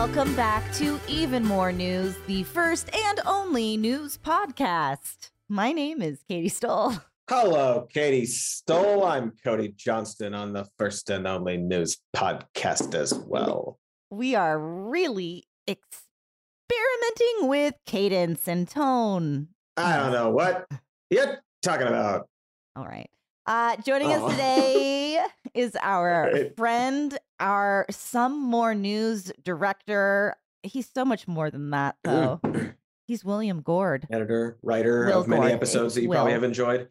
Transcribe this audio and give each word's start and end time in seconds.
Welcome 0.00 0.34
back 0.34 0.72
to 0.76 0.98
Even 1.08 1.44
More 1.44 1.72
News, 1.72 2.16
the 2.26 2.42
first 2.44 2.88
and 2.96 3.20
only 3.26 3.76
news 3.76 4.16
podcast. 4.16 5.28
My 5.46 5.72
name 5.72 6.00
is 6.00 6.20
Katie 6.26 6.48
Stoll. 6.48 6.94
Hello, 7.28 7.86
Katie 7.92 8.24
Stoll. 8.24 9.04
I'm 9.04 9.32
Cody 9.44 9.74
Johnston 9.76 10.34
on 10.34 10.54
the 10.54 10.66
first 10.78 11.10
and 11.10 11.26
only 11.26 11.58
news 11.58 11.98
podcast 12.16 12.94
as 12.94 13.12
well. 13.12 13.78
We 14.10 14.34
are 14.34 14.58
really 14.58 15.44
experimenting 15.68 17.48
with 17.48 17.74
cadence 17.84 18.48
and 18.48 18.66
tone. 18.66 19.48
I 19.76 19.98
don't 19.98 20.12
know 20.12 20.30
what 20.30 20.66
you're 21.10 21.42
talking 21.62 21.88
about. 21.88 22.26
All 22.74 22.86
right. 22.86 23.10
Uh, 23.46 23.76
joining 23.84 24.08
Oh. 24.12 24.26
us 24.26 24.32
today 24.32 25.22
is 25.54 25.76
our 25.82 26.32
friend, 26.56 27.18
our 27.40 27.86
Some 27.90 28.42
More 28.42 28.74
News 28.74 29.32
director. 29.42 30.36
He's 30.62 30.88
so 30.88 31.04
much 31.04 31.26
more 31.26 31.50
than 31.50 31.70
that, 31.70 31.96
though. 32.04 32.40
He's 33.06 33.24
William 33.24 33.62
Gordh. 33.62 34.04
Editor, 34.10 34.58
writer 34.62 35.06
Will 35.06 35.20
of 35.22 35.28
many 35.28 35.46
Gordh. 35.46 35.52
episodes 35.54 35.94
that 35.96 36.02
you 36.02 36.08
probably 36.10 36.32
have 36.32 36.44
enjoyed. 36.44 36.88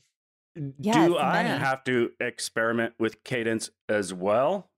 Yes, 0.78 0.96
Do 1.08 1.18
I 1.18 1.44
many. 1.44 1.60
have 1.60 1.84
to 1.86 2.12
experiment 2.20 2.94
with 3.00 3.24
cadence 3.24 3.70
as 3.88 4.14
well? 4.14 4.70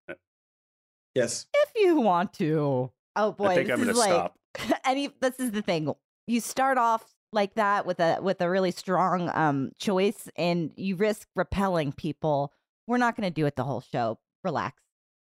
Yes. 1.16 1.47
If 1.53 1.72
you 1.75 1.99
want 1.99 2.33
to. 2.33 2.91
Oh 3.16 3.31
boy, 3.31 3.47
I 3.47 3.55
think 3.55 3.67
this 3.67 3.73
I'm 3.73 3.80
going 3.85 3.89
is 3.89 3.95
to 3.95 3.99
like 3.99 4.09
stop. 4.09 4.80
any 4.85 5.09
this 5.19 5.39
is 5.39 5.52
the 5.52 5.61
thing 5.61 5.91
you 6.27 6.39
start 6.39 6.77
off 6.77 7.03
like 7.33 7.55
that 7.55 7.85
with 7.85 7.99
a 7.99 8.19
with 8.22 8.41
a 8.41 8.49
really 8.49 8.72
strong 8.72 9.30
um 9.33 9.72
choice 9.80 10.30
and 10.36 10.72
you 10.75 10.95
risk 10.97 11.27
repelling 11.36 11.92
people 11.94 12.52
we're 12.88 12.97
not 12.97 13.16
going 13.16 13.27
to 13.27 13.33
do 13.33 13.45
it 13.45 13.55
the 13.55 13.64
whole 13.64 13.80
show 13.81 14.19
relax 14.44 14.81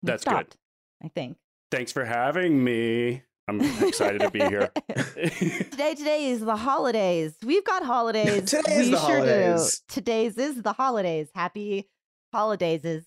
We 0.03 0.07
That's 0.07 0.25
good. 0.25 0.57
i 1.03 1.09
think 1.09 1.37
Thanks 1.71 1.93
for 1.93 2.05
having 2.05 2.65
me. 2.65 3.23
I'm 3.47 3.61
excited 3.61 4.21
to 4.23 4.31
be 4.31 4.41
here. 4.41 4.71
today 4.89 5.95
today 5.95 6.27
is 6.31 6.41
the 6.41 6.57
holidays 6.57 7.35
we've 7.45 7.65
got 7.65 7.85
holidays 7.85 8.45
Today 8.51 8.75
is 8.81 8.87
we 8.87 8.93
the 8.93 8.99
sure 8.99 9.17
holidays. 9.17 9.83
do 9.89 9.95
today's 9.95 10.39
is 10.39 10.63
the 10.63 10.73
holidays 10.73 11.29
happy 11.35 11.89
holidays 12.33 12.85
is 12.85 13.05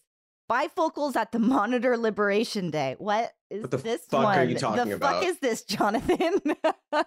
bifocals 0.52 1.16
at 1.16 1.32
the 1.32 1.40
monitor 1.40 1.98
liberation 1.98 2.70
day 2.72 2.96
what 3.00 3.34
is 3.50 3.62
What 3.62 3.72
the 3.72 3.78
this 3.78 4.02
fuck 4.10 4.24
one 4.24 4.38
are 4.38 4.44
you 4.44 4.58
talking 4.58 4.90
the 4.90 4.96
about? 4.96 5.16
fuck 5.16 5.26
is 5.26 5.40
this 5.40 5.64
jonathan 5.64 6.40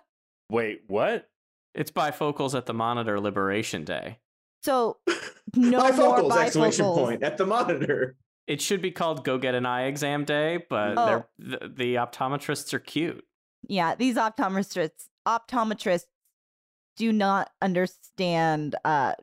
Wait, 0.50 0.82
what? 0.86 1.28
It's 1.74 1.90
bifocals 1.90 2.56
at 2.56 2.66
the 2.66 2.72
Monitor 2.72 3.18
Liberation 3.20 3.84
Day. 3.84 4.20
So 4.62 4.98
no 5.56 5.80
more 5.80 5.90
bifocals, 5.90 6.30
bifocals. 6.30 6.42
exclamation 6.44 6.84
point 6.86 7.22
at 7.24 7.36
the 7.36 7.46
monitor. 7.46 8.16
It 8.46 8.60
should 8.60 8.80
be 8.80 8.90
called 8.90 9.24
Go 9.24 9.38
Get 9.38 9.54
an 9.54 9.66
Eye 9.66 9.86
Exam 9.86 10.24
Day, 10.24 10.64
but 10.70 10.94
Oh. 10.96 11.06
they're, 11.06 11.26
the, 11.58 11.68
the 11.68 11.94
optometrists 11.96 12.72
are 12.74 12.78
cute. 12.78 13.24
Yeah, 13.68 13.94
these 13.94 14.16
optometrists 14.16 15.08
optometrists 15.26 16.06
do 16.96 17.12
not 17.12 17.50
understand 17.60 18.76
uh 18.84 19.14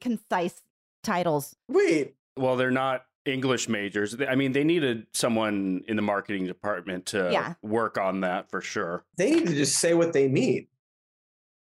concise 0.00 0.62
titles. 1.04 1.54
Wait, 1.68 2.16
Well, 2.36 2.56
they're 2.56 2.70
not 2.72 3.04
English 3.24 3.68
majors. 3.68 4.16
I 4.28 4.34
mean, 4.34 4.50
they 4.52 4.64
needed 4.64 5.06
someone 5.12 5.84
in 5.86 5.94
the 5.94 6.02
marketing 6.02 6.46
department 6.46 7.06
to 7.06 7.28
Yeah. 7.30 7.54
work 7.62 7.96
on 7.98 8.22
that 8.22 8.50
for 8.50 8.60
sure. 8.60 9.04
they 9.16 9.30
need 9.36 9.46
to 9.46 9.54
just 9.54 9.78
say 9.78 9.94
what 9.94 10.12
they 10.12 10.26
mean. 10.28 10.66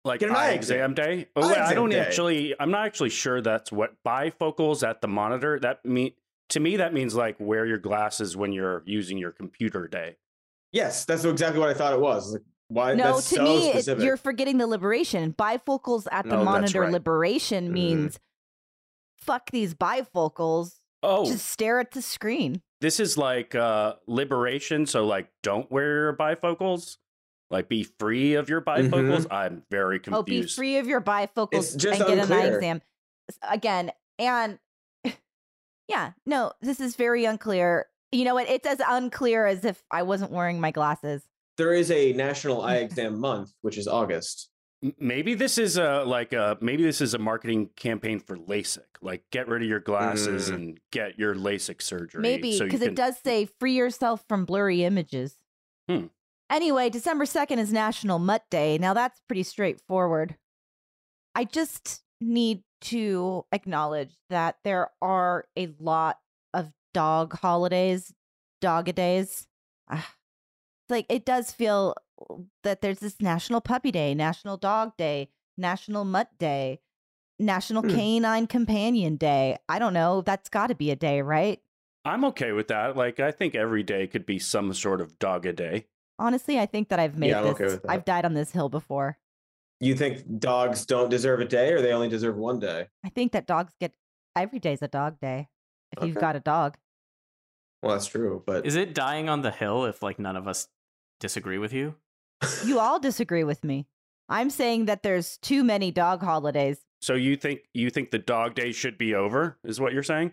Like 0.02 0.20
Get 0.20 0.30
an 0.30 0.36
eye 0.36 0.46
eye 0.46 0.50
exam 0.52 0.94
day. 0.94 1.28
Oh, 1.36 1.42
Eye 1.42 1.48
wait, 1.48 1.58
I 1.58 1.74
don't 1.74 1.90
day. 1.90 2.00
actually. 2.00 2.54
I'm 2.58 2.70
not 2.70 2.86
actually 2.86 3.10
sure 3.10 3.42
that's 3.42 3.70
what 3.70 4.02
bifocals 4.02 4.86
at 4.88 5.02
the 5.02 5.08
monitor. 5.08 5.58
That 5.60 5.84
mean 5.84 6.12
to 6.50 6.60
me 6.60 6.76
that 6.76 6.92
means 6.94 7.14
like 7.14 7.36
wear 7.40 7.64
your 7.66 7.78
glasses 7.78 8.36
when 8.36 8.52
you're 8.52 8.82
using 8.86 9.18
your 9.18 9.32
computer 9.32 9.88
day. 9.88 10.16
Yes, 10.72 11.04
that's 11.04 11.24
exactly 11.24 11.58
what 11.60 11.68
I 11.70 11.74
thought 11.74 11.92
it 11.92 12.00
was. 12.00 12.32
Like, 12.34 12.42
why? 12.68 12.94
no, 12.94 13.14
that's 13.14 13.28
to 13.30 13.34
so 13.36 13.42
me, 13.42 13.68
it- 13.68 13.72
specific. 13.72 14.04
you're 14.04 14.16
forgetting 14.16 14.58
the 14.58 14.66
liberation. 14.68 15.32
Bifocals 15.36 16.06
at 16.12 16.24
the 16.26 16.34
Oh, 16.34 16.38
that's 16.38 16.44
monitor 16.44 16.80
right. 16.82 16.92
liberation 16.92 17.68
Mhm. 17.68 17.72
means 17.72 18.20
fuck 19.18 19.50
these 19.50 19.74
bifocals. 19.74 20.76
Oh, 21.02 21.24
Just 21.24 21.46
stare 21.46 21.80
at 21.80 21.92
the 21.92 22.02
screen. 22.02 22.62
this 22.82 23.00
is 23.00 23.16
like 23.18 23.54
uh 23.54 23.94
liberation 24.06 24.86
so 24.86 25.04
like 25.06 25.28
don't 25.42 25.70
wear 25.70 25.86
your 26.04 26.16
bifocals 26.16 26.96
like 27.50 27.68
be 27.68 27.82
free 27.98 28.34
of 28.34 28.48
your 28.48 28.60
bifocals 28.62 29.26
i'm 29.30 29.62
very 29.70 30.00
Oh, 30.08 30.22
be 30.22 30.32
confused 30.36 30.56
free 30.56 30.76
of 30.78 30.86
your 30.86 31.00
bifocals 31.02 31.48
It's 31.52 31.74
just 31.74 32.00
and 32.00 32.08
get 32.08 32.30
an 32.30 32.32
eye 32.32 32.46
exam. 32.46 32.82
Again, 33.50 33.92
and 34.18 34.58
yeah, 35.90 36.12
no, 36.24 36.52
this 36.62 36.80
is 36.80 36.96
very 36.96 37.24
unclear. 37.24 37.86
You 38.12 38.24
know 38.24 38.34
what? 38.34 38.48
It's 38.48 38.66
as 38.66 38.80
unclear 38.86 39.46
as 39.46 39.64
if 39.64 39.82
I 39.90 40.02
wasn't 40.02 40.30
wearing 40.32 40.60
my 40.60 40.70
glasses. 40.70 41.22
there 41.56 41.74
is 41.74 41.90
a 41.90 42.12
National 42.14 42.62
Eye 42.62 42.76
Exam 42.86 43.18
Month, 43.20 43.52
which 43.62 43.76
is 43.76 43.86
August. 43.86 44.48
Maybe 44.98 45.34
this 45.34 45.58
is 45.58 45.76
a 45.76 46.04
like 46.04 46.32
a 46.32 46.56
maybe 46.62 46.82
this 46.82 47.02
is 47.02 47.12
a 47.12 47.18
marketing 47.18 47.68
campaign 47.76 48.18
for 48.18 48.36
lasik 48.38 48.78
like 49.02 49.22
get 49.30 49.46
rid 49.46 49.60
of 49.62 49.68
your 49.68 49.80
glasses 49.80 50.50
Mm. 50.50 50.54
and 50.54 50.80
get 50.90 51.18
your 51.18 51.34
lasik 51.34 51.82
surgery 51.82 52.22
Maybe 52.22 52.56
so 52.56 52.64
because 52.64 52.80
can- 52.80 52.88
it 52.92 52.94
does 52.94 53.16
say 53.22 53.46
free 53.60 53.74
yourself 53.74 54.24
from 54.26 54.46
blurry 54.46 54.82
images. 54.84 55.36
Hmm. 55.86 56.06
Anyway, 56.48 56.88
December 56.88 57.26
2nd 57.26 57.58
is 57.58 57.72
National 57.74 58.18
Mutt 58.18 58.44
Day. 58.50 58.78
Now 58.78 58.94
that's 58.94 59.20
pretty 59.28 59.42
straightforward. 59.42 60.36
I 61.34 61.44
just 61.44 62.02
need 62.20 62.62
to 62.82 63.44
acknowledge 63.52 64.12
that 64.30 64.58
there 64.64 64.90
are 65.02 65.46
a 65.56 65.68
lot 65.78 66.18
of 66.54 66.72
dog 66.94 67.38
holidays, 67.38 68.12
dog 68.60 68.94
days. 68.94 69.46
Ah, 69.88 70.14
like 70.88 71.06
it 71.08 71.24
does 71.24 71.50
feel 71.52 71.94
that 72.64 72.80
there's 72.80 72.98
this 72.98 73.20
National 73.20 73.60
Puppy 73.60 73.90
Day, 73.90 74.14
National 74.14 74.56
Dog 74.56 74.96
Day, 74.96 75.28
National 75.56 76.04
Mutt 76.04 76.28
Day, 76.38 76.80
National 77.38 77.82
Hmm. 77.82 77.90
Canine 77.90 78.46
Companion 78.46 79.16
Day. 79.16 79.56
I 79.68 79.78
don't 79.78 79.94
know. 79.94 80.20
That's 80.20 80.48
got 80.48 80.66
to 80.68 80.74
be 80.74 80.90
a 80.90 80.96
day, 80.96 81.22
right? 81.22 81.60
i'm 82.06 82.24
okay 82.24 82.52
with 82.52 82.68
that 82.68 82.96
like 82.96 83.20
i 83.20 83.30
think 83.30 83.54
every 83.54 83.82
day 83.82 84.06
could 84.06 84.24
be 84.24 84.38
some 84.38 84.72
sort 84.72 85.02
of 85.02 85.18
dog 85.18 85.44
a 85.44 85.52
day 85.52 85.84
Honestly, 86.18 86.58
I 86.58 86.64
think 86.64 86.88
that 86.88 86.98
I've 86.98 87.16
made 87.18 87.28
Yeah, 87.28 87.42
this. 87.42 87.60
okay. 87.60 87.78
I've 87.88 88.04
died 88.06 88.24
on 88.26 88.32
this 88.34 88.52
hill 88.52 88.68
before. 88.70 89.18
You 89.80 89.94
think 89.94 90.38
dogs 90.38 90.84
don't 90.84 91.08
deserve 91.08 91.40
a 91.40 91.44
day, 91.46 91.72
or 91.72 91.80
they 91.80 91.92
only 91.92 92.08
deserve 92.08 92.36
one 92.36 92.58
day? 92.58 92.88
I 93.04 93.08
think 93.08 93.32
that 93.32 93.46
dogs 93.46 93.72
get 93.80 93.92
every 94.36 94.58
day's 94.58 94.82
a 94.82 94.88
dog 94.88 95.18
day 95.20 95.48
if 95.96 96.04
you've 96.06 96.16
got 96.16 96.36
a 96.36 96.40
dog. 96.40 96.76
Well, 97.82 97.92
that's 97.92 98.06
true, 98.06 98.42
but 98.46 98.66
Is 98.66 98.76
it 98.76 98.94
dying 98.94 99.30
on 99.30 99.40
the 99.40 99.50
hill 99.50 99.86
if 99.86 100.02
like 100.02 100.18
none 100.18 100.36
of 100.36 100.46
us 100.46 100.68
disagree 101.18 101.56
with 101.56 101.72
you? 101.72 101.94
You 102.64 102.78
all 102.78 103.00
disagree 103.00 103.42
with 103.44 103.64
me. 103.64 103.86
I'm 104.28 104.50
saying 104.50 104.84
that 104.84 105.02
there's 105.02 105.38
too 105.38 105.64
many 105.64 105.90
dog 105.90 106.22
holidays. 106.22 106.78
so 107.00 107.14
you 107.14 107.36
think 107.36 107.60
you 107.72 107.88
think 107.88 108.10
the 108.10 108.18
dog 108.18 108.54
day 108.54 108.72
should 108.72 108.98
be 108.98 109.14
over 109.14 109.58
is 109.64 109.80
what 109.80 109.94
you're 109.94 110.02
saying 110.02 110.32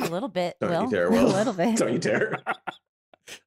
A 0.00 0.06
little 0.08 0.28
bit, 0.28 0.56
Don't 0.60 0.70
Will. 0.70 0.84
you 0.84 0.90
dare, 0.90 1.06
a 1.12 1.22
little 1.24 1.52
bit. 1.52 1.76
don't 1.82 1.92
you 1.92 1.98
dare. 1.98 2.38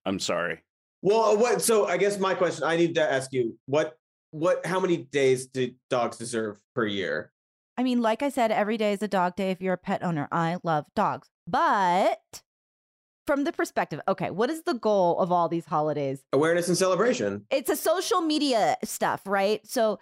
i'm 0.06 0.20
sorry 0.20 0.62
Well, 1.02 1.38
what? 1.38 1.62
So 1.62 1.86
I 1.88 1.96
guess 1.96 2.20
my 2.20 2.34
question, 2.36 2.66
I 2.66 2.76
need 2.76 2.96
to 2.96 3.12
ask 3.12 3.32
you, 3.32 3.58
what, 3.66 3.98
what, 4.32 4.66
how 4.66 4.80
many 4.80 4.98
days 4.98 5.48
do 5.48 5.72
dogs 5.90 6.18
deserve 6.18 6.60
per 6.76 6.86
year? 6.86 7.32
I 7.78 7.84
mean, 7.84 8.02
like 8.02 8.22
I 8.22 8.30
said, 8.30 8.52
every 8.52 8.78
day 8.78 8.94
is 8.94 9.02
a 9.02 9.08
dog 9.08 9.36
day 9.36 9.52
if 9.52 9.62
you're 9.62 9.74
a 9.74 9.78
pet 9.78 10.04
owner. 10.04 10.28
I 10.32 10.58
love 10.64 10.86
dogs. 10.96 11.30
But 11.48 12.42
from 13.26 13.44
the 13.44 13.52
perspective, 13.52 14.02
okay, 14.08 14.32
what 14.32 14.50
is 14.50 14.64
the 14.64 14.74
goal 14.74 15.20
of 15.20 15.32
all 15.32 15.48
these 15.48 15.66
holidays? 15.66 16.24
Awareness 16.34 16.68
and 16.68 16.78
celebration. 16.78 17.46
it's 17.50 17.70
a 17.70 17.76
social 17.76 18.22
media 18.22 18.76
stuff, 18.84 19.22
right? 19.26 19.66
So 19.66 20.00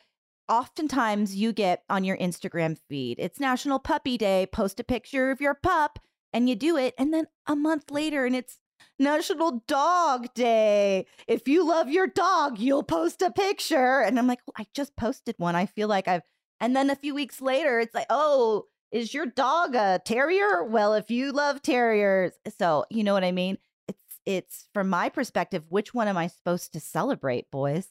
oftentimes 0.50 1.36
you 1.36 1.54
get 1.54 1.84
on 1.90 2.04
your 2.04 2.18
Instagram 2.18 2.78
feed, 2.90 3.18
it's 3.20 3.40
National 3.40 3.80
Puppy 3.80 4.18
Day, 4.18 4.48
post 4.52 4.80
a 4.80 4.84
picture 4.84 5.30
of 5.30 5.42
your 5.42 5.54
pup, 5.54 6.00
and 6.34 6.50
you 6.50 6.56
do 6.56 6.78
it. 6.78 6.94
And 6.98 7.14
then 7.14 7.28
a 7.46 7.56
month 7.56 7.92
later, 7.92 8.26
and 8.26 8.36
it's 8.36 8.58
National 9.00 9.62
Dog 9.68 10.34
Day. 10.34 11.06
If 11.28 11.48
you 11.48 11.68
love 11.68 11.90
your 11.90 12.08
dog, 12.08 12.60
you'll 12.60 12.84
post 12.84 13.22
a 13.22 13.32
picture. 13.32 14.02
And 14.02 14.18
I'm 14.18 14.28
like, 14.28 14.40
"Well, 14.46 14.56
I 14.58 14.66
just 14.74 14.96
posted 14.96 15.36
one. 15.38 15.56
I 15.56 15.66
feel 15.66 15.88
like 15.88 16.08
I've, 16.08 16.24
and 16.60 16.76
then 16.76 16.90
a 16.90 16.96
few 16.96 17.14
weeks 17.14 17.42
later, 17.42 17.80
it's 17.80 17.94
like, 17.94 18.08
oh, 18.10 18.66
is 18.92 19.14
your 19.14 19.26
dog 19.26 19.76
a 19.76 20.02
terrier? 20.04 20.64
Well, 20.64 20.94
if 20.94 21.12
you 21.12 21.32
love 21.32 21.62
terriers, 21.62 22.34
so 22.58 22.86
you 22.90 23.04
know 23.04 23.14
what 23.14 23.24
I 23.24 23.32
mean? 23.32 23.58
It's, 23.88 24.00
it's 24.26 24.68
from 24.74 24.90
my 24.90 25.10
perspective, 25.10 25.64
which 25.70 25.94
one 25.94 26.08
am 26.08 26.18
I 26.18 26.28
supposed 26.28 26.74
to 26.74 26.80
celebrate, 26.80 27.52
boys? 27.52 27.90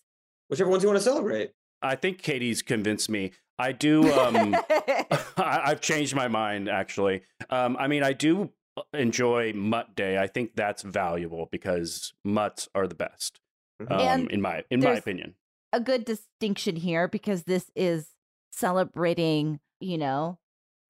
Whichever 0.49 0.71
ones 0.71 0.83
you 0.83 0.89
want 0.89 0.99
to 0.99 1.05
celebrate. 1.05 1.53
i 1.83 1.95
think 1.95 2.23
katie's 2.23 2.63
convinced 2.63 3.11
me 3.11 3.33
i 3.59 3.71
do 3.73 4.11
um 4.15 4.55
I, 5.37 5.61
I've 5.67 5.81
changed 5.81 6.15
my 6.15 6.29
mind 6.29 6.69
actually. 6.69 7.23
Um, 7.51 7.77
I 7.79 7.87
mean, 7.89 8.03
I 8.03 8.13
do 8.13 8.51
enjoy 8.93 9.53
Mutt 9.55 9.95
Day. 9.95 10.19
I 10.19 10.27
think 10.27 10.55
that's 10.57 10.83
valuable 10.83 11.49
because 11.51 12.13
mutts 12.25 12.69
are 12.75 12.87
the 12.87 12.95
best, 12.95 13.41
Mhm. 13.81 13.91
um, 13.93 14.29
in 14.29 14.41
my 14.41 14.65
in 14.71 14.81
my 14.81 14.95
opinion. 14.97 15.35
a 15.73 15.81
good 15.81 16.05
distinction 16.05 16.77
here 16.77 17.07
because 17.09 17.45
this 17.45 17.71
is 17.75 18.15
celebrating, 18.53 19.61
you 19.81 19.99
know, 19.99 20.39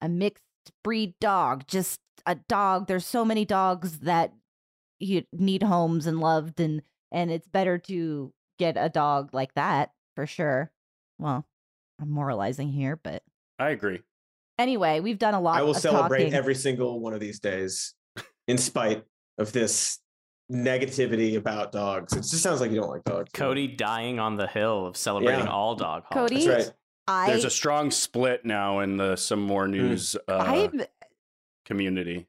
a 0.01 0.07
mixed 0.09 0.43
breed 0.83 1.13
dog, 1.19 1.65
just 1.67 1.99
a 2.25 2.35
dog. 2.35 2.87
There's 2.87 3.05
so 3.05 3.25
many 3.25 3.43
dogs 3.45 3.99
that 3.99 4.33
you 4.99 5.23
need 5.33 5.63
homes 5.63 6.07
and 6.07 6.19
loved 6.19 6.59
and 6.59 6.81
and 7.11 7.31
it's 7.31 7.47
better 7.47 7.77
to 7.77 8.33
get 8.59 8.75
a 8.77 8.89
dog 8.89 9.33
like 9.33 9.53
that 9.55 9.93
for 10.15 10.25
sure. 10.27 10.71
Well, 11.19 11.45
I'm 11.99 12.09
moralizing 12.11 12.69
here, 12.69 12.95
but 12.95 13.23
I 13.59 13.69
agree. 13.71 14.01
Anyway, 14.57 14.99
we've 14.99 15.19
done 15.19 15.33
a 15.33 15.39
lot. 15.41 15.57
I 15.57 15.61
will 15.63 15.71
of 15.71 15.77
celebrate 15.77 16.19
talking. 16.25 16.33
every 16.33 16.55
single 16.55 16.99
one 16.99 17.13
of 17.13 17.19
these 17.19 17.39
days, 17.39 17.93
in 18.47 18.57
spite 18.57 19.03
of 19.37 19.51
this 19.51 19.99
negativity 20.51 21.35
about 21.35 21.71
dogs. 21.71 22.13
It 22.13 22.21
just 22.21 22.37
sounds 22.41 22.61
like 22.61 22.71
you 22.71 22.77
don't 22.79 22.89
like 22.89 23.03
dogs. 23.03 23.29
Cody 23.33 23.67
dying 23.67 24.17
on 24.19 24.35
the 24.37 24.47
hill 24.47 24.85
of 24.85 24.95
celebrating 24.95 25.45
Yeah. 25.45 25.51
all 25.51 25.75
dog 25.75 26.03
Cody? 26.11 26.35
holidays. 26.35 26.45
That's 26.45 26.65
right. 26.67 26.73
I 27.09 27.27
There's 27.29 27.45
a 27.45 27.49
strong 27.49 27.91
split 27.91 28.45
now 28.45 28.79
in 28.79 28.97
the 28.97 29.15
some 29.15 29.41
more 29.41 29.67
news 29.67 30.15
uh, 30.27 30.67
community. 31.65 32.27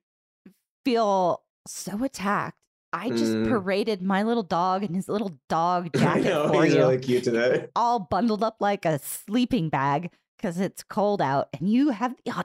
feel 0.85 1.43
so 1.67 2.03
attacked. 2.05 2.57
I 2.93 3.11
just 3.11 3.33
Mm. 3.33 3.49
paraded 3.49 4.01
my 4.03 4.23
little 4.23 4.43
dog 4.43 4.83
in 4.83 4.95
his 4.95 5.09
little 5.09 5.39
dog 5.49 5.91
I 5.95 5.99
jacket 5.99 6.25
know 6.25 6.49
for 6.49 6.65
he's 6.65 6.73
you, 6.75 6.79
really 6.81 6.99
cute 6.99 7.25
today. 7.25 7.69
all 7.77 7.99
bundled 8.01 8.43
up 8.43 8.57
like 8.61 8.85
a 8.87 8.99
sleeping 9.01 9.69
bag 9.69 10.11
because 10.39 10.61
it's 10.61 10.83
cold 10.83 11.21
out, 11.21 11.49
and 11.59 11.69
you 11.69 11.91
have 11.91 12.15
the 12.25 12.45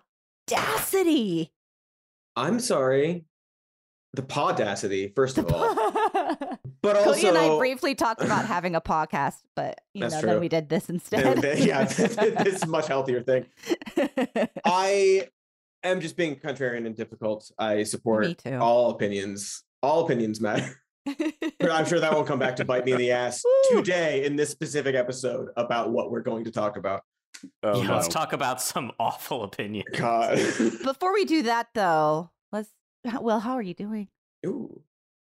audacity. 0.51 1.51
I'm 2.35 2.59
sorry. 2.59 3.25
The 4.15 4.21
podacity, 4.21 5.11
first 5.15 5.39
of 5.39 5.51
all, 5.51 5.73
but 6.83 6.95
also 6.95 7.13
Cody 7.13 7.27
and 7.27 7.37
I 7.37 7.57
briefly 7.57 7.95
talked 7.95 8.21
about 8.21 8.45
having 8.55 8.75
a 8.75 8.81
podcast, 8.81 9.37
but 9.55 9.81
you 9.93 10.01
know, 10.01 10.09
true. 10.19 10.29
then 10.29 10.39
we 10.39 10.49
did 10.49 10.69
this 10.69 10.87
instead. 10.87 11.41
then- 11.41 11.57
yeah, 11.65 11.83
this 11.85 12.61
is 12.61 12.67
much 12.67 12.87
healthier 12.87 13.23
thing. 13.23 13.45
I 14.65 15.29
am 15.83 15.99
just 15.99 16.15
being 16.15 16.35
contrarian 16.35 16.85
and 16.85 16.95
difficult. 16.95 17.49
I 17.57 17.83
support 17.83 18.45
all 18.45 18.91
opinions. 18.91 19.63
All 19.81 20.05
opinions 20.05 20.39
matter. 20.39 20.79
But 21.59 21.71
I'm 21.71 21.85
sure 21.85 21.99
that 21.99 22.13
will 22.13 22.23
come 22.23 22.39
back 22.39 22.57
to 22.57 22.65
bite 22.65 22.85
me 22.85 22.93
in 22.93 22.97
the 22.97 23.11
ass 23.11 23.41
today 23.71 24.25
in 24.25 24.35
this 24.35 24.49
specific 24.49 24.95
episode 24.95 25.49
about 25.55 25.91
what 25.91 26.11
we're 26.11 26.21
going 26.21 26.45
to 26.45 26.51
talk 26.51 26.77
about. 26.77 27.03
Oh, 27.61 27.81
Yeah, 27.81 27.87
no. 27.87 27.95
Let's 27.95 28.07
talk 28.07 28.33
about 28.33 28.61
some 28.61 28.91
awful 28.99 29.43
opinions. 29.43 29.89
God. 29.97 30.37
Before 30.83 31.13
we 31.13 31.25
do 31.25 31.43
that, 31.43 31.67
though, 31.73 32.31
let's. 32.51 32.69
Well, 33.21 33.39
how 33.41 33.53
are 33.53 33.61
you 33.61 33.73
doing? 33.73 34.07
Ooh. 34.45 34.81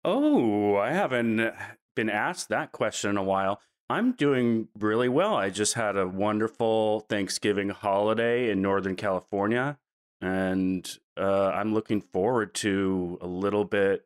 Oh, 0.05 0.77
I 0.77 0.93
haven't 0.93 1.53
been 1.97 2.09
asked 2.11 2.49
that 2.51 2.71
question 2.73 3.11
in 3.11 3.17
a 3.17 3.23
while. 3.25 3.61
I'm 3.91 4.13
doing 4.13 4.69
really 4.79 5.09
well. 5.09 5.35
I 5.35 5.51
just 5.51 5.75
had 5.75 5.97
a 5.97 6.07
wonderful 6.07 7.01
Thanksgiving 7.09 7.71
holiday 7.71 8.51
in 8.51 8.61
Northern 8.63 8.95
California, 8.97 9.79
and 10.21 10.89
uh, 11.17 11.49
I'm 11.49 11.73
looking 11.75 12.01
forward 12.01 12.55
to 12.57 13.19
a 13.21 13.27
little 13.27 13.65
bit 13.65 14.05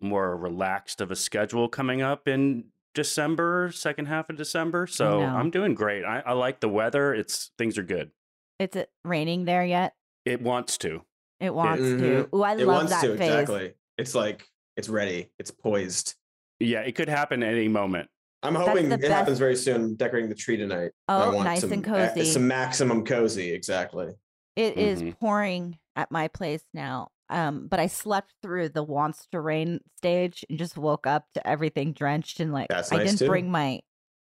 more 0.00 0.36
relaxed 0.36 1.00
of 1.00 1.10
a 1.10 1.16
schedule 1.16 1.68
coming 1.68 2.00
up 2.02 2.28
in 2.28 2.66
December, 2.94 3.70
second 3.72 4.06
half 4.06 4.30
of 4.30 4.36
December. 4.36 4.86
So. 4.86 5.20
I'm 5.22 5.50
doing 5.50 5.74
great. 5.74 6.04
I, 6.04 6.20
I 6.20 6.32
like 6.32 6.60
the 6.60 6.68
weather. 6.68 7.14
It's 7.14 7.50
things 7.58 7.78
are 7.78 7.82
good. 7.82 8.10
Is 8.58 8.76
it 8.76 8.90
raining 9.04 9.44
there 9.44 9.64
yet? 9.64 9.94
It 10.24 10.42
wants 10.42 10.76
to. 10.78 11.02
It 11.40 11.54
wants 11.54 11.82
to. 11.82 12.28
Mhm. 12.30 12.34
Ooh, 12.34 12.42
I 12.42 12.52
It 12.52 12.58
love 12.66 12.76
wants 12.76 12.92
that 12.92 13.02
to, 13.02 13.16
phase. 13.16 13.28
exactly. 13.30 13.72
It's 13.96 14.14
like 14.14 14.46
it's 14.76 14.88
ready. 14.88 15.30
It's 15.38 15.50
poised. 15.50 16.14
Yeah, 16.58 16.80
it 16.80 16.92
could 16.94 17.08
happen 17.08 17.42
any 17.42 17.68
moment. 17.68 18.10
I'm 18.42 18.54
hoping 18.54 18.90
it 18.92 19.00
best- 19.00 19.12
happens 19.12 19.38
very 19.38 19.56
soon. 19.56 19.76
I'm 19.76 19.94
decorating 19.96 20.28
the 20.28 20.34
tree 20.34 20.56
tonight. 20.56 20.90
I 21.08 21.24
Oh, 21.24 21.32
want 21.34 21.44
nice 21.44 21.60
some, 21.60 21.72
and 21.72 21.86
uh, 21.86 22.08
cozy. 22.14 22.24
some 22.26 22.46
maximum 22.48 23.04
cozy, 23.04 23.52
exactly. 23.52 24.08
It 24.56 24.76
is 24.76 25.02
Mhm. 25.02 25.18
pouring 25.18 25.78
at 25.96 26.10
my 26.10 26.28
place 26.28 26.64
now. 26.74 27.08
Um, 27.30 27.68
but 27.68 27.78
I 27.80 27.86
slept 27.86 28.34
through 28.42 28.70
the 28.70 28.82
wants 28.82 29.26
to 29.32 29.40
rain 29.40 29.80
stage 29.96 30.44
and 30.50 30.58
just 30.58 30.76
woke 30.76 31.06
up 31.06 31.26
to 31.34 31.46
everything 31.46 31.92
drenched 31.92 32.40
and 32.40 32.52
like 32.52 32.68
That's 32.68 32.92
I 32.92 32.96
nice, 32.96 33.06
didn't 33.06 33.18
too. 33.20 33.26
bring 33.28 33.50
my 33.50 33.80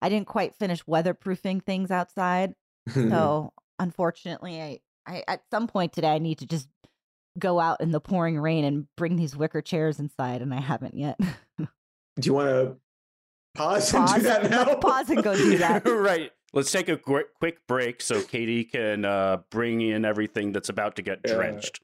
I 0.02 0.08
didn't 0.08 0.26
quite 0.26 0.54
finish 0.56 0.82
weatherproofing 0.84 1.64
things 1.64 1.90
outside. 1.90 2.54
So 2.92 3.52
unfortunately 3.78 4.60
I, 4.60 4.80
I 5.06 5.22
at 5.28 5.42
some 5.50 5.68
point 5.68 5.92
today 5.92 6.08
I 6.12 6.18
need 6.18 6.38
to 6.38 6.46
just 6.46 6.68
go 7.38 7.60
out 7.60 7.80
in 7.80 7.92
the 7.92 8.00
pouring 8.00 8.38
rain 8.40 8.64
and 8.64 8.86
bring 8.96 9.14
these 9.16 9.36
wicker 9.36 9.62
chairs 9.62 10.00
inside 10.00 10.42
and 10.42 10.52
I 10.52 10.60
haven't 10.60 10.96
yet. 10.96 11.18
Do 11.58 11.66
you 12.26 12.34
want 12.34 12.48
to 12.48 12.76
pause, 13.54 13.94
and 13.94 14.08
do 14.08 14.20
that 14.22 14.50
now? 14.50 14.74
Pause 14.80 15.10
and 15.10 15.22
go 15.22 15.36
do 15.36 15.58
that. 15.58 15.86
right. 15.86 16.32
Let's 16.52 16.72
take 16.72 16.88
a 16.88 16.96
qu- 16.96 17.26
quick 17.38 17.58
break 17.68 18.00
so 18.00 18.22
Katie 18.22 18.64
can 18.64 19.04
uh, 19.04 19.38
bring 19.50 19.80
in 19.82 20.04
everything 20.04 20.50
that's 20.50 20.68
about 20.68 20.96
to 20.96 21.02
get 21.02 21.20
Yeah. 21.24 21.34
drenched. 21.34 21.80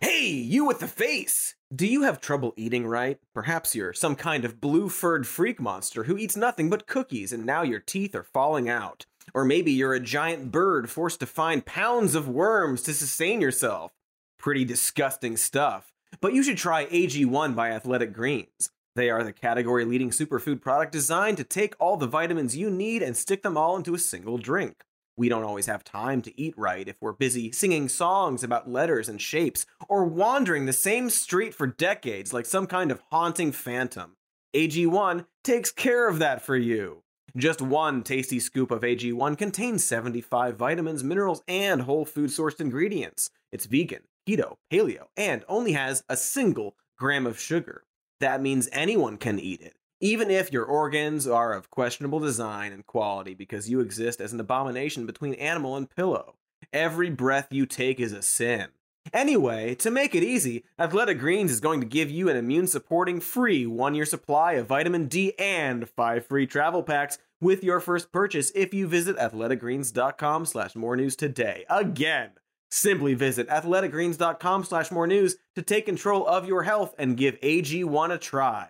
Hey, 0.00 0.28
you 0.28 0.64
with 0.64 0.78
the 0.78 0.86
face! 0.86 1.56
Do 1.74 1.84
you 1.84 2.02
have 2.02 2.20
trouble 2.20 2.54
eating 2.56 2.86
right? 2.86 3.18
Perhaps 3.34 3.74
you're 3.74 3.92
some 3.92 4.14
kind 4.14 4.44
of 4.44 4.60
blue 4.60 4.88
furred 4.88 5.26
freak 5.26 5.60
monster 5.60 6.04
who 6.04 6.16
eats 6.16 6.36
nothing 6.36 6.70
but 6.70 6.86
cookies 6.86 7.32
and 7.32 7.44
now 7.44 7.62
your 7.62 7.80
teeth 7.80 8.14
are 8.14 8.22
falling 8.22 8.68
out. 8.68 9.06
Or 9.34 9.44
maybe 9.44 9.72
you're 9.72 9.94
a 9.94 10.00
giant 10.00 10.52
bird 10.52 10.88
forced 10.88 11.18
to 11.18 11.26
find 11.26 11.66
pounds 11.66 12.14
of 12.14 12.28
worms 12.28 12.82
to 12.82 12.94
sustain 12.94 13.40
yourself. 13.40 13.90
Pretty 14.38 14.64
disgusting 14.64 15.36
stuff. 15.36 15.92
But 16.20 16.32
you 16.32 16.44
should 16.44 16.58
try 16.58 16.86
AG1 16.86 17.56
by 17.56 17.70
Athletic 17.70 18.12
Greens. 18.12 18.70
They 18.94 19.10
are 19.10 19.24
the 19.24 19.32
category 19.32 19.84
leading 19.84 20.10
superfood 20.10 20.60
product 20.60 20.92
designed 20.92 21.38
to 21.38 21.44
take 21.44 21.74
all 21.80 21.96
the 21.96 22.06
vitamins 22.06 22.56
you 22.56 22.70
need 22.70 23.02
and 23.02 23.16
stick 23.16 23.42
them 23.42 23.56
all 23.56 23.76
into 23.76 23.96
a 23.96 23.98
single 23.98 24.38
drink. 24.38 24.84
We 25.18 25.28
don't 25.28 25.42
always 25.42 25.66
have 25.66 25.82
time 25.82 26.22
to 26.22 26.40
eat 26.40 26.54
right 26.56 26.86
if 26.86 26.94
we're 27.00 27.12
busy 27.12 27.50
singing 27.50 27.88
songs 27.88 28.44
about 28.44 28.70
letters 28.70 29.08
and 29.08 29.20
shapes 29.20 29.66
or 29.88 30.04
wandering 30.04 30.66
the 30.66 30.72
same 30.72 31.10
street 31.10 31.52
for 31.52 31.66
decades 31.66 32.32
like 32.32 32.46
some 32.46 32.68
kind 32.68 32.92
of 32.92 33.02
haunting 33.10 33.50
phantom. 33.50 34.12
AG1 34.54 35.26
takes 35.42 35.72
care 35.72 36.08
of 36.08 36.20
that 36.20 36.40
for 36.40 36.56
you. 36.56 37.02
Just 37.36 37.60
one 37.60 38.04
tasty 38.04 38.38
scoop 38.38 38.70
of 38.70 38.82
AG1 38.82 39.36
contains 39.36 39.82
75 39.82 40.56
vitamins, 40.56 41.02
minerals, 41.02 41.42
and 41.48 41.82
whole 41.82 42.04
food 42.04 42.30
sourced 42.30 42.60
ingredients. 42.60 43.30
It's 43.50 43.66
vegan, 43.66 44.02
keto, 44.24 44.58
paleo, 44.70 45.06
and 45.16 45.44
only 45.48 45.72
has 45.72 46.04
a 46.08 46.16
single 46.16 46.76
gram 46.96 47.26
of 47.26 47.40
sugar. 47.40 47.82
That 48.20 48.40
means 48.40 48.68
anyone 48.70 49.16
can 49.16 49.40
eat 49.40 49.62
it, 49.62 49.74
even 50.00 50.30
if 50.30 50.52
your 50.52 50.64
organs 50.64 51.26
are 51.26 51.52
of 51.52 51.70
questionable 51.70 52.20
design 52.20 52.72
and 52.72 52.86
quality 52.86 53.34
because 53.34 53.68
you 53.68 53.80
exist 53.80 54.20
as 54.20 54.32
an 54.32 54.40
abomination 54.40 55.06
between 55.06 55.34
animal 55.34 55.76
and 55.76 55.94
pillow. 55.94 56.34
Every 56.72 57.10
breath 57.10 57.48
you 57.50 57.66
take 57.66 57.98
is 57.98 58.12
a 58.12 58.22
sin. 58.22 58.68
Anyway, 59.12 59.74
to 59.76 59.90
make 59.90 60.14
it 60.14 60.22
easy, 60.22 60.64
Athletic 60.78 61.18
Greens 61.18 61.50
is 61.50 61.60
going 61.60 61.80
to 61.80 61.86
give 61.86 62.10
you 62.10 62.28
an 62.28 62.36
immune 62.36 62.66
supporting 62.66 63.20
free 63.20 63.66
one 63.66 63.94
year 63.94 64.04
supply 64.04 64.52
of 64.54 64.66
vitamin 64.66 65.06
D 65.06 65.32
and 65.38 65.88
five 65.88 66.26
free 66.26 66.46
travel 66.46 66.82
packs 66.82 67.18
with 67.40 67.64
your 67.64 67.80
first 67.80 68.12
purchase 68.12 68.52
if 68.54 68.74
you 68.74 68.86
visit 68.86 69.16
athleticgreens.com 69.16 70.46
slash 70.46 70.74
more 70.74 70.96
news 70.96 71.16
today. 71.16 71.64
Again, 71.70 72.30
simply 72.70 73.14
visit 73.14 73.48
athleticgreens.com 73.48 74.64
slash 74.64 74.90
more 74.90 75.06
news 75.06 75.36
to 75.54 75.62
take 75.62 75.86
control 75.86 76.26
of 76.26 76.46
your 76.46 76.64
health 76.64 76.94
and 76.98 77.16
give 77.16 77.40
AG1 77.40 78.12
a 78.12 78.18
try. 78.18 78.68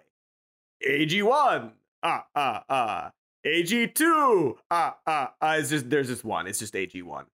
AG1! 0.87 1.73
Ah, 2.03 2.25
ah, 2.35 2.65
ah. 2.69 3.11
AG2! 3.47 4.55
Ah, 4.71 4.97
ah, 5.07 5.33
ah. 5.41 5.55
It's 5.55 5.71
just, 5.71 5.91
there's 5.91 6.09
just 6.09 6.25
one. 6.25 6.47
It's 6.47 6.59
just 6.59 6.75
AG1. 6.75 7.25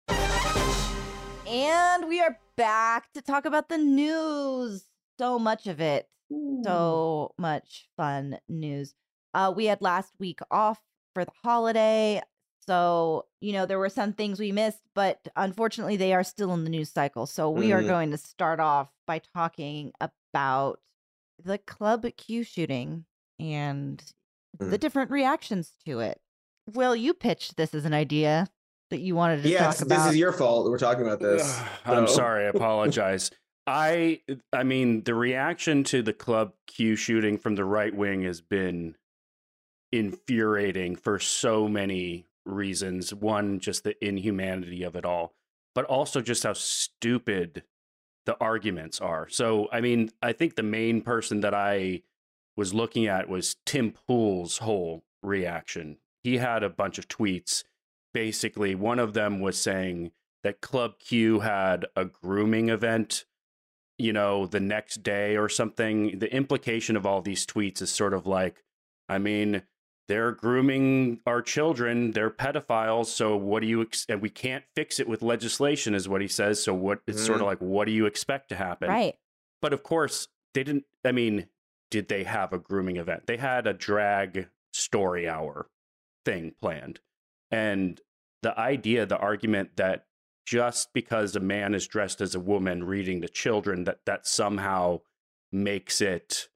And 1.47 2.09
we 2.09 2.21
are 2.21 2.39
back 2.57 3.13
to 3.13 3.23
talk 3.23 3.45
about 3.45 3.69
the 3.69 3.79
news. 3.79 4.87
So 5.19 5.39
much 5.39 5.67
of 5.67 5.81
it. 5.81 6.09
So 6.65 7.33
much 7.39 7.89
fun 7.97 8.39
news. 8.49 8.95
Uh, 9.35 9.53
we 9.55 9.67
had 9.67 9.83
last 9.83 10.13
week 10.19 10.41
off 10.51 10.81
for 11.15 11.25
the 11.25 11.31
holiday. 11.45 12.23
So, 12.67 13.27
you 13.43 13.53
know, 13.53 13.67
there 13.67 13.79
were 13.79 13.91
some 13.91 14.15
things 14.15 14.41
we 14.41 14.51
missed, 14.51 14.81
but 14.95 15.29
unfortunately, 15.37 15.97
they 15.97 16.15
are 16.15 16.25
still 16.25 16.55
in 16.55 16.65
the 16.65 16.71
news 16.71 16.91
cycle. 16.91 17.27
So, 17.27 17.51
we 17.51 17.73
are 17.73 17.83
Mhm. 17.83 17.89
going 17.89 18.11
to 18.13 18.17
start 18.17 18.59
off 18.59 18.89
by 19.07 19.19
talking 19.19 19.93
about 20.01 20.81
the 21.43 21.59
Club 21.59 22.07
Q 22.17 22.43
shooting 22.43 23.05
and 23.39 24.03
the 24.59 24.77
Mm. 24.77 24.81
different 24.81 25.11
reactions 25.11 25.73
to 25.85 26.01
it. 26.01 26.21
Will, 26.73 26.95
you 26.95 27.13
pitched 27.15 27.57
this 27.57 27.75
as 27.75 27.85
an 27.85 27.93
idea 27.95 28.49
that 28.91 29.01
you 29.01 29.15
wanted 29.15 29.43
to 29.43 29.49
Yes, 29.49 29.79
talk 29.79 29.89
this 29.89 30.07
is 30.07 30.17
your 30.17 30.33
fault. 30.33 30.71
We're 30.71 30.79
talking 30.79 31.03
about 31.05 31.21
this. 31.21 31.61
I'm 31.85 32.07
sorry. 32.07 32.45
I 32.45 32.49
apologize. 32.49 33.31
I 33.67 34.21
I 34.53 34.63
mean 34.63 35.03
the 35.05 35.15
reaction 35.15 35.85
to 35.85 36.03
the 36.03 36.13
Club 36.13 36.53
Q 36.67 36.97
shooting 36.97 37.39
from 37.39 37.55
the 37.55 37.65
right 37.65 37.95
wing 37.95 38.23
has 38.23 38.41
been 38.41 38.97
infuriating 39.91 40.97
for 40.97 41.19
so 41.19 41.69
many 41.69 42.27
reasons. 42.45 43.15
One, 43.15 43.59
just 43.61 43.85
the 43.85 44.03
inhumanity 44.05 44.83
of 44.83 44.97
it 44.97 45.05
all, 45.05 45.33
but 45.75 45.85
also 45.87 46.21
just 46.21 46.43
how 46.43 46.53
stupid 46.53 47.63
the 48.27 48.37
arguments 48.41 49.01
are. 49.01 49.29
So, 49.29 49.69
I 49.73 49.81
mean, 49.81 50.11
I 50.23 50.33
think 50.33 50.57
the 50.57 50.63
main 50.63 51.01
person 51.03 51.41
that 51.41 51.55
I 51.55 52.03
was 52.57 52.75
looking 52.75 53.07
at 53.07 53.29
was 53.29 53.57
Tim 53.67 53.93
Pool's 53.93 54.59
whole 54.59 55.05
reaction. 55.23 55.99
He 56.23 56.39
had 56.39 56.63
a 56.63 56.71
bunch 56.71 56.99
of 56.99 57.09
tweets. 57.09 57.65
Basically, 58.13 58.75
one 58.75 58.99
of 58.99 59.13
them 59.13 59.41
was 59.41 59.59
saying 59.59 60.13
that 60.43 60.61
Club 60.61 60.99
Q 60.99 61.41
had 61.41 61.87
a 61.97 62.05
grooming 62.05 62.69
event 62.69 63.25
you 63.99 64.13
know, 64.13 64.47
the 64.47 64.61
next 64.61 65.03
day 65.03 65.37
or 65.37 65.49
something. 65.49 66.19
The 66.19 66.33
implication 66.35 66.97
of 66.97 67.07
all 67.07 67.23
these 67.23 67.47
tweets 67.47 67.81
is 67.83 67.91
sort 67.91 68.15
of 68.15 68.27
like, 68.27 68.63
I 69.09 69.19
mean, 69.19 69.63
they're 70.09 70.33
grooming 70.33 71.21
our 71.27 71.41
children, 71.41 72.11
they're 72.11 72.31
pedophiles. 72.31 73.07
So 73.07 73.37
what 73.37 73.61
do 73.61 73.69
you 73.69 73.83
ex- 73.83 74.07
and 74.09 74.21
we 74.21 74.31
can't 74.31 74.65
fix 74.75 75.01
it 75.01 75.09
with 75.09 75.23
legislation, 75.23 75.95
is 75.95 76.09
what 76.09 76.21
he 76.21 76.29
says. 76.29 76.63
So 76.63 76.75
what 76.75 77.01
it's 77.07 77.25
sort 77.25 77.39
of 77.41 77.45
mm. 77.45 77.51
like, 77.51 77.61
what 77.61 77.87
do 77.87 77.93
you 77.93 78.07
expect 78.07 78.49
to 78.51 78.57
happen? 78.57 78.89
Right. 78.89 79.17
But 79.63 79.73
of 79.73 79.83
course, 79.83 80.29
they 80.53 80.65
didn't. 80.65 80.85
I 81.05 81.13
mean, 81.13 81.47
did 81.95 82.09
they 82.09 82.25
have 82.25 82.53
a 82.53 82.59
grooming 82.59 82.97
event? 82.97 83.29
They 83.29 83.37
had 83.37 83.69
a 83.69 83.73
drag 83.73 84.49
story 84.73 85.29
hour 85.29 85.69
thing 86.25 86.53
planned. 86.61 86.99
And 87.53 88.01
the 88.43 88.59
idea, 88.59 89.07
the 89.07 89.17
argument 89.17 89.77
that 89.77 90.07
just 90.45 90.93
because 90.93 91.37
a 91.37 91.41
man 91.41 91.73
is 91.73 91.87
dressed 91.87 92.21
as 92.21 92.35
a 92.35 92.41
woman 92.41 92.83
reading 92.83 93.21
to 93.21 93.29
children, 93.29 93.85
that 93.85 94.01
that 94.07 94.27
somehow 94.27 95.03
makes 95.53 96.01
it 96.01 96.49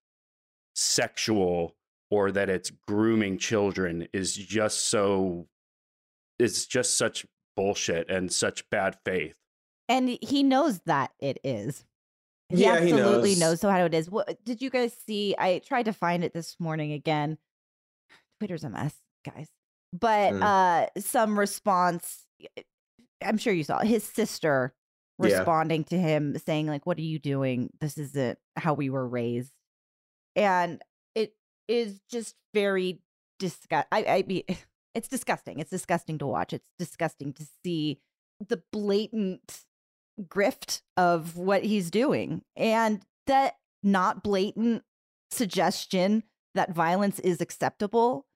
sexual 0.74 1.76
or 2.10 2.32
that 2.32 2.50
it's 2.50 2.72
grooming 2.88 3.38
children 3.38 4.08
is 4.12 4.34
just 4.34 4.88
so 4.88 5.46
it's 6.40 6.66
just 6.66 6.98
such 6.98 7.24
bullshit 7.54 8.10
and 8.10 8.32
such 8.32 8.68
bad 8.70 8.96
faith. 9.04 9.36
And 9.88 10.18
he 10.20 10.42
knows 10.42 10.80
that 10.86 11.12
it 11.20 11.38
is. 11.44 11.84
He 12.50 12.62
Yeah, 12.62 12.80
he 12.80 12.92
absolutely 12.92 13.30
knows. 13.30 13.40
knows. 13.40 13.60
so 13.60 13.70
how 13.70 13.84
it 13.84 13.94
is. 13.94 14.10
What 14.10 14.42
did 14.44 14.62
you 14.62 14.70
guys 14.70 14.94
see? 15.06 15.34
I 15.38 15.58
tried 15.60 15.84
to 15.84 15.92
find 15.92 16.24
it 16.24 16.32
this 16.32 16.56
morning 16.58 16.92
again. 16.92 17.38
Twitter's 18.40 18.64
a 18.64 18.70
mess, 18.70 18.94
guys. 19.24 19.48
But 19.92 20.32
Mm. 20.34 20.42
uh 20.42 21.00
some 21.00 21.38
response 21.38 22.24
I'm 23.22 23.36
sure 23.38 23.52
you 23.52 23.64
saw 23.64 23.80
his 23.80 24.04
sister 24.04 24.72
Yeah. 25.18 25.24
responding 25.38 25.84
to 25.84 25.98
him 25.98 26.38
saying 26.38 26.66
like 26.68 26.86
what 26.86 26.98
are 26.98 27.02
you 27.02 27.18
doing? 27.18 27.70
This 27.80 27.98
isn't 27.98 28.38
how 28.56 28.74
we 28.74 28.90
were 28.90 29.06
raised. 29.06 29.52
And 30.36 30.80
it 31.14 31.34
is 31.68 32.00
just 32.10 32.34
very 32.54 33.00
disgust 33.38 33.88
I 33.92 34.04
I 34.04 34.24
mean 34.26 34.44
it's 34.94 35.08
disgusting. 35.08 35.58
It's 35.58 35.70
disgusting 35.70 36.18
to 36.18 36.26
watch. 36.26 36.52
It's 36.52 36.70
disgusting 36.78 37.32
to 37.34 37.46
see 37.64 38.00
the 38.46 38.62
blatant 38.72 39.64
grift 40.22 40.82
of 40.96 41.36
what 41.36 41.64
he's 41.64 41.90
doing 41.90 42.42
and 42.56 43.02
that 43.26 43.54
not 43.82 44.22
blatant 44.22 44.82
suggestion 45.30 46.22
that 46.54 46.72
violence 46.72 47.18
is 47.20 47.40
acceptable 47.40 48.26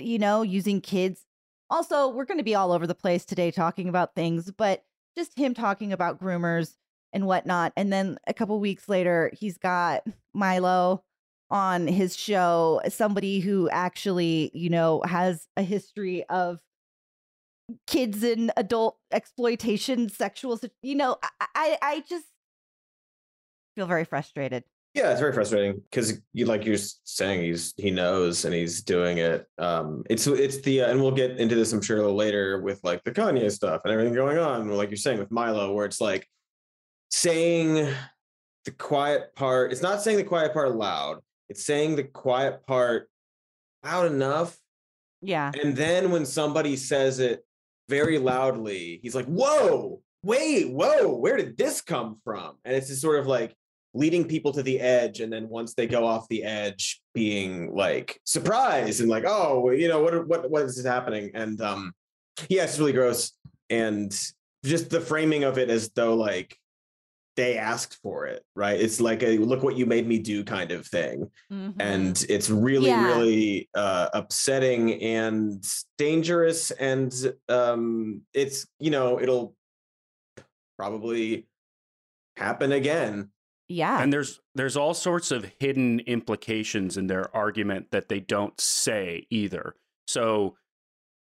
you 0.00 0.18
know 0.18 0.42
using 0.42 0.80
kids. 0.80 1.26
Also 1.68 2.08
we're 2.08 2.24
going 2.24 2.38
to 2.38 2.44
be 2.44 2.54
all 2.54 2.72
over 2.72 2.86
the 2.86 2.94
place 2.94 3.24
today 3.24 3.50
talking 3.50 3.88
about 3.88 4.14
things 4.14 4.50
but 4.50 4.82
just 5.16 5.38
him 5.38 5.54
talking 5.54 5.92
about 5.92 6.20
groomers 6.20 6.76
and 7.12 7.26
whatnot 7.26 7.72
and 7.76 7.92
then 7.92 8.18
a 8.26 8.34
couple 8.34 8.58
weeks 8.58 8.88
later 8.88 9.30
he's 9.32 9.58
got 9.58 10.02
milo 10.34 11.04
on 11.50 11.86
his 11.86 12.16
show 12.16 12.80
somebody 12.88 13.40
who 13.40 13.68
actually 13.70 14.50
you 14.54 14.70
know 14.70 15.02
has 15.04 15.46
a 15.56 15.62
history 15.62 16.24
of 16.24 16.60
kids 17.86 18.22
in 18.22 18.50
adult 18.56 18.96
exploitation 19.12 20.08
sexual 20.08 20.58
you 20.82 20.94
know 20.94 21.16
i 21.54 21.78
i, 21.82 22.02
just 22.08 22.24
feel 23.74 23.86
very 23.86 24.04
frustrated 24.04 24.64
Yeah, 24.94 25.10
it's 25.12 25.20
very 25.20 25.32
frustrating 25.32 25.80
because 25.90 26.20
you 26.32 26.46
like 26.46 26.64
you're 26.64 26.76
saying 27.04 27.42
he's 27.42 27.74
he 27.76 27.90
knows 27.90 28.44
and 28.44 28.52
he's 28.52 28.82
doing 28.82 29.18
it. 29.18 29.46
Um, 29.56 30.02
it's 30.10 30.26
it's 30.26 30.60
the 30.62 30.80
and 30.80 31.00
we'll 31.00 31.12
get 31.12 31.38
into 31.38 31.54
this 31.54 31.72
I'm 31.72 31.80
sure 31.80 31.98
a 31.98 32.00
little 32.00 32.16
later 32.16 32.60
with 32.60 32.80
like 32.82 33.04
the 33.04 33.12
Kanye 33.12 33.50
stuff 33.52 33.82
and 33.84 33.92
everything 33.92 34.14
going 34.14 34.38
on. 34.38 34.68
Like 34.68 34.90
you're 34.90 34.96
saying 34.96 35.20
with 35.20 35.30
Milo, 35.30 35.72
where 35.72 35.86
it's 35.86 36.00
like 36.00 36.26
saying 37.10 37.88
the 38.64 38.70
quiet 38.72 39.34
part. 39.36 39.70
It's 39.70 39.82
not 39.82 40.02
saying 40.02 40.16
the 40.16 40.24
quiet 40.24 40.52
part 40.52 40.74
loud. 40.74 41.20
It's 41.48 41.64
saying 41.64 41.94
the 41.94 42.04
quiet 42.04 42.66
part 42.66 43.08
loud 43.84 44.06
enough 44.06 44.58
yeah 45.22 45.52
and 45.62 45.76
then 45.76 46.10
when 46.10 46.24
somebody 46.24 46.76
says 46.76 47.18
it 47.18 47.44
very 47.90 48.18
loudly, 48.18 49.00
he's 49.02 49.14
like, 49.14 49.26
whoa, 49.26 50.00
wait, 50.22 50.70
whoa, 50.70 51.14
where 51.16 51.36
did 51.36 51.58
this 51.58 51.80
come 51.82 52.20
from? 52.24 52.54
And 52.64 52.74
it's 52.74 52.86
just 52.88 53.02
sort 53.02 53.18
of 53.18 53.26
like 53.26 53.54
leading 53.92 54.24
people 54.24 54.52
to 54.52 54.62
the 54.62 54.78
edge. 54.78 55.20
And 55.20 55.32
then 55.32 55.48
once 55.48 55.74
they 55.74 55.88
go 55.88 56.06
off 56.06 56.28
the 56.28 56.44
edge, 56.44 57.02
being 57.12 57.74
like 57.74 58.20
surprised 58.24 59.00
and 59.00 59.10
like, 59.10 59.24
oh, 59.26 59.70
you 59.70 59.88
know, 59.88 60.00
what 60.00 60.26
what 60.28 60.50
what 60.50 60.62
is 60.62 60.84
happening? 60.84 61.32
And 61.34 61.60
um, 61.60 61.92
yeah, 62.48 62.64
it's 62.64 62.78
really 62.78 62.92
gross. 62.92 63.32
And 63.68 64.16
just 64.64 64.90
the 64.90 65.00
framing 65.00 65.44
of 65.44 65.58
it 65.58 65.70
as 65.70 65.90
though 65.90 66.14
like 66.14 66.56
they 67.40 67.56
asked 67.56 67.98
for 68.02 68.26
it, 68.26 68.44
right? 68.54 68.78
It's 68.78 69.00
like 69.00 69.22
a 69.22 69.38
look 69.38 69.62
what 69.62 69.76
you 69.76 69.86
made 69.86 70.06
me 70.06 70.18
do 70.18 70.44
kind 70.44 70.70
of 70.72 70.86
thing 70.86 71.30
Mhm. 71.50 71.74
and 71.80 72.24
it's 72.28 72.50
really 72.50 72.90
Yeah. 72.90 73.06
really 73.06 73.68
uh, 73.74 74.08
upsetting 74.12 75.02
and 75.02 75.64
dangerous 75.96 76.70
and 76.72 77.10
um, 77.48 78.22
it's 78.34 78.66
you 78.78 78.90
know 78.90 79.18
it'll 79.20 79.56
probably 80.78 81.46
happen 82.36 82.72
again 82.72 83.30
yeah 83.68 84.02
And 84.02 84.12
there's 84.12 84.40
there's 84.54 84.76
all 84.76 84.94
sorts 84.94 85.30
of 85.30 85.52
hidden 85.60 86.00
implications 86.00 86.96
in 86.96 87.06
their 87.06 87.34
argument 87.34 87.90
that 87.92 88.08
they 88.08 88.20
don't 88.20 88.58
say 88.60 89.26
either. 89.30 89.74
So, 90.08 90.56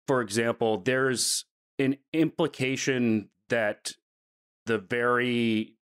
for 0.07 0.21
example, 0.23 0.79
there's 0.79 1.45
an 1.81 1.97
implication 2.13 3.31
that 3.49 3.93
the 4.67 4.79
very 4.79 5.78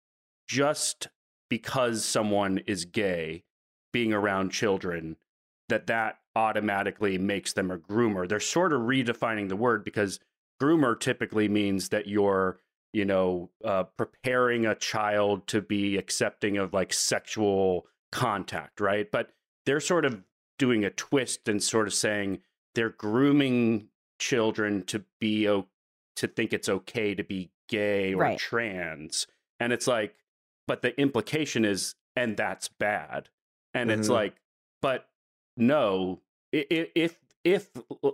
just 0.47 1.09
because 1.49 2.05
someone 2.05 2.59
is 2.67 2.85
gay 2.85 3.45
being 3.93 4.13
around 4.13 4.51
children 4.51 5.17
that 5.69 5.87
that 5.87 6.19
automatically 6.35 7.19
makes 7.19 7.53
them 7.55 7.71
a 7.71 7.79
groomer. 7.79 8.29
They're 8.29 8.41
sort 8.41 8.73
of 8.73 8.83
redefining 8.83 9.49
the 9.49 9.57
word 9.57 9.85
because 9.85 10.21
groomer 10.63 10.99
typically 10.99 11.49
means 11.49 11.89
that 11.91 12.07
you're 12.07 12.61
you 12.93 13.05
know, 13.05 13.51
uh, 13.63 13.83
preparing 13.99 14.65
a 14.65 14.75
child 14.75 15.47
to 15.49 15.61
be 15.61 15.99
accepting 15.99 16.57
of 16.57 16.73
like 16.73 16.95
sexual 16.95 17.85
contact, 18.11 18.81
right? 18.81 19.11
But 19.11 19.33
they're 19.67 19.81
sort 19.81 20.07
of 20.07 20.23
doing 20.59 20.83
a 20.83 20.89
twist 20.91 21.47
and 21.47 21.63
sort 21.63 21.89
of 21.89 21.93
saying 21.93 22.39
they're 22.75 22.89
grooming 22.89 23.89
children 24.19 24.83
to 24.85 25.05
be 25.21 25.47
o- 25.47 25.67
to 26.15 26.27
think 26.27 26.55
it's 26.55 26.71
okay 26.71 27.15
to 27.15 27.23
be 27.23 27.51
gay 27.69 28.15
or 28.15 28.23
Right. 28.23 28.39
trans, 28.39 29.27
and 29.61 29.75
it's 29.75 29.87
like, 29.87 30.15
but 30.67 30.83
the 30.83 30.99
implication 31.01 31.65
is, 31.65 31.95
and 32.15 32.37
that's 32.37 32.69
bad, 32.69 33.29
and 33.75 33.91
it's 33.91 34.09
Mhm. 34.09 34.13
like, 34.13 34.37
but 34.83 35.09
no, 35.57 36.23
if 36.53 37.19
if 37.45 37.71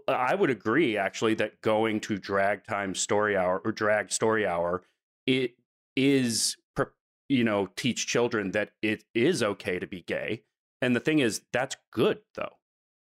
I 0.09 0.35
would 0.35 0.50
agree 0.50 0.97
actually 0.99 1.35
that 1.35 1.61
going 1.62 2.00
to 2.00 2.18
drag 2.18 2.64
time 2.64 2.94
story 2.94 3.37
hour 3.37 3.61
or 3.64 3.73
drag 3.73 4.12
story 4.12 4.47
hour 4.47 4.85
it 5.26 5.56
is 5.97 6.56
you 7.28 7.44
know 7.44 7.66
teach 7.76 8.06
children 8.06 8.50
that 8.50 8.73
it 8.82 9.04
is 9.14 9.42
okay 9.42 9.78
to 9.78 9.87
be 9.87 10.02
gay. 10.02 10.42
And 10.82 10.94
the 10.97 11.00
thing 11.00 11.21
is 11.21 11.42
that's 11.52 11.76
good 11.92 12.21
though. 12.35 12.59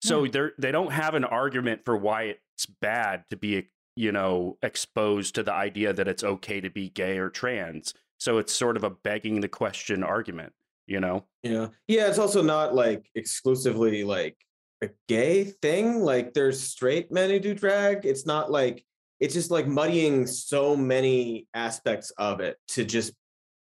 So 0.02 0.26
they're 0.26 0.52
they 0.58 0.72
don't 0.72 0.92
have 0.92 1.14
an 1.14 1.24
argument 1.24 1.84
for 1.84 1.96
why 1.96 2.36
it's 2.54 2.66
bad 2.66 3.24
to 3.30 3.36
be 3.36 3.68
you 3.96 4.12
know 4.12 4.58
exposed 4.62 5.34
to 5.36 5.42
the 5.42 5.52
idea 5.52 5.92
that 5.92 6.08
it's 6.08 6.24
okay 6.24 6.60
to 6.60 6.70
be 6.70 6.88
gay 6.88 7.18
or 7.18 7.30
trans 7.30 7.94
so 8.18 8.38
it's 8.38 8.52
sort 8.52 8.76
of 8.76 8.84
a 8.84 8.90
begging 8.90 9.40
the 9.40 9.48
question 9.48 10.02
argument 10.02 10.52
you 10.86 11.00
know 11.00 11.24
yeah 11.42 11.68
yeah 11.86 12.08
it's 12.08 12.18
also 12.18 12.42
not 12.42 12.74
like 12.74 13.08
exclusively 13.14 14.04
like 14.04 14.36
a 14.82 14.88
gay 15.08 15.44
thing 15.44 16.00
like 16.00 16.34
there's 16.34 16.60
straight 16.60 17.10
men 17.10 17.30
who 17.30 17.40
do 17.40 17.54
drag 17.54 18.04
it's 18.04 18.26
not 18.26 18.50
like 18.50 18.84
it's 19.20 19.34
just 19.34 19.50
like 19.50 19.66
muddying 19.66 20.26
so 20.26 20.76
many 20.76 21.48
aspects 21.54 22.10
of 22.18 22.40
it 22.40 22.56
to 22.68 22.84
just 22.84 23.12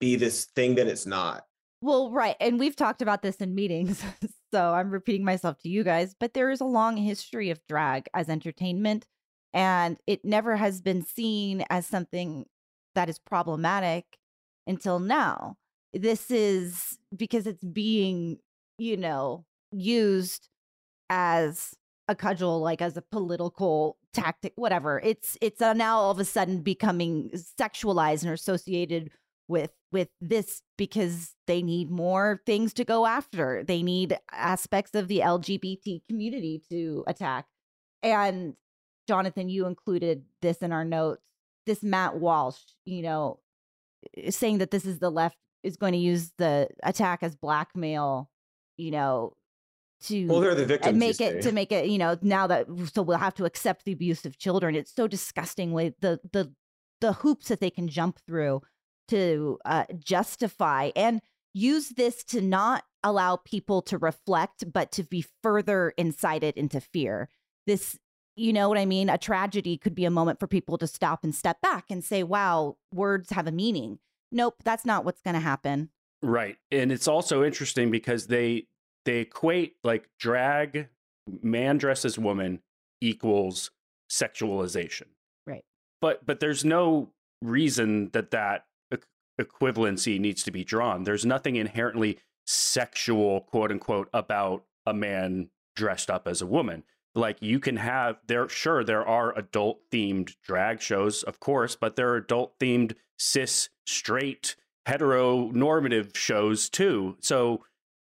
be 0.00 0.17
this 0.17 0.47
thing 0.57 0.75
that 0.75 0.87
it's 0.87 1.07
not 1.07 1.45
Well, 1.83 2.11
right. 2.11 2.37
And 2.41 2.59
we've 2.59 2.76
talked 2.76 3.03
about 3.03 3.23
this 3.23 3.37
in 3.37 3.55
meetings. 3.55 4.03
so 4.53 4.73
I'm 4.73 4.91
repeating 4.91 5.25
myself 5.25 5.59
to 5.61 5.69
you 5.69 5.85
guys, 5.85 6.15
but 6.19 6.35
there 6.35 6.50
is 6.50 6.61
a 6.61 6.65
long 6.65 6.97
history 6.97 7.50
of 7.50 7.61
drag 7.69 8.09
as 8.15 8.29
entertainment, 8.29 9.07
and 9.53 9.99
it 10.07 10.25
never 10.25 10.57
has 10.57 10.81
been 10.81 11.03
seen 11.03 11.65
as 11.71 11.87
something 11.87 12.47
that 12.95 13.09
is 13.09 13.19
problematic 13.19 14.05
until 14.66 14.99
now. 14.99 15.56
This 15.94 16.30
is 16.30 16.99
because 17.16 17.46
it's 17.46 17.64
being, 17.64 18.38
you 18.78 18.96
know, 18.96 19.44
used 19.73 20.49
as 21.08 21.75
a 22.08 22.14
cudgel 22.14 22.61
like 22.61 22.80
as 22.80 22.96
a 22.96 23.02
political 23.02 23.99
tactic 24.12 24.52
whatever. 24.56 25.00
It's 25.04 25.37
it's 25.40 25.61
uh, 25.61 25.73
now 25.73 25.99
all 25.99 26.11
of 26.11 26.18
a 26.18 26.25
sudden 26.25 26.62
becoming 26.62 27.30
sexualized 27.61 28.23
and 28.23 28.32
associated 28.32 29.11
with 29.49 29.70
with 29.92 30.08
this 30.20 30.62
because 30.76 31.35
they 31.46 31.62
need 31.62 31.90
more 31.90 32.40
things 32.46 32.73
to 32.75 32.85
go 32.85 33.06
after. 33.06 33.62
They 33.66 33.82
need 33.82 34.18
aspects 34.32 34.94
of 34.94 35.08
the 35.08 35.20
lgbt 35.20 36.02
community 36.08 36.62
to 36.70 37.04
attack. 37.06 37.46
And 38.02 38.54
jonathan 39.08 39.49
you 39.49 39.66
included 39.66 40.25
this 40.42 40.58
in 40.58 40.73
our 40.73 40.85
notes. 40.85 41.23
This 41.66 41.82
matt 41.82 42.16
walsh 42.16 42.61
you 42.85 43.02
know 43.02 43.40
saying 44.31 44.59
that 44.59 44.71
this 44.71 44.85
is 44.85 44.99
the 44.99 45.11
left 45.11 45.37
is 45.62 45.76
going 45.76 45.93
to 45.93 45.99
use 45.99 46.33
the 46.38 46.69
attack 46.83 47.23
as 47.23 47.35
blackmail, 47.35 48.31
you 48.76 48.91
know, 48.91 49.33
to 50.03 50.26
Well, 50.26 50.41
they're 50.41 50.55
the 50.55 50.67
victims. 50.67 50.99
make 50.99 51.21
it 51.21 51.43
say. 51.43 51.49
to 51.49 51.55
make 51.55 51.73
it 51.73 51.87
you 51.87 51.99
know 51.99 52.19
now 52.21 52.47
that 52.47 52.67
so 52.93 53.03
we'll 53.03 53.19
have 53.19 53.35
to 53.35 53.45
accept 53.45 53.85
the 53.85 53.93
abuse 53.93 54.26
of 54.26 54.38
children 54.38 54.75
it's 54.75 54.95
so 54.95 55.07
disgusting 55.07 55.73
way 55.73 55.95
the 56.00 56.21
the 56.33 56.53
the 57.00 57.15
hoops 57.15 57.49
that 57.49 57.61
they 57.61 57.71
can 57.71 57.88
jump 57.88 58.19
through 58.26 58.61
to 59.09 59.59
uh, 59.65 59.85
justify 59.99 60.91
and 60.97 61.21
use 61.55 61.91
this 61.91 62.25
to 62.25 62.41
not 62.41 62.85
allow 63.03 63.37
people 63.37 63.81
to 63.83 63.97
reflect 63.99 64.71
but 64.73 64.93
to 64.93 65.03
be 65.03 65.25
further 65.43 65.95
incited 65.97 66.57
into 66.57 66.81
fear 66.81 67.29
this 67.67 67.99
you 68.37 68.52
know 68.52 68.69
what 68.69 68.78
i 68.78 68.87
mean 68.87 69.09
a 69.09 69.19
tragedy 69.19 69.76
could 69.76 69.95
be 69.95 70.05
a 70.05 70.11
moment 70.11 70.38
for 70.38 70.47
people 70.47 70.78
to 70.78 70.87
stop 70.87 71.25
and 71.25 71.35
step 71.35 71.61
back 71.61 71.87
and 71.90 72.05
say 72.05 72.23
wow 72.23 72.76
words 72.93 73.31
have 73.31 73.47
a 73.47 73.52
meaning 73.52 73.99
nope 74.31 74.57
that's 74.64 74.85
not 74.85 75.05
what's 75.05 75.23
going 75.23 75.35
to 75.35 75.40
happen 75.40 75.90
Right. 76.23 76.57
And 76.71 76.90
it's 76.90 77.09
also 77.09 77.45
interesting 77.45 77.90
because 77.90 78.26
they 78.26 78.66
they 79.05 79.19
equate 79.19 79.76
like 79.85 80.09
drag 80.19 80.88
man 81.43 81.78
dresses 81.78 82.19
woman 82.19 82.61
equals 83.00 83.71
sexualization. 84.11 85.07
Right. 85.47 85.64
But 86.00 86.25
but 86.26 86.40
there's 86.40 86.64
no 86.64 87.11
reason 87.43 88.11
that 88.12 88.31
that 88.31 88.64
equ- 88.93 89.05
equivalency 89.40 90.19
needs 90.19 90.43
to 90.45 90.50
be 90.50 90.64
drawn. 90.64 91.05
There's 91.05 91.26
nothing 91.26 91.57
inherently 91.57 92.19
sexual 92.47 93.43
quote 93.43 93.71
unquote 93.71 94.09
about 94.12 94.64
a 94.87 94.95
man 94.95 95.50
dressed 95.75 96.11
up 96.11 96.26
as 96.26 96.40
a 96.40 96.47
woman. 96.47 96.85
Like 97.16 97.38
you 97.40 97.58
can 97.58 97.76
have 97.76 98.18
there 98.26 98.49
sure 98.49 98.85
there 98.85 99.06
are 99.06 99.37
adult 99.37 99.80
themed 99.90 100.37
drag 100.44 100.80
shows 100.80 101.23
of 101.23 101.40
course, 101.40 101.75
but 101.75 101.96
there 101.96 102.11
are 102.11 102.16
adult 102.16 102.58
themed 102.61 102.94
cis 103.18 103.70
straight 103.87 104.54
heteronormative 104.87 106.14
shows 106.14 106.68
too. 106.68 107.16
So 107.20 107.64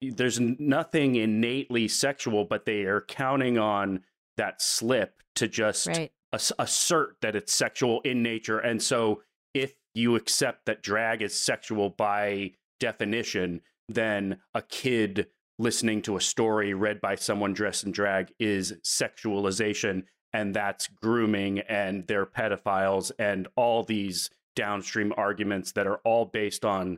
there's 0.01 0.39
nothing 0.39 1.15
innately 1.15 1.87
sexual, 1.87 2.45
but 2.45 2.65
they 2.65 2.83
are 2.83 3.01
counting 3.01 3.57
on 3.57 4.03
that 4.37 4.61
slip 4.61 5.21
to 5.35 5.47
just 5.47 5.87
right 5.87 6.11
ass- 6.33 6.51
assert 6.59 7.17
that 7.21 7.35
it's 7.35 7.53
sexual 7.53 8.01
in 8.01 8.23
nature. 8.23 8.59
And 8.59 8.81
so 8.81 9.21
if 9.53 9.73
you 9.93 10.15
accept 10.15 10.65
that 10.65 10.81
drag 10.81 11.21
is 11.21 11.39
sexual 11.39 11.89
by 11.89 12.51
definition, 12.79 13.61
then 13.89 14.37
a 14.53 14.61
kid 14.61 15.27
listening 15.61 16.01
to 16.01 16.17
a 16.17 16.21
story 16.21 16.73
read 16.73 16.99
by 17.01 17.13
someone 17.13 17.53
dressed 17.53 17.83
in 17.83 17.91
drag 17.91 18.33
is 18.39 18.73
sexualization 18.83 20.01
and 20.33 20.55
that's 20.55 20.87
grooming 20.87 21.59
and 21.59 22.07
they're 22.07 22.25
pedophiles 22.25 23.11
and 23.19 23.47
all 23.55 23.83
these 23.83 24.29
downstream 24.55 25.13
arguments 25.17 25.71
that 25.73 25.85
are 25.85 25.99
all 26.03 26.25
based 26.25 26.65
on 26.65 26.97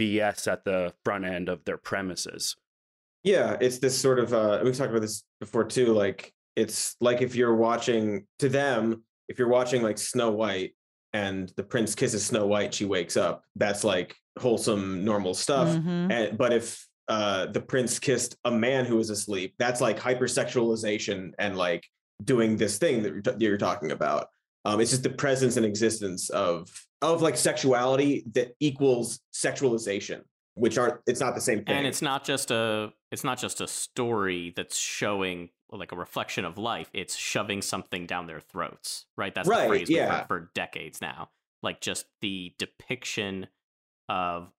BS 0.00 0.50
at 0.50 0.64
the 0.64 0.94
front 1.04 1.26
end 1.26 1.50
of 1.50 1.62
their 1.64 1.76
premises. 1.76 2.56
Yeah, 3.22 3.58
it's 3.60 3.78
this 3.78 3.98
sort 3.98 4.18
of 4.18 4.32
uh 4.32 4.60
we 4.64 4.72
talked 4.72 4.90
about 4.90 5.02
this 5.02 5.22
before 5.38 5.64
too. 5.64 5.92
Like 5.92 6.32
it's 6.56 6.96
like 7.00 7.20
if 7.20 7.34
you're 7.34 7.54
watching 7.54 8.26
to 8.38 8.48
them, 8.48 9.04
if 9.28 9.38
you're 9.38 9.48
watching 9.48 9.82
like 9.82 9.98
Snow 9.98 10.30
White 10.30 10.74
and 11.12 11.52
the 11.56 11.64
prince 11.64 11.94
kisses 11.94 12.24
Snow 12.24 12.46
White, 12.46 12.72
she 12.72 12.86
wakes 12.86 13.18
up. 13.18 13.44
That's 13.56 13.84
like 13.84 14.16
wholesome, 14.38 15.04
normal 15.04 15.34
stuff. 15.34 15.68
Mhm. 15.68 16.10
And 16.10 16.38
but 16.38 16.54
if 16.54 16.88
uh 17.08 17.46
the 17.46 17.60
prince 17.60 17.98
kissed 17.98 18.36
a 18.44 18.50
man 18.50 18.84
who 18.84 18.96
was 18.96 19.10
asleep, 19.10 19.54
that's 19.58 19.80
like 19.80 19.98
hypersexualization 19.98 21.32
and 21.38 21.56
like 21.56 21.86
doing 22.22 22.56
this 22.56 22.78
thing 22.78 23.02
that 23.02 23.12
you're, 23.12 23.22
that 23.22 23.40
you're 23.40 23.58
talking 23.58 23.92
about. 23.92 24.28
Um, 24.64 24.80
it's 24.80 24.90
just 24.90 25.02
the 25.02 25.10
presence 25.10 25.56
and 25.56 25.64
existence 25.64 26.28
of 26.30 26.68
of 27.02 27.22
like 27.22 27.36
sexuality 27.36 28.24
that 28.34 28.52
equals 28.60 29.20
sexualization, 29.34 30.20
which 30.54 30.76
aren't. 30.76 31.00
It's 31.06 31.20
not 31.20 31.34
the 31.34 31.40
same 31.40 31.64
thing. 31.64 31.76
and 31.76 31.86
it's 31.86 32.02
not 32.02 32.24
just 32.24 32.50
a 32.50 32.92
it's 33.10 33.24
not 33.24 33.38
just 33.38 33.60
a 33.60 33.66
story 33.66 34.52
that's 34.54 34.76
showing 34.78 35.48
like 35.72 35.92
a 35.92 35.96
reflection 35.96 36.44
of 36.44 36.58
life 36.58 36.90
it's 36.92 37.14
shoving 37.16 37.62
something 37.62 38.04
down 38.06 38.26
their 38.26 38.40
throats 38.40 39.06
right 39.16 39.34
that's 39.34 39.48
Right, 39.48 39.62
the 39.62 39.68
phrase 39.68 39.88
we've 39.88 39.98
yeah. 39.98 40.18
heard 40.18 40.26
for 40.26 40.50
decades 40.52 41.00
now 41.00 41.30
like 41.62 41.80
just 41.80 42.06
the 42.20 42.52
depiction 42.58 43.46
of 44.08 44.50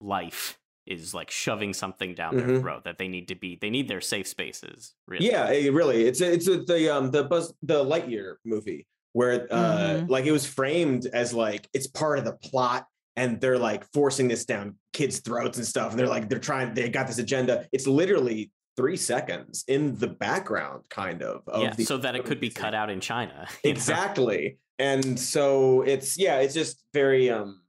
life 0.00 0.58
is 0.86 1.14
like 1.14 1.30
shoving 1.30 1.72
something 1.72 2.14
down 2.14 2.36
their 2.36 2.46
Mhm. 2.48 2.60
throat 2.60 2.84
that 2.84 2.98
they 2.98 3.08
need 3.08 3.28
to 3.28 3.34
be 3.34 3.56
they 3.60 3.70
need 3.70 3.86
their 3.88 4.00
safe 4.00 4.26
spaces 4.26 4.94
really 5.06 5.26
Yeah, 5.30 5.50
it 5.50 5.72
really. 5.72 6.04
It's 6.04 6.20
it's 6.20 6.48
a, 6.48 6.62
the 6.62 6.88
um 6.94 7.10
the 7.10 7.24
Buzz 7.24 7.52
the 7.62 7.84
Lightyear 7.84 8.36
movie 8.44 8.86
where 9.12 9.46
uh 9.52 10.00
Mhm. 10.00 10.08
like 10.08 10.24
it 10.26 10.32
was 10.32 10.46
framed 10.46 11.06
as 11.06 11.32
like 11.34 11.68
it's 11.72 11.86
part 11.86 12.18
of 12.18 12.24
the 12.24 12.32
plot 12.32 12.86
and 13.16 13.40
they're 13.40 13.58
like 13.58 13.84
forcing 13.92 14.28
this 14.28 14.44
down 14.44 14.76
kids' 14.92 15.20
throats 15.20 15.58
and 15.58 15.66
stuff. 15.66 15.90
And 15.90 15.98
they're 15.98 16.08
like 16.08 16.28
they're 16.28 16.38
trying 16.38 16.74
they 16.74 16.88
got 16.88 17.06
this 17.06 17.18
agenda. 17.18 17.66
It's 17.72 17.86
literally 17.86 18.50
three 18.76 18.96
seconds 18.96 19.64
in 19.68 19.96
the 19.96 20.06
background, 20.08 20.84
kind 20.88 21.22
of. 21.22 21.42
of 21.48 21.62
yeah 21.62 21.74
the- 21.74 21.84
so 21.84 21.98
that 21.98 22.14
it 22.16 22.24
could 22.24 22.40
be 22.40 22.50
cut 22.50 22.74
out 22.74 22.88
in 22.88 23.00
china 23.00 23.46
you 23.64 23.70
know? 23.70 23.76
Exactly. 23.76 24.58
And 24.78 25.20
so 25.20 25.82
it's 25.82 26.18
yeah, 26.18 26.38
it's 26.38 26.54
just 26.54 26.82
very 26.94 27.28
um 27.30 27.60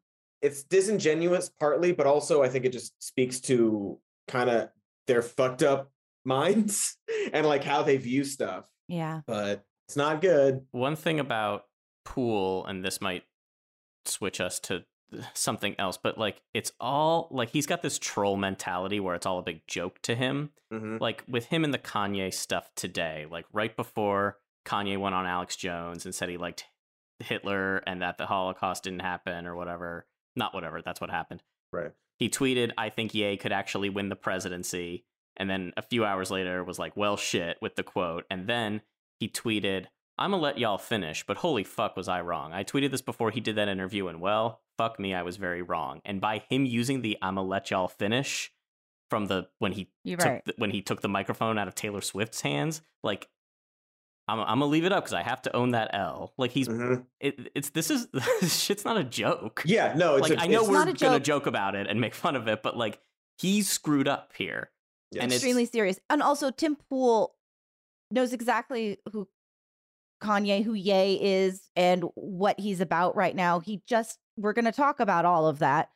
it's 0.42 0.64
disingenuous 0.64 1.50
partly, 1.50 1.92
but 1.92 2.08
also 2.08 2.42
I 2.44 2.50
think 2.50 2.66
it 2.66 2.72
just 2.74 2.94
speaks 3.04 3.40
to 3.42 4.00
kind 4.28 4.50
of 4.50 4.70
their 5.08 5.22
fucked 5.22 5.64
up 5.64 5.92
minds 6.26 6.98
and 7.34 7.46
like 7.46 7.64
how 7.64 7.84
they 7.84 7.98
view 7.98 8.24
stuff. 8.24 8.66
yeah 8.88 9.22
But 9.28 9.66
it's 9.88 9.98
not 9.98 10.22
good. 10.22 10.66
One 10.72 10.96
thing 10.96 11.20
about 11.20 11.66
Pool, 12.04 12.66
and 12.66 12.84
this 12.84 13.00
might 13.02 13.24
switch 14.06 14.42
us 14.42 14.60
to 14.62 14.84
something 15.34 15.76
else, 15.78 15.98
but 16.02 16.18
like 16.18 16.42
it's 16.54 16.72
all 16.80 17.28
like 17.32 17.50
he's 17.50 17.68
got 17.68 17.82
this 17.84 18.00
troll 18.00 18.38
mentality 18.38 19.00
where 19.00 19.14
it's 19.16 19.26
all 19.26 19.38
a 19.40 19.44
big 19.44 19.62
joke 19.68 20.02
to 20.04 20.16
him. 20.16 20.50
Mhm. 20.74 21.00
Like 21.00 21.24
with 21.28 21.46
him 21.46 21.64
and 21.64 21.74
the 21.74 21.78
Kanye 21.80 22.34
stuff 22.34 22.70
today, 22.76 23.28
like 23.30 23.46
right 23.54 23.76
before 23.76 24.38
Kanye 24.66 24.98
went 25.00 25.14
on 25.16 25.26
Alex 25.26 25.56
Jones 25.56 26.06
and 26.06 26.16
said 26.16 26.30
he 26.30 26.38
liked 26.38 26.66
Hitler 27.20 27.78
and 27.86 28.02
that 28.02 28.18
the 28.18 28.26
Holocaust 28.26 28.84
didn't 28.84 29.02
happen 29.02 29.46
or 29.46 29.56
whatever. 29.56 30.08
Not 30.36 30.54
whatever, 30.54 30.82
that's 30.82 31.02
what 31.02 31.10
happened. 31.10 31.44
Right. 31.72 31.92
He 32.18 32.30
tweeted, 32.30 32.72
I 32.78 32.90
think 32.90 33.14
Ye 33.14 33.38
could 33.38 33.52
actually 33.52 33.90
win 33.90 34.10
the 34.10 34.16
presidency. 34.16 35.06
And 35.38 35.50
then 35.50 35.74
a 35.78 35.82
few 35.82 36.06
hours 36.06 36.30
later 36.30 36.64
was 36.64 36.78
like, 36.78 36.96
well, 36.96 37.18
shit, 37.18 37.58
with 37.62 37.76
the 37.76 37.84
quote. 37.84 38.26
And 38.30 38.48
then 38.48 38.82
he 39.20 39.28
tweeted, 39.28 39.88
I'm 40.18 40.32
gonna 40.32 40.44
let 40.44 40.60
y'all 40.60 40.78
finish, 40.78 41.26
but 41.26 41.38
holy 41.38 41.64
fuck 41.64 41.96
was 41.96 42.08
I 42.08 42.22
wrong. 42.22 42.54
I 42.54 42.64
tweeted 42.64 42.92
this 42.92 43.02
before 43.02 43.32
he 43.32 43.40
did 43.40 43.56
that 43.56 43.70
interview, 43.70 44.08
and 44.08 44.22
well, 44.22 44.62
fuck 44.78 45.00
me, 45.00 45.16
I 45.16 45.24
was 45.24 45.38
very 45.38 45.62
wrong. 45.64 46.02
And 46.06 46.22
by 46.22 46.44
him 46.48 46.66
using 46.66 47.02
the 47.02 47.18
I'm 47.22 47.36
gonna 47.36 47.48
let 47.48 47.72
y'all 47.72 47.88
finish 47.88 48.52
from 49.10 49.26
the 49.26 49.48
when 49.60 49.72
he 49.72 49.90
You're 50.04 50.18
took 50.18 50.28
right. 50.28 50.46
the, 50.46 50.54
when 50.58 50.70
he 50.70 50.82
took 50.82 51.02
the 51.02 51.10
microphone 51.10 51.58
out 51.58 51.68
of 51.68 51.76
Taylor 51.76 52.02
Swift's 52.02 52.42
hands, 52.42 52.82
like 53.04 53.30
I'm, 54.28 54.40
I'm 54.40 54.46
gonna 54.60 54.66
leave 54.68 54.86
it 54.86 54.92
up 54.92 55.04
because 55.04 55.14
I 55.14 55.24
have 55.24 55.42
to 55.44 55.56
own 55.56 55.72
that 55.72 55.92
L. 55.94 56.34
Like 56.38 56.52
he's 56.52 56.68
Mhm. 56.68 57.06
it, 57.20 57.52
it's 57.56 57.70
this 57.72 57.90
is 57.92 58.08
this 58.42 58.60
shit's 58.60 58.86
not 58.86 58.98
a 58.98 59.04
joke. 59.04 59.64
Yeah, 59.66 59.94
no, 59.96 60.16
it's 60.16 60.30
like 60.30 60.38
a, 60.40 60.42
I 60.42 60.48
know 60.48 60.60
it's- 60.62 60.70
we're 60.70 60.74
not 60.78 60.88
a 60.88 60.94
gonna 60.94 61.18
joke. 61.20 61.24
joke 61.24 61.46
about 61.48 61.76
it 61.76 61.88
and 61.88 62.00
make 62.00 62.14
fun 62.14 62.36
of 62.36 62.48
it, 62.48 62.62
but 62.64 62.78
like 62.78 63.00
he's 63.38 63.70
screwed 63.70 64.08
up 64.08 64.34
here. 64.38 64.70
yes. 65.12 65.24
and 65.24 65.32
it's- 65.32 65.40
extremely 65.40 65.66
serious. 65.66 66.00
And 66.10 66.22
also, 66.22 66.52
Tim 66.52 66.76
Pool 66.90 67.36
knows 68.12 68.32
exactly 68.34 68.98
who 69.12 69.28
Kanye, 70.24 70.64
who 70.64 70.74
Ye 70.74 71.16
is, 71.20 71.70
and 71.76 72.04
what 72.16 72.60
he's 72.60 72.80
about 72.80 73.16
right 73.16 73.36
now. 73.36 73.60
He 73.60 73.82
just, 73.88 74.20
we're 74.38 74.54
going 74.54 74.66
to 74.66 74.72
talk 74.72 75.00
about 75.00 75.26
all 75.26 75.48
of 75.48 75.58
that. 75.60 75.90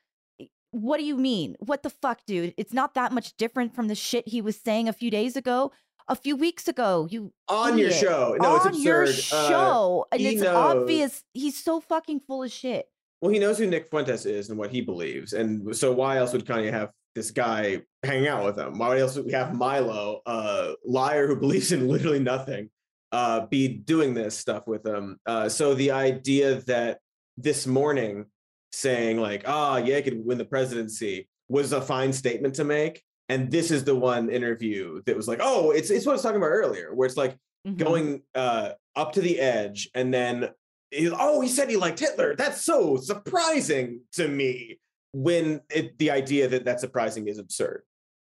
What 0.72 0.98
do 0.98 1.06
you 1.06 1.16
mean? 1.16 1.56
What 1.60 1.84
the 1.84 1.92
fuck, 1.92 2.26
dude? 2.26 2.54
It's 2.58 2.74
not 2.74 2.96
that 2.96 3.12
much 3.12 3.38
different 3.38 3.76
from 3.76 3.88
the 3.88 3.94
shit 3.96 4.28
he 4.28 4.42
was 4.42 4.56
saying 4.60 4.90
a 4.90 4.94
few 4.94 5.12
days 5.12 5.36
ago, 5.38 5.72
a 6.08 6.16
few 6.16 6.36
weeks 6.36 6.68
ago. 6.68 7.08
You 7.10 7.32
on 7.48 7.78
your 7.78 7.92
show. 7.92 8.36
No, 8.40 8.58
on 8.58 8.70
it's 8.70 8.84
your. 8.84 9.04
Uh, 9.04 9.12
show, 9.12 10.06
and 10.12 10.22
it's 10.22 10.42
knows. 10.42 10.56
obvious 10.56 11.24
he's 11.34 11.62
so 11.62 11.80
fucking 11.82 12.22
full 12.22 12.44
of 12.44 12.52
shit. 12.52 12.88
well, 13.22 13.32
he 13.32 13.40
knows 13.40 13.58
who 13.58 13.68
Nick 13.68 13.90
Fuentes 13.90 14.26
is 14.26 14.50
and 14.50 14.58
what 14.58 14.72
he 14.72 14.82
believes, 14.82 15.34
and 15.34 15.76
so 15.76 15.92
why 15.92 16.18
else 16.18 16.34
would 16.34 16.46
Kanye 16.46 16.72
have 16.72 16.92
this 17.16 17.32
guy 17.32 17.82
hanging 18.04 18.28
out 18.28 18.44
with 18.44 18.58
him? 18.58 18.78
Why 18.78 19.00
else 19.00 19.16
would 19.16 19.26
we 19.26 19.32
have 19.32 19.56
Milo, 19.56 20.22
a 20.26 20.74
liar 20.86 21.28
who 21.28 21.36
believes 21.36 21.72
in 21.72 21.88
literally 21.88 22.20
nothing, 22.20 22.70
uh, 23.12 23.46
be 23.48 23.68
doing 23.68 24.14
this 24.14 24.38
stuff 24.38 24.68
with 24.68 24.86
him? 24.86 25.18
Uh, 25.26 25.50
so 25.50 25.74
the 25.74 25.92
idea 25.92 26.56
that 26.68 27.00
this 27.38 27.66
morning 27.66 28.26
saying 28.72 29.18
like, 29.18 29.44
ah, 29.48 29.78
yeah, 29.78 29.98
I 29.98 30.02
could 30.02 30.26
win 30.26 30.38
the 30.38 30.46
presidency 30.46 31.30
was 31.48 31.72
a 31.72 31.82
fine 31.82 32.12
statement 32.12 32.56
to 32.56 32.64
make. 32.64 33.02
And 33.30 33.52
this 33.52 33.72
is 33.72 33.84
the 33.84 33.96
one 33.96 34.30
interview 34.30 35.02
that 35.06 35.16
was 35.16 35.28
like, 35.28 35.40
oh, 35.42 35.72
it's 35.72 35.90
it's 35.90 36.06
what 36.06 36.14
I 36.14 36.16
was 36.16 36.22
talking 36.22 36.38
about 36.38 36.48
earlier, 36.52 36.94
where 36.94 37.06
it's 37.08 37.18
like 37.18 37.38
Mhm. 37.68 37.78
going 37.78 38.22
uh, 38.36 38.72
up 38.96 39.14
to 39.14 39.22
the 39.22 39.40
edge, 39.40 39.90
and 39.96 40.14
then 40.14 40.50
he, 40.92 41.10
oh, 41.12 41.42
he 41.42 41.48
said 41.50 41.68
he 41.68 41.78
liked 41.78 42.00
Hitler. 42.00 42.36
That's 42.36 42.62
so 42.64 42.96
surprising 42.98 44.02
to 44.14 44.28
me. 44.28 44.80
When 45.14 45.62
it, 45.72 45.98
the 45.98 46.12
idea 46.12 46.48
that 46.50 46.66
that's 46.66 46.82
surprising 46.82 47.28
is 47.30 47.40
absurd. 47.40 47.84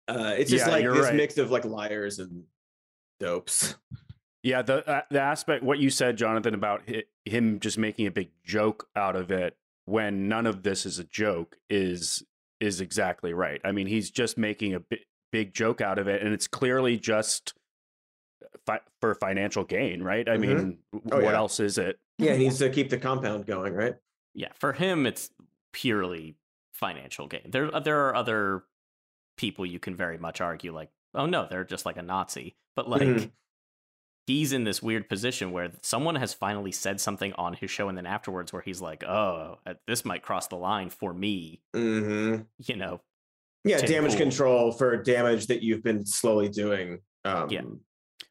Uh, 0.09 0.35
it's 0.37 0.51
just 0.51 0.67
Yeah, 0.67 0.73
like 0.73 0.83
this 0.85 1.05
right. 1.05 1.15
mix 1.15 1.37
of 1.37 1.49
like 1.49 1.63
liars 1.65 2.19
and 2.19 2.43
dopes. 3.19 3.75
Yeah, 4.43 4.61
the 4.61 4.87
uh, 4.87 5.01
the 5.09 5.21
aspect 5.21 5.63
what 5.63 5.79
you 5.79 5.89
said, 5.89 6.17
Jonathan, 6.17 6.53
about 6.53 6.81
hi 6.87 7.03
him 7.25 7.59
just 7.59 7.77
making 7.77 8.07
a 8.07 8.11
big 8.11 8.29
joke 8.43 8.87
out 8.95 9.15
of 9.15 9.31
it 9.31 9.55
when 9.85 10.27
none 10.27 10.45
of 10.47 10.63
this 10.63 10.85
is 10.85 10.99
a 10.99 11.03
joke 11.03 11.57
is 11.69 12.23
is 12.61 12.81
exactly 12.81 13.33
right. 13.33 13.59
I 13.65 13.71
mean, 13.71 13.87
he's 13.87 14.09
just 14.11 14.37
making 14.37 14.73
a 14.75 14.79
bi- 14.79 14.99
big 15.31 15.53
joke 15.53 15.81
out 15.81 15.97
of 15.97 16.07
it, 16.07 16.21
and 16.21 16.33
it's 16.33 16.47
clearly 16.47 16.97
just 16.97 17.53
fi- 18.65 18.81
for 18.99 19.15
financial 19.15 19.63
gain, 19.63 20.03
right? 20.03 20.27
I 20.27 20.37
Mhm. 20.37 20.39
mean, 20.39 20.77
w- 20.93 21.09
Oh, 21.11 21.15
what 21.17 21.23
yeah. 21.31 21.35
else 21.37 21.59
is 21.59 21.77
it? 21.77 21.99
Yeah, 22.17 22.33
he 22.33 22.43
needs 22.45 22.59
to 22.59 22.69
keep 22.69 22.89
the 22.89 22.97
compound 22.97 23.45
going, 23.45 23.73
right? 23.73 23.95
Yeah, 24.33 24.51
for 24.59 24.73
him, 24.73 25.05
it's 25.05 25.31
purely 25.73 26.35
financial 26.73 27.27
gain. 27.27 27.49
There, 27.49 27.71
there 27.81 28.07
are 28.07 28.15
other 28.15 28.63
people 29.37 29.65
you 29.65 29.79
can 29.79 29.95
very 29.95 30.17
much 30.17 30.41
argue, 30.41 30.73
like, 30.73 30.91
oh 31.13 31.25
no, 31.25 31.47
they're 31.49 31.63
just 31.65 31.85
like 31.85 31.97
a 31.97 32.01
Nazi. 32.03 32.55
But 32.75 32.89
like, 32.89 33.01
Mhm. 33.01 33.31
He's 34.27 34.53
in 34.53 34.63
this 34.63 34.81
weird 34.81 35.09
position 35.09 35.51
where 35.51 35.71
someone 35.81 36.15
has 36.15 36.33
finally 36.33 36.71
said 36.71 36.99
something 37.01 37.33
on 37.33 37.53
his 37.53 37.69
show, 37.71 37.89
and 37.89 37.97
then 37.97 38.05
afterwards, 38.05 38.53
where 38.53 38.61
he's 38.61 38.81
like, 38.81 39.03
oh, 39.03 39.57
uh, 39.65 39.73
this 39.87 40.05
might 40.05 40.21
cross 40.23 40.47
the 40.47 40.55
line 40.57 40.89
for 40.89 41.13
me. 41.13 41.61
hmm 41.73 42.37
You 42.59 42.75
know, 42.75 43.01
Yeah, 43.63 43.77
damage 43.85 44.11
Pool. 44.11 44.19
control 44.19 44.71
for 44.71 44.97
damage 45.01 45.47
that 45.47 45.61
you've 45.63 45.83
been 45.83 46.05
slowly 46.05 46.49
doing. 46.49 46.99
Um, 47.25 47.49
Yeah. 47.49 47.61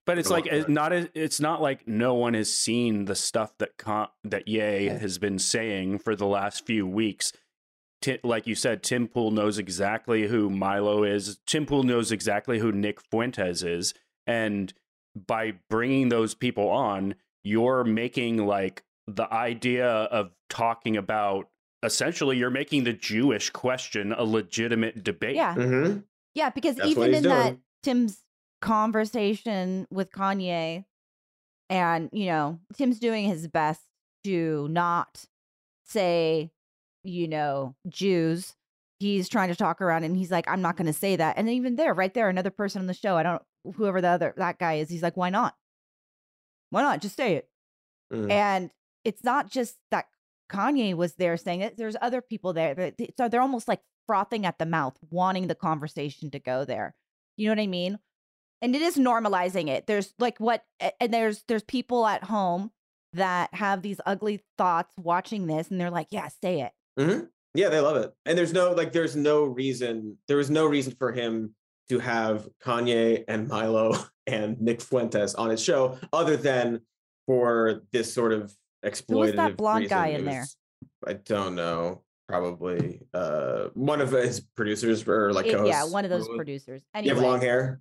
But 0.07 0.18
it's 0.18 0.31
like 0.31 0.46
it's 0.46 0.68
not. 0.68 0.92
a- 0.92 1.11
It's 1.14 1.38
not 1.40 1.61
like 1.62 1.87
no 1.87 2.14
one 2.14 2.35
has 2.35 2.53
seen 2.53 3.05
the 3.05 3.14
stuff 3.14 3.57
that 3.59 3.76
con- 3.76 4.09
that 4.24 4.48
Ye 4.48 4.87
has 4.87 5.18
been 5.18 5.38
saying 5.38 5.98
for 6.00 6.16
the 6.16 6.26
last 6.26 6.66
few 6.66 6.85
weeks. 6.87 7.33
Ti- 8.03 8.18
like 8.24 8.46
you 8.46 8.55
said, 8.57 8.83
Tim 8.83 9.07
Pool 9.07 9.31
knows 9.31 9.59
exactly 9.59 10.26
who 10.26 10.48
Milo 10.50 11.05
is. 11.05 11.38
Tim 11.46 11.66
Pool 11.66 11.83
knows 11.85 12.11
exactly 12.11 12.59
who 12.59 12.72
Nick 12.72 12.98
Fuentes 13.00 13.62
is, 13.62 13.92
and 14.26 14.72
by 15.14 15.55
bringing 15.68 16.09
those 16.09 16.35
people 16.35 16.68
on, 16.68 17.14
you're 17.44 17.85
making 17.85 18.46
like 18.46 18.85
the 19.07 19.33
idea 19.33 19.88
of 19.88 20.31
talking 20.49 20.96
about. 20.96 21.49
Essentially, 21.83 22.37
you're 22.37 22.51
making 22.51 22.85
the 22.85 22.92
Jewish 22.92 23.49
question 23.49 24.12
a 24.12 24.23
legitimate 24.23 25.03
debate. 25.03 25.37
Yeah. 25.37 25.55
mhm. 25.55 26.05
Yeah, 26.35 26.51
because 26.51 26.77
That's 26.77 26.90
even 26.90 27.09
he's 27.09 27.25
in 27.25 27.29
that. 27.31 27.57
Tim's 27.83 28.23
conversation 28.61 29.87
with 29.90 30.11
Kanye, 30.11 30.85
and 31.70 32.11
you 32.12 32.27
know, 32.27 32.61
Tim's 32.77 32.99
doing 32.99 33.25
his 33.27 33.49
best 33.49 33.81
to 34.25 34.68
not 34.70 35.25
say, 35.87 36.51
you 37.05 37.29
know, 37.29 37.75
Jews. 37.88 38.55
He's 38.99 39.31
trying 39.31 39.49
to 39.49 39.57
talk 39.57 39.81
around 39.81 40.05
and 40.05 40.14
he's 40.14 40.31
like, 40.31 40.46
I'm 40.46 40.61
not 40.61 40.77
going 40.77 40.87
to 40.87 40.92
say 40.92 41.16
that. 41.16 41.38
And 41.38 41.49
even 41.49 41.77
there, 41.77 41.94
right 41.94 42.12
there, 42.12 42.29
another 42.29 42.51
person 42.51 42.81
on 42.83 42.87
the 42.87 42.92
show, 42.92 43.16
I 43.16 43.23
don't, 43.23 43.40
whoever 43.75 44.01
the 44.01 44.09
other, 44.09 44.35
that 44.37 44.59
guy 44.59 44.75
is, 44.75 44.88
he's 44.88 45.03
like, 45.03 45.16
why 45.16 45.31
not? 45.31 45.55
Why 46.70 46.83
not? 46.83 47.01
Just 47.01 47.16
say 47.16 47.35
it. 47.35 47.49
Mm. 48.12 48.31
And 48.31 48.70
it's 49.05 49.25
not 49.25 49.51
just 49.51 49.77
that 49.90 50.07
Kanye 50.51 50.94
was 50.94 51.14
there 51.14 51.37
saying 51.37 51.61
it. 51.61 51.77
There's 51.77 51.96
other 52.01 52.20
people 52.20 52.53
there. 52.53 52.75
that- 52.75 52.94
So 53.16 53.29
they're 53.29 53.40
almost 53.40 53.68
like 53.68 53.81
frothing 54.07 54.46
at 54.46 54.59
the 54.59 54.66
mouth, 54.66 54.96
wanting 55.11 55.46
the 55.46 55.55
conversation 55.55 56.31
to 56.33 56.38
go 56.38 56.64
there. 56.64 56.94
You 57.37 57.49
know 57.49 57.53
what 57.53 57.62
I 57.62 57.66
mean? 57.66 57.99
And 58.62 58.77
it 58.77 58.83
is 58.83 58.96
normalizing 58.96 59.68
it. 59.68 59.87
There's 59.87 60.12
like 60.18 60.38
what, 60.38 60.64
and 61.01 61.12
there's 61.14 61.44
there's 61.49 61.62
people 61.62 62.07
at 62.07 62.25
home 62.25 62.70
that 63.14 63.53
have 63.55 63.81
these 63.83 64.01
ugly 64.05 64.44
thoughts 64.59 64.92
watching 64.99 65.46
this, 65.46 65.70
and 65.70 65.81
they're 65.81 65.90
like, 65.90 66.09
"Yeah, 66.11 66.29
say 66.42 66.61
it." 66.61 66.73
hmm 66.99 67.20
Yeah, 67.55 67.70
they 67.70 67.81
love 67.81 67.96
it. 67.96 68.12
And 68.27 68.37
there's 68.37 68.53
no 68.53 68.73
like 68.73 68.92
there's 68.92 69.16
no 69.16 69.44
reason 69.44 70.18
there 70.29 70.37
was 70.37 70.51
no 70.51 70.66
reason 70.66 70.94
for 70.99 71.11
him 71.12 71.55
to 71.90 71.98
have 71.98 72.48
Kanye 72.64 73.24
and 73.26 73.48
Milo 73.48 73.96
and 74.29 74.61
Nick 74.61 74.81
Fuentes 74.81 75.35
on 75.35 75.50
his 75.50 75.62
show 75.62 75.98
other 76.12 76.37
than 76.37 76.81
for 77.26 77.83
this 77.92 78.14
sort 78.14 78.33
of 78.33 78.55
exploitative 78.85 79.37
that 79.37 79.57
blonde 79.57 79.88
guy 79.88 80.09
in 80.09 80.20
It 80.20 80.24
there? 80.24 80.46
I 81.07 81.14
don't 81.14 81.57
know. 81.57 82.03
Probably 82.29 83.00
uh 83.12 83.64
one 83.74 84.00
of 84.00 84.12
his 84.12 84.38
producers 84.55 85.07
or 85.09 85.33
like 85.33 85.46
It- 85.46 85.66
yeah, 85.66 85.85
one 85.85 86.05
of 86.05 86.11
those 86.11 86.22
What 86.22 86.31
was- 86.31 86.37
producers. 86.38 86.83
You 87.03 87.12
have 87.12 87.18
long 87.22 87.40
hair? 87.40 87.81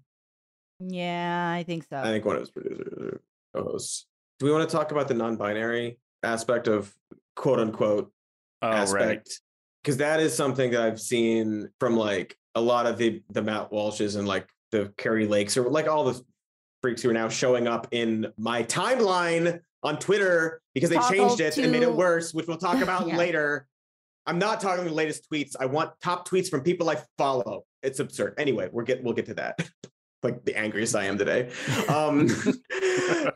yeah, 0.80 1.52
I 1.56 1.62
think 1.64 1.86
so. 1.88 1.98
I 1.98 2.06
think 2.06 2.26
one 2.26 2.36
of 2.36 2.42
his 2.42 2.50
producers 2.52 2.92
or 2.98 3.22
co-hosts. 3.54 4.08
Do 4.40 4.48
we 4.48 4.52
want 4.52 4.68
to 4.68 4.76
talk 4.76 4.92
about 4.92 5.08
the 5.08 5.14
non-binary 5.14 6.00
aspect 6.24 6.68
of 6.68 6.92
quote 7.36 7.60
unquote 7.60 8.12
Oh, 8.64 8.70
right. 8.70 8.80
aspect 8.80 9.40
because 9.84 9.98
that 9.98 10.20
is 10.20 10.36
something 10.36 10.72
that 10.72 10.82
I've 10.82 11.00
seen 11.02 11.70
from 11.80 11.96
like 11.96 12.38
a 12.56 12.62
lot 12.62 12.86
of 12.86 12.98
the 12.98 13.22
the 13.30 13.42
Matt 13.42 13.72
Walshes 13.72 14.18
and 14.18 14.28
like 14.28 14.48
the 14.72 14.94
Kari 14.98 15.28
Lakes 15.28 15.58
or 15.58 15.70
like 15.70 15.88
all 15.88 16.04
the 16.06 16.22
freaks 16.82 17.02
who 17.02 17.10
are 17.10 17.14
now 17.14 17.30
showing 17.30 17.68
up 17.68 17.88
in 17.92 18.32
my 18.38 18.64
timeline 18.64 19.60
on 19.84 19.98
Twitter 20.00 20.62
because 20.74 20.90
they 20.90 20.96
Toggle 20.98 21.36
changed 21.38 21.42
it 21.42 21.58
and 21.58 21.72
made 21.72 21.84
it 21.84 21.94
worse, 21.94 22.34
which 22.34 22.48
we'll 22.48 22.58
talk 22.58 22.82
about 22.84 23.08
Yeah. 23.08 23.18
later. 23.18 23.68
I'm 24.26 24.38
not 24.38 24.62
talking 24.62 24.86
the 24.86 24.92
latest 24.94 25.26
tweets. 25.32 25.56
I 25.60 25.66
want 25.66 25.92
top 26.04 26.28
tweets 26.28 26.50
from 26.50 26.62
people 26.62 26.90
I 26.90 26.98
follow. 27.18 27.64
It's 27.82 28.00
absurd. 28.00 28.36
Anyway, 28.38 28.70
we're 28.72 28.84
get 28.84 29.04
we'll 29.04 29.14
get 29.14 29.26
to 29.28 29.34
that. 29.36 29.60
like 30.24 30.44
the 30.46 30.58
angriest 30.58 30.96
I 30.96 31.06
am 31.06 31.18
today. 31.18 31.52
Um, 31.90 32.30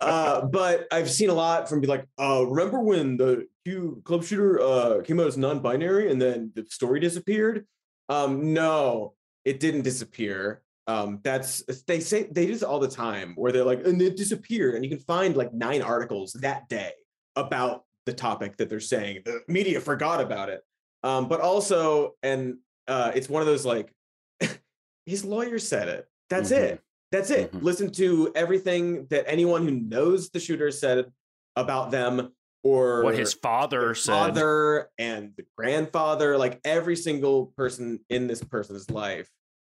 uh, 0.01 0.45
but 0.45 0.87
I've 0.91 1.09
seen 1.09 1.29
a 1.29 1.33
lot 1.33 1.67
from 1.67 1.81
be 1.81 1.87
like, 1.87 2.05
uh, 2.19 2.45
remember 2.45 2.79
when 2.79 3.17
the 3.17 3.47
Q 3.65 4.01
club 4.03 4.23
shooter 4.23 4.61
uh, 4.61 5.01
came 5.01 5.19
out 5.19 5.27
as 5.27 5.37
non-binary 5.37 6.11
and 6.11 6.21
then 6.21 6.51
the 6.53 6.65
story 6.69 6.99
disappeared? 6.99 7.65
Um, 8.09 8.53
no, 8.53 9.13
it 9.43 9.59
didn't 9.59 9.81
disappear. 9.81 10.61
Um, 10.85 11.19
that's 11.23 11.63
they 11.87 11.99
say 11.99 12.23
they 12.23 12.45
do 12.45 12.53
this 12.53 12.63
all 12.63 12.79
the 12.79 12.87
time 12.87 13.33
where 13.35 13.51
they're 13.51 13.63
like, 13.63 13.85
and 13.85 14.01
it 14.01 14.17
disappeared, 14.17 14.75
and 14.75 14.83
you 14.83 14.89
can 14.89 14.99
find 14.99 15.35
like 15.35 15.53
nine 15.53 15.81
articles 15.81 16.33
that 16.41 16.67
day 16.67 16.91
about 17.35 17.85
the 18.05 18.13
topic 18.13 18.57
that 18.57 18.69
they're 18.69 18.79
saying. 18.79 19.21
The 19.25 19.41
media 19.47 19.79
forgot 19.79 20.21
about 20.21 20.49
it. 20.49 20.61
Um, 21.03 21.27
but 21.27 21.39
also, 21.41 22.15
and 22.21 22.57
uh, 22.87 23.11
it's 23.15 23.29
one 23.29 23.41
of 23.41 23.47
those 23.47 23.65
like 23.65 23.93
his 25.05 25.23
lawyer 25.23 25.59
said 25.59 25.87
it. 25.87 26.07
That's 26.33 26.51
Mhm. 26.51 26.57
it. 26.57 26.81
That's 27.11 27.29
it. 27.29 27.51
Mhm. 27.51 27.61
Listen 27.61 27.91
to 27.91 28.31
everything 28.35 29.05
that 29.07 29.25
anyone 29.27 29.63
who 29.67 29.71
knows 29.71 30.29
the 30.31 30.39
shooter 30.39 30.71
said 30.71 31.11
about 31.55 31.91
them 31.91 32.33
or 32.63 33.03
What 33.03 33.15
his 33.17 33.33
father 33.33 33.89
the 33.89 33.95
said. 33.95 34.11
father 34.11 34.89
and 34.97 35.33
the 35.37 35.45
grandfather, 35.57 36.37
like 36.37 36.59
every 36.63 36.95
single 36.95 37.47
person 37.57 37.99
in 38.09 38.25
this 38.27 38.43
person's 38.43 38.89
life. 38.89 39.29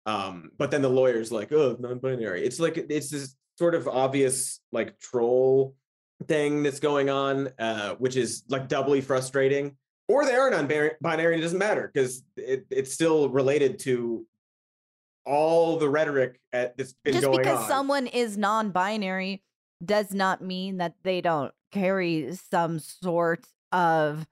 Um, 0.06 0.50
but 0.58 0.70
then 0.70 0.82
the 0.82 0.88
lawyer's 0.90 1.32
like, 1.32 1.50
oh, 1.50 1.76
non-binary. 1.80 2.44
It's 2.44 2.60
like 2.60 2.76
it's 2.76 3.10
this 3.10 3.34
sort 3.58 3.74
of 3.74 3.88
obvious 3.88 4.60
like 4.70 4.98
troll 5.00 5.74
thing 6.28 6.62
that's 6.62 6.78
going 6.80 7.10
on, 7.10 7.48
uh, 7.58 7.94
which 7.96 8.16
is 8.16 8.44
like 8.48 8.68
doubly 8.68 9.00
frustrating. 9.00 9.76
Or 10.06 10.24
they 10.26 10.34
are 10.34 10.50
non-binary, 10.50 11.38
it 11.38 11.40
doesn't 11.40 11.58
matter 11.58 11.90
because 11.92 12.22
it, 12.36 12.66
it's 12.70 12.92
still 12.92 13.30
related 13.30 13.78
to 13.80 14.26
all 15.26 15.78
the 15.78 15.88
rhetoric 15.88 16.40
at, 16.52 16.76
that's 16.76 16.94
been 17.04 17.14
Just 17.14 17.24
going 17.26 17.38
because 17.38 17.60
on. 17.60 17.68
someone 17.68 18.06
is 18.06 18.36
non-binary 18.36 19.42
does 19.84 20.12
not 20.12 20.42
mean 20.42 20.78
that 20.78 20.94
they 21.02 21.20
don't 21.20 21.52
carry 21.72 22.34
some 22.34 22.78
sort 22.78 23.46
of, 23.72 24.26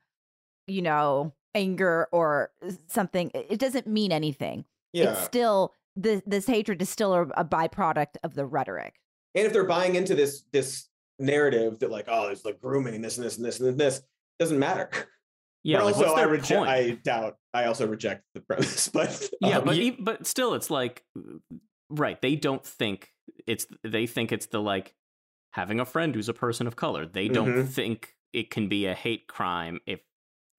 you 0.66 0.82
know, 0.82 1.32
anger 1.54 2.08
or 2.12 2.50
something. 2.88 3.30
It 3.34 3.46
it 3.50 3.58
doesn't 3.58 3.86
mean 3.86 4.12
anything. 4.12 4.64
yeah. 4.92 5.12
It's 5.12 5.22
still 5.24 5.74
this 5.96 6.22
this 6.26 6.46
hatred 6.46 6.80
is 6.80 6.88
still 6.88 7.12
a, 7.14 7.22
a 7.36 7.44
byproduct 7.44 8.16
of 8.24 8.34
the 8.34 8.46
rhetoric. 8.46 8.94
and 9.34 9.46
if 9.46 9.52
they're 9.52 9.64
buying 9.64 9.94
into 9.96 10.14
this 10.14 10.44
this 10.52 10.88
narrative 11.18 11.78
that 11.80 11.90
like 11.90 12.06
oh 12.08 12.26
there's 12.26 12.44
like 12.44 12.58
grooming 12.60 13.00
this 13.02 13.16
and 13.18 13.26
this 13.26 13.36
and 13.36 13.44
this 13.44 13.60
and 13.60 13.78
this 13.78 14.02
doesn't 14.38 14.58
matter 14.58 14.88
yeah. 15.64 15.78
but 15.78 15.84
like, 15.86 15.94
also 15.96 16.06
what's 16.06 16.18
i 16.18 16.22
their 16.22 16.28
reject 16.32 16.66
i 16.66 16.90
doubt 17.04 17.36
i 17.54 17.64
also 17.64 17.86
reject 17.86 18.24
the 18.34 18.40
premise 18.40 18.88
but 18.92 19.28
yeah, 19.40 19.58
um, 19.58 19.64
but 19.64 19.76
you- 19.76 19.82
e- 19.92 19.96
but 19.98 20.26
still, 20.26 20.54
it's 20.54 20.70
like 20.70 21.04
right. 21.90 22.20
They 22.20 22.36
don't 22.36 22.64
think 22.64 23.10
it's. 23.46 23.66
They 23.84 24.06
think 24.06 24.32
it's 24.32 24.46
the 24.46 24.60
like 24.60 24.94
having 25.52 25.80
a 25.80 25.84
friend 25.84 26.14
who's 26.14 26.28
a 26.28 26.34
person 26.34 26.66
of 26.66 26.76
color. 26.76 27.04
They 27.06 27.28
don't 27.28 27.54
Mhm. 27.54 27.68
think 27.68 28.14
it 28.32 28.50
can 28.50 28.68
be 28.68 28.86
a 28.86 28.94
hate 28.94 29.26
crime 29.28 29.80
if 29.86 30.00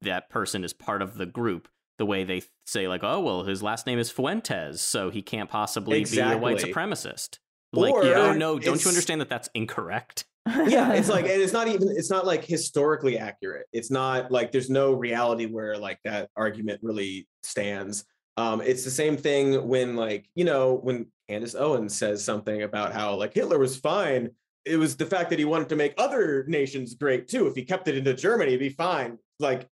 that 0.02 0.30
person 0.30 0.64
is 0.64 0.74
part 0.74 1.02
of 1.02 1.16
the 1.18 1.26
group. 1.26 1.68
The 1.98 2.06
way 2.06 2.24
they 2.24 2.42
say 2.66 2.88
like, 2.88 3.04
oh 3.04 3.20
well, 3.20 3.44
his 3.44 3.64
last 3.64 3.88
name 3.88 3.98
is 4.00 4.12
Fuentes, 4.12 4.82
so 4.82 5.10
he 5.10 5.22
can't 5.22 5.50
possibly 5.50 6.04
be 6.06 6.20
a 6.20 6.38
white 6.38 6.58
supremacist. 6.58 7.40
Like, 7.72 7.94
Or 7.94 8.04
yeah, 8.06 8.18
oh 8.18 8.34
no, 8.34 8.60
don't 8.60 8.84
you 8.84 8.90
understand 8.90 9.22
that 9.22 9.30
that's 9.30 9.50
incorrect? 9.56 10.26
Yeah 10.48 10.94
it's 10.94 11.10
like 11.10 11.26
and 11.30 11.42
it's 11.42 11.54
not 11.54 11.68
even 11.68 11.90
it's 11.90 12.10
not 12.10 12.26
like 12.26 12.44
historically 12.44 13.18
accurate. 13.18 13.66
It's 13.72 13.92
not 13.92 14.32
like 14.32 14.52
there's 14.52 14.70
no 14.70 14.94
reality 14.94 15.46
where 15.46 15.78
like 15.78 16.00
that 16.04 16.30
argument 16.36 16.82
really 16.84 17.28
stands. 17.44 18.06
Um 18.38 18.62
it's 18.62 18.84
the 18.84 18.92
same 18.92 19.18
thing 19.18 19.68
when 19.68 19.96
like 19.96 20.28
you 20.36 20.46
know 20.46 20.76
when 20.76 21.08
candace 21.30 21.56
owens 21.56 21.96
says 21.96 22.24
something 22.24 22.64
about 22.64 22.92
how 22.92 23.16
like 23.16 23.34
hitler 23.34 23.58
was 23.58 23.78
fine 23.78 24.30
it 24.66 24.78
was 24.78 24.96
the 24.98 25.06
fact 25.06 25.30
that 25.30 25.40
he 25.40 25.46
wanted 25.46 25.70
to 25.70 25.76
make 25.76 25.94
other 25.98 26.46
nations 26.48 26.96
great 26.96 27.28
too. 27.28 27.48
If 27.48 27.56
he 27.56 27.64
kept 27.64 27.88
it 27.88 27.98
into 27.98 28.14
germany 28.14 28.52
it'd 28.52 28.60
be 28.60 28.70
fine 28.70 29.18
like 29.40 29.68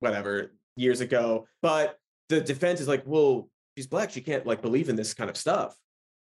whatever 0.00 0.52
years 0.76 1.00
ago. 1.00 1.46
But 1.62 1.98
the 2.28 2.40
defense 2.40 2.80
is 2.80 2.88
like 2.88 3.02
well 3.06 3.48
she's 3.76 3.86
black 3.86 4.10
she 4.10 4.20
can't 4.20 4.46
like 4.46 4.62
believe 4.62 4.88
in 4.88 4.96
this 4.96 5.14
kind 5.14 5.30
of 5.30 5.36
stuff 5.36 5.76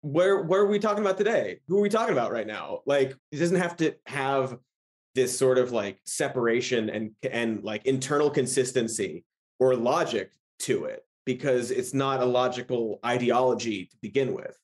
where 0.05 0.43
where 0.43 0.61
are 0.61 0.67
we 0.67 0.77
talking 0.77 1.03
about 1.03 1.17
today? 1.17 1.59
Who 1.67 1.79
are 1.79 1.81
we 1.81 1.89
talking 1.89 2.13
about 2.13 2.31
right 2.31 2.45
now? 2.45 2.81
Like 2.85 3.15
it 3.31 3.37
doesn't 3.39 3.59
have 3.59 3.75
to 3.77 3.95
have 4.05 4.57
this 5.15 5.35
sort 5.35 5.57
of 5.57 5.71
like 5.71 5.99
separation 6.05 6.89
and 6.89 7.11
and 7.31 7.63
like 7.63 7.85
internal 7.85 8.29
consistency 8.29 9.23
or 9.59 9.75
logic 9.75 10.31
to 10.59 10.85
it. 10.85 11.01
because 11.25 11.71
it's 11.71 11.91
not 11.91 12.21
a 12.21 12.25
logical 12.25 12.99
ideology 13.03 13.85
to 13.87 13.97
begin 13.99 14.31
with. 14.35 14.55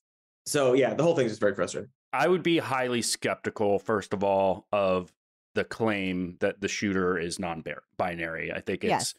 So 0.45 0.73
yeah, 0.73 0.93
the 0.93 1.01
whole 1.01 1.15
thing 1.15 1.25
is 1.25 1.31
just 1.31 1.41
very 1.41 1.55
frustrating. 1.55 1.89
I 2.13 2.27
would 2.27 2.43
be 2.43 2.59
highly 2.59 3.01
skeptical, 3.01 3.79
first 3.79 4.13
of 4.13 4.23
all, 4.23 4.67
of 4.71 5.11
the 5.55 5.63
claim 5.63 6.37
that 6.39 6.61
the 6.61 6.67
shooter 6.67 7.17
is 7.17 7.39
non-binary. 7.39 8.51
I 8.53 8.59
think 8.61 8.83
it's 8.83 8.89
Yes. 8.91 9.15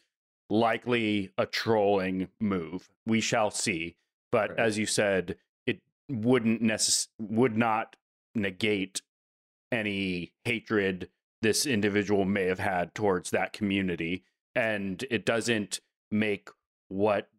likely 0.49 1.31
a 1.37 1.45
trolling 1.45 2.29
move. 2.39 2.89
We 3.05 3.19
shall 3.19 3.51
see. 3.51 3.97
But 4.31 4.51
Right. 4.51 4.59
as 4.59 4.77
you 4.77 4.85
said, 4.85 5.31
it 5.31 5.37
wouldn't 6.09 6.61
necess- 6.61 7.07
would 7.19 7.57
not 7.57 7.95
negate 8.35 9.01
any 9.71 10.33
hatred 10.45 11.09
this 11.41 11.65
individual 11.65 12.25
may 12.25 12.45
have 12.45 12.59
had 12.59 12.93
towards 12.95 13.31
that 13.31 13.53
community, 13.53 14.23
and 14.55 15.03
it 15.11 15.25
doesn't 15.25 15.81
make 16.11 16.49
what 16.87 17.29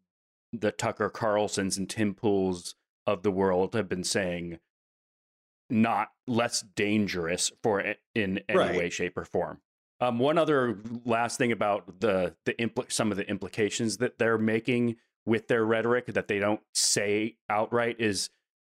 the 0.53 0.70
Tucker 0.72 1.09
Carlsons 1.11 1.79
and 1.79 1.88
Tim 1.88 2.14
Pools 2.14 2.74
of 3.07 3.22
the 3.22 3.31
world 3.31 3.74
have 3.74 3.88
been 3.88 4.05
saying 4.05 4.59
not 5.70 6.11
less 6.27 6.61
dangerous 6.61 7.50
for 7.62 7.81
it 7.81 8.00
in 8.14 8.38
any 8.48 8.59
Right. 8.59 8.77
way, 8.77 8.90
shape, 8.90 9.16
or 9.16 9.24
form. 9.24 9.62
Um, 10.00 10.18
one 10.18 10.37
other 10.38 10.81
last 11.05 11.38
thing 11.38 11.53
about 11.53 12.00
the 12.00 12.37
the 12.44 12.55
impl- 12.55 12.90
some 12.92 13.11
of 13.11 13.16
the 13.16 13.29
implications 13.29 13.96
that 13.98 14.18
they're 14.18 14.38
making 14.38 14.96
with 15.24 15.48
their 15.48 15.64
rhetoric 15.64 16.07
that 16.07 16.29
they 16.29 16.38
don't 16.38 16.61
say 16.74 17.38
outright 17.48 17.98
is 18.00 18.29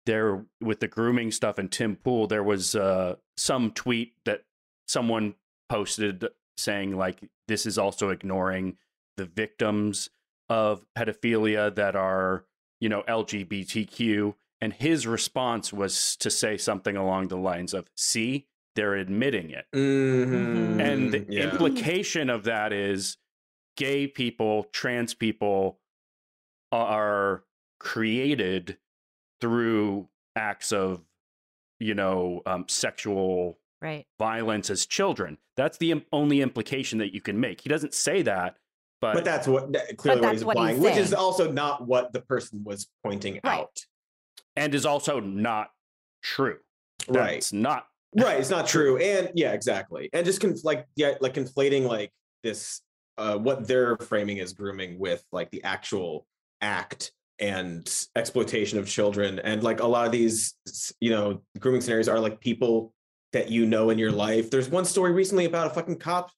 there 0.10 0.44
with 0.60 0.80
the 0.80 0.88
grooming 0.88 1.32
stuff 1.32 1.60
and 1.60 1.72
Tim 1.72 1.96
Pool. 1.96 2.26
There 2.26 2.44
was 2.44 2.76
uh, 2.76 3.16
some 3.38 3.70
tweet 3.72 4.14
that 4.26 4.42
someone 4.88 5.36
posted 5.70 6.26
saying 6.58 6.98
like 6.98 7.20
this 7.48 7.66
is 7.68 7.78
also 7.78 8.10
ignoring 8.10 8.76
the 9.18 9.26
victims 9.26 10.10
of 10.50 10.84
pedophilia 10.98 11.74
that 11.76 11.96
are 11.96 12.46
you 12.82 12.90
know 12.90 13.04
LGBTQ 13.08 14.34
and 14.62 14.74
his 14.74 15.06
response 15.06 15.72
was 15.72 16.16
to 16.18 16.30
say 16.32 16.58
something 16.58 16.98
along 16.98 17.28
the 17.28 17.38
lines 17.38 17.74
of 17.76 17.88
see 17.96 18.48
they're 18.76 18.96
admitting 18.96 19.52
it 19.52 19.66
Mhm. 19.76 20.82
and 20.82 21.12
the 21.14 21.26
Yeah. 21.30 21.52
implication 21.52 22.30
of 22.32 22.44
that 22.46 22.74
is 22.74 23.18
gay 23.78 24.08
people 24.08 24.64
trans 24.74 25.14
people 25.14 25.80
are 26.72 27.44
created 27.80 28.78
through 29.42 30.08
acts 30.36 30.72
of 30.72 31.02
you 31.80 31.94
know 31.96 32.42
um, 32.46 32.66
sexual 32.68 33.58
Right. 33.82 34.06
violence 34.20 34.70
as 34.70 34.86
children 34.86 35.38
that's 35.56 35.78
the 35.78 35.92
im- 35.92 36.06
only 36.12 36.42
implication 36.42 37.00
that 37.00 37.14
you 37.14 37.22
can 37.22 37.40
make 37.40 37.62
he 37.62 37.70
doesn't 37.70 37.94
say 37.94 38.22
that 38.24 38.58
but, 39.00 39.14
but 39.14 39.24
that's 39.24 39.48
what 39.48 39.72
that- 39.72 39.96
clearly 39.98 40.20
what 40.20 40.28
that's 40.28 40.34
he's 40.40 40.46
what 40.46 40.58
he's 40.58 40.76
implying, 40.76 40.82
which 40.82 40.98
is 41.02 41.14
also 41.14 41.50
not 41.50 41.88
what 41.88 42.12
the 42.12 42.20
person 42.20 42.62
was 42.66 42.90
pointing 43.06 43.40
Right. 43.42 43.62
out. 43.62 43.86
and 44.58 44.76
is 44.76 44.86
also 44.86 45.22
not 45.22 45.70
true 46.22 46.58
Right. 47.08 47.36
that's 47.36 47.54
not 47.54 47.88
right 48.20 48.38
it's 48.38 48.50
not 48.50 48.68
true 48.68 48.98
and 48.98 49.32
yeah 49.36 49.54
exactly 49.54 50.10
and 50.12 50.26
just 50.26 50.42
conf- 50.42 50.66
like 50.66 50.86
yeah 50.98 51.14
like 51.22 51.34
conflating 51.34 51.88
like 51.88 52.12
this 52.44 52.82
uh 53.18 53.38
what 53.38 53.66
they're 53.66 53.96
framing 53.98 54.42
as 54.42 54.52
grooming 54.52 55.00
with 55.00 55.24
like 55.32 55.50
the 55.52 55.64
actual 55.64 56.28
act 56.60 57.14
and 57.40 57.90
exploitation 58.16 58.78
of 58.78 58.88
children 58.88 59.40
and 59.40 59.64
like 59.64 59.80
a 59.80 59.88
lot 59.88 60.06
of 60.06 60.12
these 60.12 60.56
you 61.00 61.10
know 61.10 61.42
grooming 61.60 61.82
scenarios 61.82 62.08
are 62.08 62.20
like 62.20 62.40
people 62.40 62.94
that 63.34 63.50
you 63.50 63.66
know 63.66 63.90
in 63.90 63.98
your 63.98 64.12
life 64.12 64.50
there's 64.52 64.70
one 64.70 64.86
story 64.86 65.12
recently 65.12 65.46
about 65.46 65.68
a 65.68 65.70
fucking 65.70 65.98
cop 65.98 66.32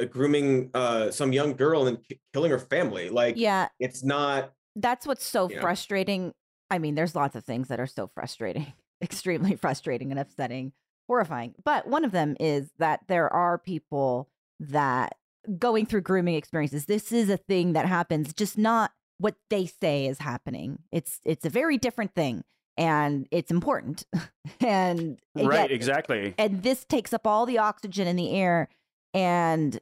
uh, 0.00 0.04
grooming 0.04 0.70
uh 0.74 1.10
some 1.10 1.32
young 1.32 1.54
girl 1.54 1.86
and 1.86 1.98
ki- 2.06 2.20
killing 2.32 2.50
her 2.50 2.58
family 2.58 3.08
like 3.08 3.34
Yeah. 3.36 3.68
it's 3.78 4.02
not 4.04 4.52
That's 4.76 5.06
what's 5.06 5.24
so 5.24 5.48
frustrating. 5.48 6.32
I 6.70 6.78
mean, 6.78 6.94
there's 6.94 7.14
lots 7.14 7.36
of 7.36 7.44
things 7.44 7.68
that 7.68 7.78
are 7.78 7.86
so 7.86 8.06
frustrating, 8.14 8.72
extremely 9.02 9.54
frustrating 9.56 10.10
and 10.10 10.18
upsetting, 10.18 10.72
horrifying. 11.06 11.54
But 11.62 11.86
one 11.86 12.04
of 12.06 12.12
them 12.12 12.36
is 12.40 12.70
that 12.78 13.00
there 13.08 13.30
are 13.30 13.58
people 13.58 14.30
that 14.58 15.16
going 15.58 15.84
through 15.84 16.00
grooming 16.00 16.34
experiences, 16.36 16.86
this 16.86 17.12
is 17.12 17.28
a 17.28 17.36
thing 17.36 17.74
that 17.74 17.84
happens, 17.84 18.32
just 18.32 18.56
not 18.56 18.92
what 19.22 19.36
they 19.50 19.66
say 19.66 20.06
is 20.06 20.18
happening. 20.18 20.80
It's 20.90 21.20
it's 21.24 21.46
a 21.46 21.50
very 21.50 21.78
different 21.78 22.14
thing 22.14 22.44
and 22.76 23.26
it's 23.30 23.50
important. 23.50 24.04
and 24.60 25.18
uh, 25.38 25.46
right 25.48 25.60
yet- 25.60 25.72
exactly 25.72 26.34
and 26.38 26.62
this 26.62 26.84
takes 26.84 27.12
up 27.12 27.26
all 27.26 27.46
the 27.46 27.58
oxygen 27.58 28.06
in 28.08 28.16
the 28.16 28.30
air 28.34 28.68
and 29.14 29.78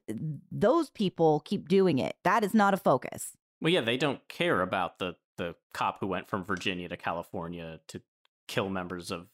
those 0.51 0.91
people 0.91 1.41
keep 1.45 1.69
doing 1.69 1.99
it. 1.99 2.17
That 2.25 2.45
is 2.45 2.53
not 2.55 2.75
a 2.75 2.77
focus. 2.77 3.33
Well, 3.63 3.73
yeah, 3.73 3.81
they 3.83 3.97
don't 3.97 4.21
care 4.29 4.61
about 4.63 4.99
the 4.99 5.17
the 5.39 5.55
cop 5.73 6.01
who 6.01 6.07
went 6.07 6.29
from 6.29 6.45
Virginia 6.45 6.89
to 6.89 6.97
California 6.99 7.81
to 7.89 8.03
kill 8.47 8.69
members 8.69 9.11
of 9.11 9.27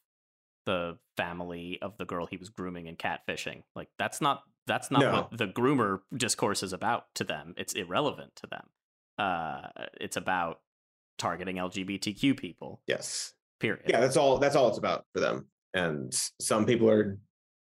the 0.66 0.99
family 1.16 1.79
of 1.83 1.97
the 1.97 2.05
girl 2.05 2.27
he 2.27 2.37
was 2.37 2.49
grooming 2.49 2.87
and 2.88 2.99
catfishing. 2.99 3.62
Like 3.75 3.88
that's 3.99 4.21
not 4.21 4.42
that's 4.66 4.90
not 4.90 5.01
No. 5.01 5.12
what 5.12 5.38
the 5.38 5.47
groomer 5.47 6.01
discourse 6.16 6.62
is 6.62 6.73
about 6.73 7.07
to 7.14 7.25
them. 7.25 7.55
It's 7.57 7.73
irrelevant 7.73 8.37
to 8.37 8.47
them. 8.49 8.66
Uh, 9.19 9.69
it's 10.01 10.17
about 10.17 10.61
targeting 11.19 11.57
LGBTQ 11.57 12.37
people. 12.37 12.81
yes 12.87 13.33
Period. 13.59 13.85
yeah 13.89 14.01
that's 14.01 14.19
all 14.19 14.37
that's 14.37 14.55
all 14.55 14.69
it's 14.69 14.77
about 14.77 15.07
for 15.15 15.21
them 15.21 15.47
and 15.73 16.13
some 16.39 16.67
people 16.67 16.91
are 16.91 17.19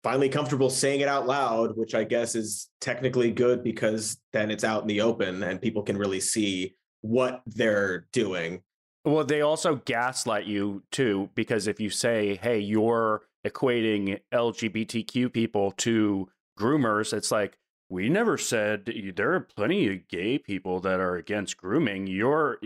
finally 0.03 0.31
comfortable 0.31 0.71
saying 0.71 1.01
it 1.01 1.09
out 1.09 1.27
loud 1.27 1.77
which 1.77 1.95
i 1.95 2.03
guess 2.05 2.35
is 2.35 2.71
technically 2.81 3.31
good 3.31 3.63
because 3.63 4.19
then 4.33 4.51
it's 4.51 4.65
out 4.65 4.81
in 4.81 4.89
the 4.89 5.03
open 5.03 5.43
and 5.43 5.61
people 5.61 5.83
can 5.83 5.99
really 5.99 6.21
see 6.21 6.75
what 7.03 7.43
they're 7.47 8.07
doing 8.15 8.63
Well, 9.05 9.25
they 9.25 9.43
also 9.43 9.77
gaslight 9.85 10.47
you 10.47 10.83
too, 10.91 11.29
because 11.35 11.67
if 11.67 11.79
you 11.79 11.91
say, 11.91 12.37
hey, 12.43 12.59
you're 12.59 13.21
equating 13.47 14.21
LGBTQ 14.33 15.31
people 15.31 15.73
to 15.73 16.29
groomers, 16.59 17.13
it's 17.13 17.31
like, 17.31 17.59
we 17.95 18.09
never 18.09 18.37
said 18.37 18.93
there 19.15 19.35
are 19.35 19.41
plenty 19.41 19.87
of 19.95 20.09
gay 20.09 20.37
people 20.37 20.81
that 20.81 20.99
are 20.99 21.15
against 21.15 21.57
grooming. 21.57 22.09
You're, 22.09 22.59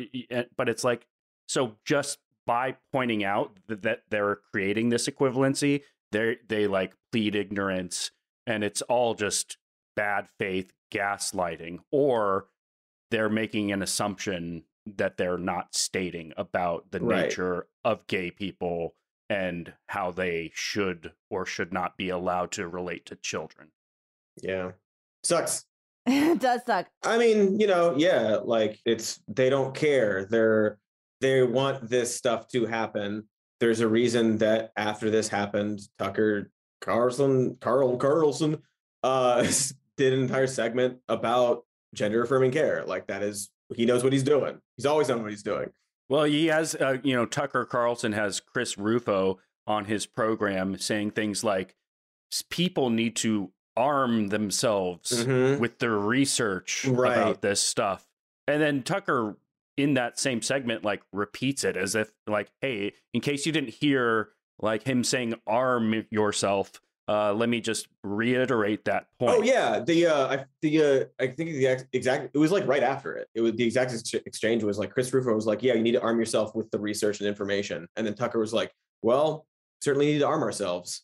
but 0.57 0.71
it's 0.71 0.85
like, 0.85 1.07
so 1.47 1.77
just 1.85 2.19
by 2.47 2.77
pointing 2.93 3.25
out 3.25 3.55
that, 3.67 3.83
that 3.83 4.03
they're 4.09 4.37
creating 4.51 4.89
this 4.89 5.07
equivalency, 5.07 5.83
they 6.13 6.39
they 6.49 6.67
like 6.67 6.95
plead 7.13 7.35
ignorance, 7.35 8.11
and 8.47 8.65
it's 8.65 8.81
all 8.83 9.15
just 9.15 9.59
bad 9.95 10.29
faith 10.39 10.73
gaslighting, 10.91 11.81
or 11.91 12.47
they're 13.11 13.29
making 13.29 13.71
an 13.71 13.83
assumption 13.83 14.65
that 14.87 15.19
they're 15.19 15.37
not 15.37 15.75
stating 15.75 16.33
about 16.39 16.91
the 16.91 17.01
Right. 17.01 17.25
nature 17.25 17.67
of 17.85 18.07
gay 18.07 18.31
people 18.31 18.95
and 19.29 19.75
how 19.89 20.11
they 20.11 20.51
should 20.55 21.13
or 21.29 21.45
should 21.45 21.71
not 21.71 21.99
be 21.99 22.09
allowed 22.09 22.51
to 22.53 22.67
relate 22.67 23.05
to 23.07 23.17
children. 23.17 23.73
yeah 24.41 24.73
sucks. 25.23 25.65
It 26.11 26.41
does 26.41 26.63
suck. 26.67 26.87
i 27.05 27.19
mean 27.19 27.61
you 27.61 27.67
know 27.67 27.95
yeah 27.99 28.39
like 28.43 28.81
it's 28.87 29.21
they 29.29 29.51
don't 29.51 29.75
care. 29.75 30.25
They're 30.25 30.79
they 31.21 31.43
want 31.43 31.89
this 31.89 32.15
stuff 32.15 32.49
to 32.49 32.65
happen. 32.67 33.29
There's 33.61 33.81
a 33.81 33.89
reason 33.89 34.39
that 34.39 34.73
after 34.77 35.11
this 35.11 35.29
happened 35.29 35.81
tucker 35.99 36.51
carlson 36.81 37.57
carl 37.61 37.97
carlson 37.99 38.63
uh 39.03 39.47
did 39.99 40.13
an 40.15 40.21
entire 40.21 40.47
segment 40.47 40.99
about 41.09 41.65
gender 41.95 42.23
affirming 42.23 42.53
care. 42.53 42.85
Like 42.87 43.07
that 43.09 43.23
is 43.23 43.51
he 43.75 43.85
knows 43.85 44.03
what 44.03 44.13
he's 44.13 44.23
doing. 44.23 44.59
He's 44.77 44.87
always 44.87 45.09
known 45.09 45.23
what 45.23 45.31
he's 45.31 45.43
doing. 45.43 45.71
Well, 46.09 46.25
he 46.25 46.47
has, 46.47 46.75
uh, 46.75 46.97
you 47.03 47.15
know, 47.15 47.27
Tucker 47.27 47.67
Carlson 47.67 48.13
has 48.13 48.41
Chris 48.41 48.79
Rufo 48.79 49.39
on 49.67 49.85
his 49.85 50.07
program 50.07 50.79
saying 50.79 51.11
things 51.11 51.45
like 51.45 51.75
people 52.49 52.89
need 52.89 53.15
to 53.17 53.53
arm 53.79 54.29
themselves 54.29 55.25
Mhm. 55.25 55.61
with 55.61 55.79
their 55.79 55.97
research 55.97 56.85
Right. 56.85 57.17
about 57.17 57.41
this 57.43 57.61
stuff. 57.61 58.07
And 58.49 58.61
then 58.61 58.83
Tucker 58.83 59.37
in 59.77 59.95
that 59.95 60.19
same 60.19 60.43
segment 60.43 60.85
like 60.85 61.03
repeats 61.13 61.63
it 61.63 61.77
as 61.77 61.95
if 61.95 62.13
like, 62.27 62.51
hey, 62.61 62.93
in 63.15 63.21
case 63.21 63.47
you 63.47 63.53
didn't 63.53 63.71
hear 63.71 64.31
like 64.61 64.83
him 64.83 65.05
saying 65.05 65.35
arm 65.47 66.05
yourself, 66.11 66.73
uh, 67.07 67.33
let 67.33 67.49
me 67.49 67.61
just 67.61 67.87
reiterate 68.03 68.85
that 68.87 69.07
point. 69.21 69.37
Oh 69.39 69.43
yeah, 69.43 69.79
the 69.81 70.07
uh, 70.07 70.27
I, 70.37 70.45
the 70.63 70.83
uh, 70.83 71.05
I 71.23 71.29
think 71.29 71.51
the 71.51 71.67
ex- 71.69 71.85
exact 71.93 72.31
it 72.35 72.39
was 72.39 72.51
like 72.51 72.67
right 72.67 72.83
after 72.83 73.15
it. 73.17 73.29
It 73.35 73.41
was 73.41 73.53
the 73.53 73.65
exact 73.65 73.93
ex- 73.93 74.13
exchange 74.27 74.65
was 74.65 74.79
like 74.79 74.91
Chris 74.93 75.13
Rufo 75.15 75.33
was 75.33 75.47
like, 75.47 75.63
yeah, 75.63 75.75
you 75.75 75.83
need 75.83 75.93
to 75.93 76.03
arm 76.03 76.19
yourself 76.19 76.55
with 76.57 76.71
the 76.73 76.79
research 76.81 77.21
and 77.21 77.29
information, 77.29 77.87
and 77.97 78.05
then 78.07 78.15
Tucker 78.15 78.39
was 78.41 78.53
like, 78.53 78.73
well, 79.03 79.47
certainly 79.81 80.07
need 80.07 80.19
to 80.19 80.27
arm 80.27 80.43
ourselves. 80.43 81.03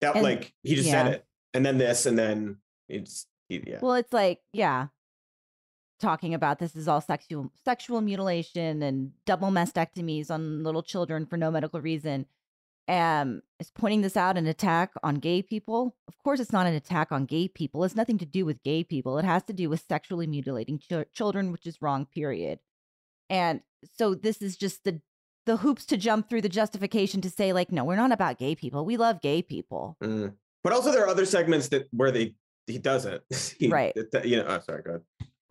That 0.00 0.14
And- 0.14 0.24
like 0.24 0.52
he 0.62 0.74
just 0.74 0.88
yeah. 0.88 1.04
said 1.04 1.14
it, 1.14 1.24
and 1.54 1.64
then 1.64 1.78
this, 1.78 2.04
and 2.06 2.18
then 2.18 2.58
it's 2.88 3.26
yeah. 3.48 3.78
Well, 3.80 3.94
it's 3.94 4.12
like, 4.12 4.40
yeah, 4.52 4.88
talking 6.00 6.34
about 6.34 6.58
this 6.58 6.74
is 6.76 6.88
all 6.88 7.00
sexual 7.00 7.50
sexual 7.64 8.00
mutilation 8.00 8.82
and 8.82 9.12
double 9.24 9.48
mastectomies 9.48 10.30
on 10.30 10.62
little 10.62 10.82
children 10.82 11.26
for 11.26 11.36
no 11.36 11.50
medical 11.50 11.80
reason. 11.80 12.26
Um, 12.86 13.40
is 13.58 13.70
pointing 13.70 14.02
this 14.02 14.16
out 14.16 14.36
an 14.36 14.46
attack 14.46 14.92
on 15.02 15.14
gay 15.14 15.40
people? 15.40 15.96
Of 16.06 16.18
course, 16.22 16.38
it's 16.40 16.52
not 16.52 16.66
an 16.66 16.74
attack 16.74 17.12
on 17.12 17.24
gay 17.24 17.48
people. 17.48 17.82
It's 17.84 17.96
nothing 17.96 18.18
to 18.18 18.26
do 18.26 18.44
with 18.44 18.62
gay 18.62 18.84
people. 18.84 19.16
It 19.18 19.24
has 19.24 19.42
to 19.44 19.54
do 19.54 19.70
with 19.70 19.84
sexually 19.88 20.26
mutilating 20.26 20.78
chil- 20.78 21.06
children, 21.14 21.50
which 21.50 21.66
is 21.66 21.80
wrong. 21.80 22.04
Period. 22.04 22.58
And 23.30 23.62
so 23.96 24.14
this 24.14 24.42
is 24.42 24.56
just 24.56 24.84
the 24.84 25.00
the 25.46 25.58
hoops 25.58 25.84
to 25.86 25.96
jump 25.96 26.28
through 26.28 26.40
the 26.40 26.48
justification 26.48 27.20
to 27.20 27.30
say 27.30 27.52
like 27.52 27.72
no, 27.72 27.84
we're 27.84 27.96
not 27.96 28.12
about 28.12 28.38
gay 28.38 28.54
people. 28.54 28.84
We 28.84 28.96
love 28.96 29.22
gay 29.22 29.40
people. 29.40 29.96
Mm. 30.02 30.34
But 30.64 30.72
also 30.72 30.90
there 30.90 31.04
are 31.04 31.08
other 31.08 31.26
segments 31.26 31.68
that 31.68 31.86
where 31.92 32.10
they 32.10 32.34
he 32.66 32.78
doesn't. 32.78 33.22
He- 33.58 33.68
Right. 33.68 33.94
that- 34.12 34.26
you 34.26 34.38
know, 34.38 34.46
oh, 34.48 34.58
sorry, 34.60 34.82
go 34.82 34.90
ahead. 34.90 35.02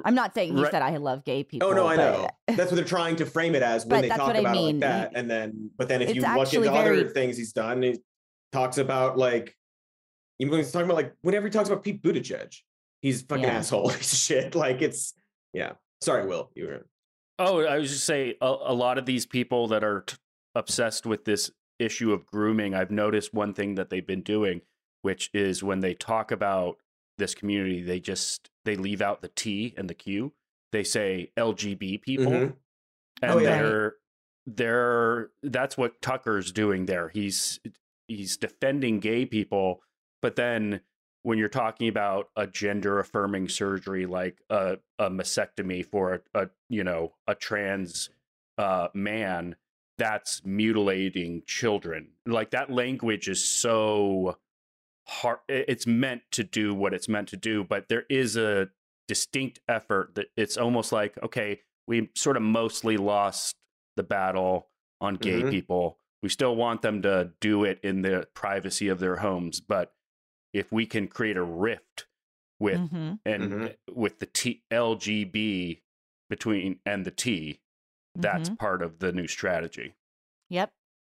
I'm 0.04 0.16
not 0.16 0.34
saying 0.34 0.56
he 0.58 0.64
Right. 0.64 0.72
said 0.72 0.82
I 0.82 0.98
love 0.98 1.24
gay 1.24 1.44
people. 1.44 1.68
Oh 1.70 1.74
no, 1.74 1.88
I 1.88 1.96
know. 1.96 2.28
That's 2.48 2.72
what 2.72 2.76
they're 2.76 2.84
trying 2.84 3.16
to 3.18 3.26
frame 3.28 3.54
it 3.56 3.62
as 3.62 3.86
when 3.86 4.02
they 4.02 4.10
talk 4.10 4.28
what 4.28 4.36
I 4.36 4.40
about 4.40 4.56
it 4.56 4.60
mean. 4.60 4.80
like 4.80 4.90
that. 4.90 5.12
And 5.16 5.30
then, 5.30 5.70
but 5.78 5.88
then 5.88 6.02
if 6.02 6.10
It's 6.10 6.16
you 6.16 6.22
look 6.24 6.30
actually 6.32 6.68
into 6.68 6.80
other 6.80 7.08
things 7.10 7.38
he's 7.38 7.54
done, 7.54 7.84
he 7.84 8.00
talks 8.52 8.80
about 8.80 9.18
like 9.18 9.56
even 10.40 10.52
when 10.52 10.60
he's 10.62 10.72
talking 10.72 10.86
about 10.88 10.96
like 10.98 11.14
whenever 11.22 11.48
he 11.48 11.52
talks 11.52 11.70
about 11.70 11.84
Pete 11.84 12.02
Buttigieg, 12.02 12.54
he's 13.04 13.22
a 13.22 13.26
fucking 13.28 13.44
Yeah. 13.44 13.58
asshole 13.60 13.90
piece 13.92 14.12
of 14.14 14.20
shit. 14.20 14.56
Like 14.56 14.82
it's 14.82 15.14
yeah. 15.54 15.74
Sorry, 16.02 16.26
Will. 16.26 16.50
You 16.56 16.66
were 16.66 16.88
Oh, 17.40 17.64
I 17.64 17.78
was 17.78 17.92
just 17.92 18.04
say 18.06 18.36
a, 18.42 18.46
a 18.48 18.74
lot 18.74 18.98
of 18.98 19.06
these 19.06 19.26
people 19.28 19.68
that 19.70 19.84
are 19.84 20.02
t- 20.02 20.18
obsessed 20.56 21.06
with 21.06 21.24
this 21.26 21.52
issue 21.80 22.12
of 22.12 22.26
grooming. 22.26 22.74
I've 22.74 22.92
noticed 22.92 23.34
one 23.34 23.54
thing 23.54 23.76
that 23.76 23.90
they've 23.90 24.06
been 24.06 24.22
doing, 24.22 24.62
which 25.04 25.30
is 25.34 25.62
when 25.64 25.80
they 25.82 25.94
talk 25.94 26.32
about 26.32 26.78
this 27.20 27.36
community, 27.36 27.82
they 27.84 28.00
just 28.00 28.50
they 28.66 28.76
leave 28.76 29.02
out 29.02 29.22
the 29.22 29.28
T 29.30 29.74
and 29.78 29.88
the 29.88 29.94
Q. 29.94 30.34
They 30.72 30.84
say 30.84 31.32
LGB 31.38 32.02
people, 32.02 32.32
Mhm. 32.32 32.56
and 33.22 33.32
Oh, 33.32 33.38
yeah. 33.38 33.62
they're 33.62 33.96
they're 34.48 35.30
that's 35.44 35.78
what 35.78 36.02
Tucker's 36.02 36.52
doing 36.52 36.86
there. 36.88 37.10
He's 37.10 37.60
he's 38.08 38.36
defending 38.38 39.00
gay 39.00 39.26
people, 39.26 39.82
but 40.22 40.36
then 40.36 40.82
when 41.22 41.38
you're 41.38 41.48
talking 41.48 41.88
about 41.88 42.30
a 42.36 42.46
gender 42.48 43.00
affirming 43.00 43.48
surgery 43.48 44.06
like 44.06 44.40
a, 44.50 44.78
a 45.00 45.10
mastectomy 45.10 45.86
for 45.86 46.22
a, 46.36 46.42
a 46.44 46.50
you 46.70 46.84
know 46.84 47.14
a 47.28 47.36
trans 47.36 48.10
uh, 48.58 48.88
man 48.94 49.56
that's 49.98 50.44
mutilating 50.44 51.44
children 51.46 52.10
like 52.26 52.50
that 52.52 52.70
language 52.72 53.30
is 53.30 53.44
so 53.46 54.38
hard 55.08 55.40
it's 55.50 55.86
meant 55.86 56.22
to 56.32 56.44
do 56.44 56.74
what 56.74 56.94
it's 56.94 57.10
meant 57.10 57.28
to 57.28 57.38
do 57.38 57.64
but 57.64 57.90
there 57.90 58.06
is 58.10 58.38
a 58.38 58.70
distinct 59.08 59.60
effort 59.68 60.16
that 60.16 60.28
it's 60.38 60.58
almost 60.58 60.92
like 60.92 61.22
okay 61.24 61.60
we 61.88 62.10
sort 62.16 62.38
of 62.38 62.44
mostly 62.44 62.96
lost 62.98 63.56
the 63.98 64.04
battle 64.04 64.70
on 65.02 65.16
gay 65.16 65.44
Mhm. 65.44 65.50
people 65.50 66.00
we 66.22 66.30
still 66.30 66.56
want 66.56 66.82
them 66.82 67.02
to 67.02 67.34
do 67.42 67.66
it 67.66 67.80
in 67.84 68.02
the 68.02 68.28
privacy 68.34 68.88
of 68.88 69.00
their 69.00 69.18
homes 69.18 69.60
but 69.60 69.94
if 70.54 70.72
we 70.72 70.86
can 70.86 71.08
create 71.08 71.38
a 71.38 71.44
rift 71.44 72.08
with 72.60 72.82
Mhm, 72.82 73.20
and 73.26 73.52
Mhm. 73.54 73.76
with 73.92 74.20
the 74.20 74.26
T 74.28 74.64
LGB 74.72 75.82
between 76.30 76.80
and 76.86 77.06
the 77.06 77.12
T, 77.12 77.62
that's 78.16 78.50
mhm. 78.50 78.58
part 78.60 78.82
of 78.82 79.00
the 79.00 79.12
new 79.14 79.28
strategy. 79.28 79.96
Yep. 80.50 80.72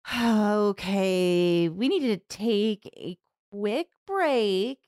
Okay, 0.15 1.69
we 1.69 1.89
need 1.89 2.01
to 2.01 2.19
take 2.29 2.87
a 2.97 3.19
quick 3.55 3.89
break. 4.07 4.79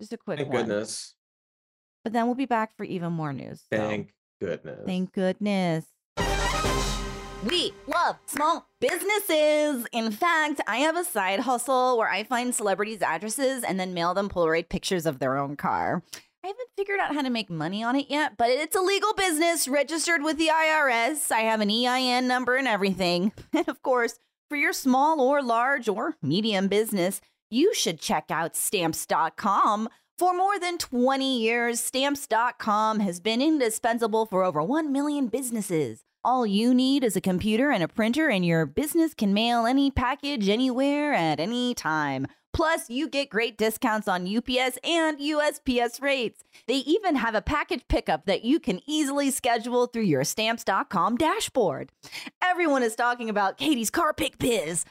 Just 0.00 0.12
a 0.12 0.16
quick 0.16 0.38
one. 0.38 0.46
thank 0.46 0.52
one. 0.52 0.66
goodness. 0.66 1.14
But 2.04 2.12
then 2.12 2.26
we'll 2.26 2.34
be 2.34 2.46
back 2.46 2.76
for 2.76 2.84
even 2.84 3.12
more 3.12 3.32
news. 3.32 3.62
so 3.72 3.78
Thank 3.78 4.12
goodness. 4.40 4.80
Thank 4.86 5.12
goodness. 5.12 5.86
We 7.44 7.72
love 7.88 8.16
small 8.26 8.68
businesses. 8.80 9.86
In 9.92 10.12
fact, 10.12 10.60
I 10.68 10.78
have 10.78 10.96
a 10.96 11.04
side 11.04 11.40
hustle 11.40 11.98
where 11.98 12.08
I 12.08 12.22
find 12.22 12.54
celebrities' 12.54 13.02
addresses 13.02 13.64
and 13.64 13.78
then 13.80 13.94
mail 13.94 14.14
them 14.14 14.28
Polaroid 14.28 14.68
pictures 14.68 15.06
of 15.06 15.18
their 15.18 15.36
own 15.36 15.56
car. 15.56 16.02
I 16.44 16.48
haven't 16.48 16.68
figured 16.76 17.00
out 17.00 17.14
how 17.14 17.22
to 17.22 17.30
make 17.30 17.50
money 17.50 17.82
on 17.84 17.94
it 17.96 18.06
yet, 18.08 18.36
but 18.36 18.50
it's 18.50 18.76
a 18.76 18.80
legal 18.80 19.12
business 19.14 19.66
registered 19.68 20.22
with 20.22 20.38
the 20.38 20.48
IRS. 20.48 21.30
I 21.30 21.40
have 21.40 21.60
an 21.60 21.70
EIN 21.70 22.26
number 22.26 22.56
and 22.56 22.66
everything. 22.68 23.32
And 23.52 23.68
of 23.68 23.82
course, 23.82 24.18
for 24.48 24.56
your 24.56 24.72
small 24.72 25.20
or 25.20 25.42
large 25.42 25.88
or 25.88 26.16
medium 26.22 26.68
business, 26.68 27.20
you 27.52 27.74
should 27.74 28.00
check 28.00 28.30
out 28.30 28.56
stamps.com. 28.56 29.88
For 30.18 30.34
more 30.34 30.58
than 30.58 30.78
20 30.78 31.40
years, 31.40 31.80
stamps.com 31.80 33.00
has 33.00 33.20
been 33.20 33.42
indispensable 33.42 34.26
for 34.26 34.44
over 34.44 34.62
1 34.62 34.92
million 34.92 35.28
businesses. 35.28 36.00
All 36.24 36.46
you 36.46 36.72
need 36.72 37.02
is 37.02 37.16
a 37.16 37.20
computer 37.20 37.70
and 37.70 37.82
a 37.82 37.88
printer, 37.88 38.28
and 38.28 38.46
your 38.46 38.64
business 38.64 39.12
can 39.14 39.34
mail 39.34 39.66
any 39.66 39.90
package 39.90 40.48
anywhere 40.48 41.12
at 41.12 41.40
any 41.40 41.74
time. 41.74 42.28
Plus, 42.52 42.88
you 42.88 43.08
get 43.08 43.30
great 43.30 43.56
discounts 43.56 44.06
on 44.06 44.28
UPS 44.28 44.78
and 44.84 45.18
USPS 45.18 46.00
rates. 46.00 46.44
They 46.68 46.76
even 46.76 47.16
have 47.16 47.34
a 47.34 47.42
package 47.42 47.82
pickup 47.88 48.26
that 48.26 48.44
you 48.44 48.60
can 48.60 48.80
easily 48.86 49.30
schedule 49.30 49.86
through 49.86 50.02
your 50.02 50.22
stamps.com 50.22 51.16
dashboard. 51.16 51.90
Everyone 52.42 52.82
is 52.82 52.94
talking 52.94 53.28
about 53.30 53.58
Katie's 53.58 53.90
car 53.90 54.12
pick 54.12 54.38
biz 54.38 54.84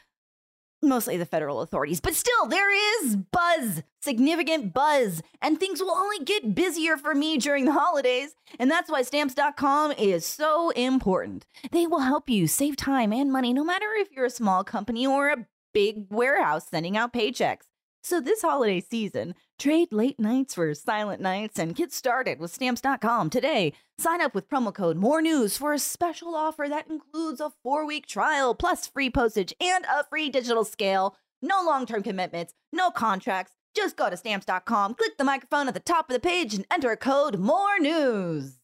mostly 0.82 1.18
the 1.18 1.26
federal 1.26 1.62
authorities, 1.62 2.00
but 2.00 2.16
still, 2.16 2.48
there 2.48 2.72
is 3.00 3.16
buzz, 3.16 3.84
significant 4.00 4.74
buzz, 4.74 5.22
and 5.42 5.60
things 5.60 5.82
will 5.82 5.92
only 5.92 6.24
get 6.24 6.56
busier 6.56 6.98
for 6.98 7.14
me 7.14 7.38
during 7.38 7.66
the 7.66 7.74
holidays. 7.74 8.36
And 8.60 8.70
that's 8.70 8.90
why 8.90 9.02
stamps.com 9.02 9.94
is 9.94 10.26
so 10.26 10.70
important. 10.72 11.46
They 11.72 11.88
will 11.88 12.00
help 12.00 12.30
you 12.30 12.48
save 12.48 12.78
time 12.78 13.14
and 13.14 13.32
money, 13.32 13.54
no 13.54 13.64
matter 13.64 13.88
if 13.98 14.12
you're 14.12 14.26
a 14.26 14.30
small 14.30 14.64
company 14.64 15.06
or 15.06 15.30
a 15.30 15.48
big 15.74 16.08
warehouse 16.10 16.68
sending 16.70 16.98
out 16.98 17.14
paychecks. 17.14 17.71
So, 18.04 18.20
this 18.20 18.42
holiday 18.42 18.80
season, 18.82 19.36
trade 19.60 19.94
late 19.94 20.20
nights 20.20 20.56
for 20.56 20.74
silent 20.74 21.22
nights 21.22 21.60
and 21.60 21.76
get 21.76 21.94
started 21.94 22.40
with 22.40 22.52
stamps.com 22.52 23.30
today. 23.30 23.74
Sign 24.00 24.22
up 24.22 24.34
with 24.34 24.50
promo 24.50 24.74
code 24.74 24.98
More 24.98 25.22
News 25.22 25.56
for 25.56 25.72
a 25.72 25.78
special 25.80 26.34
offer 26.36 26.66
that 26.68 26.90
includes 26.90 27.40
a 27.40 27.52
four 27.62 27.86
week 27.86 28.08
trial 28.08 28.56
plus 28.56 28.88
free 28.88 29.12
postage 29.12 29.54
and 29.62 29.86
a 29.86 30.04
free 30.06 30.30
digital 30.30 30.66
scale. 30.66 31.16
No 31.44 31.62
long 31.64 31.86
term 31.86 32.02
commitments, 32.02 32.56
no 32.74 32.90
contracts. 32.90 33.54
Just 33.76 33.96
go 33.98 34.10
to 34.10 34.18
stamps.com, 34.18 34.96
click 34.96 35.18
the 35.18 35.24
microphone 35.24 35.68
at 35.68 35.76
the 35.76 35.80
top 35.80 36.10
of 36.10 36.14
the 36.16 36.20
page, 36.20 36.56
and 36.56 36.66
enter 36.72 36.96
code 36.96 37.38
More 37.38 37.80
News. 37.80 38.58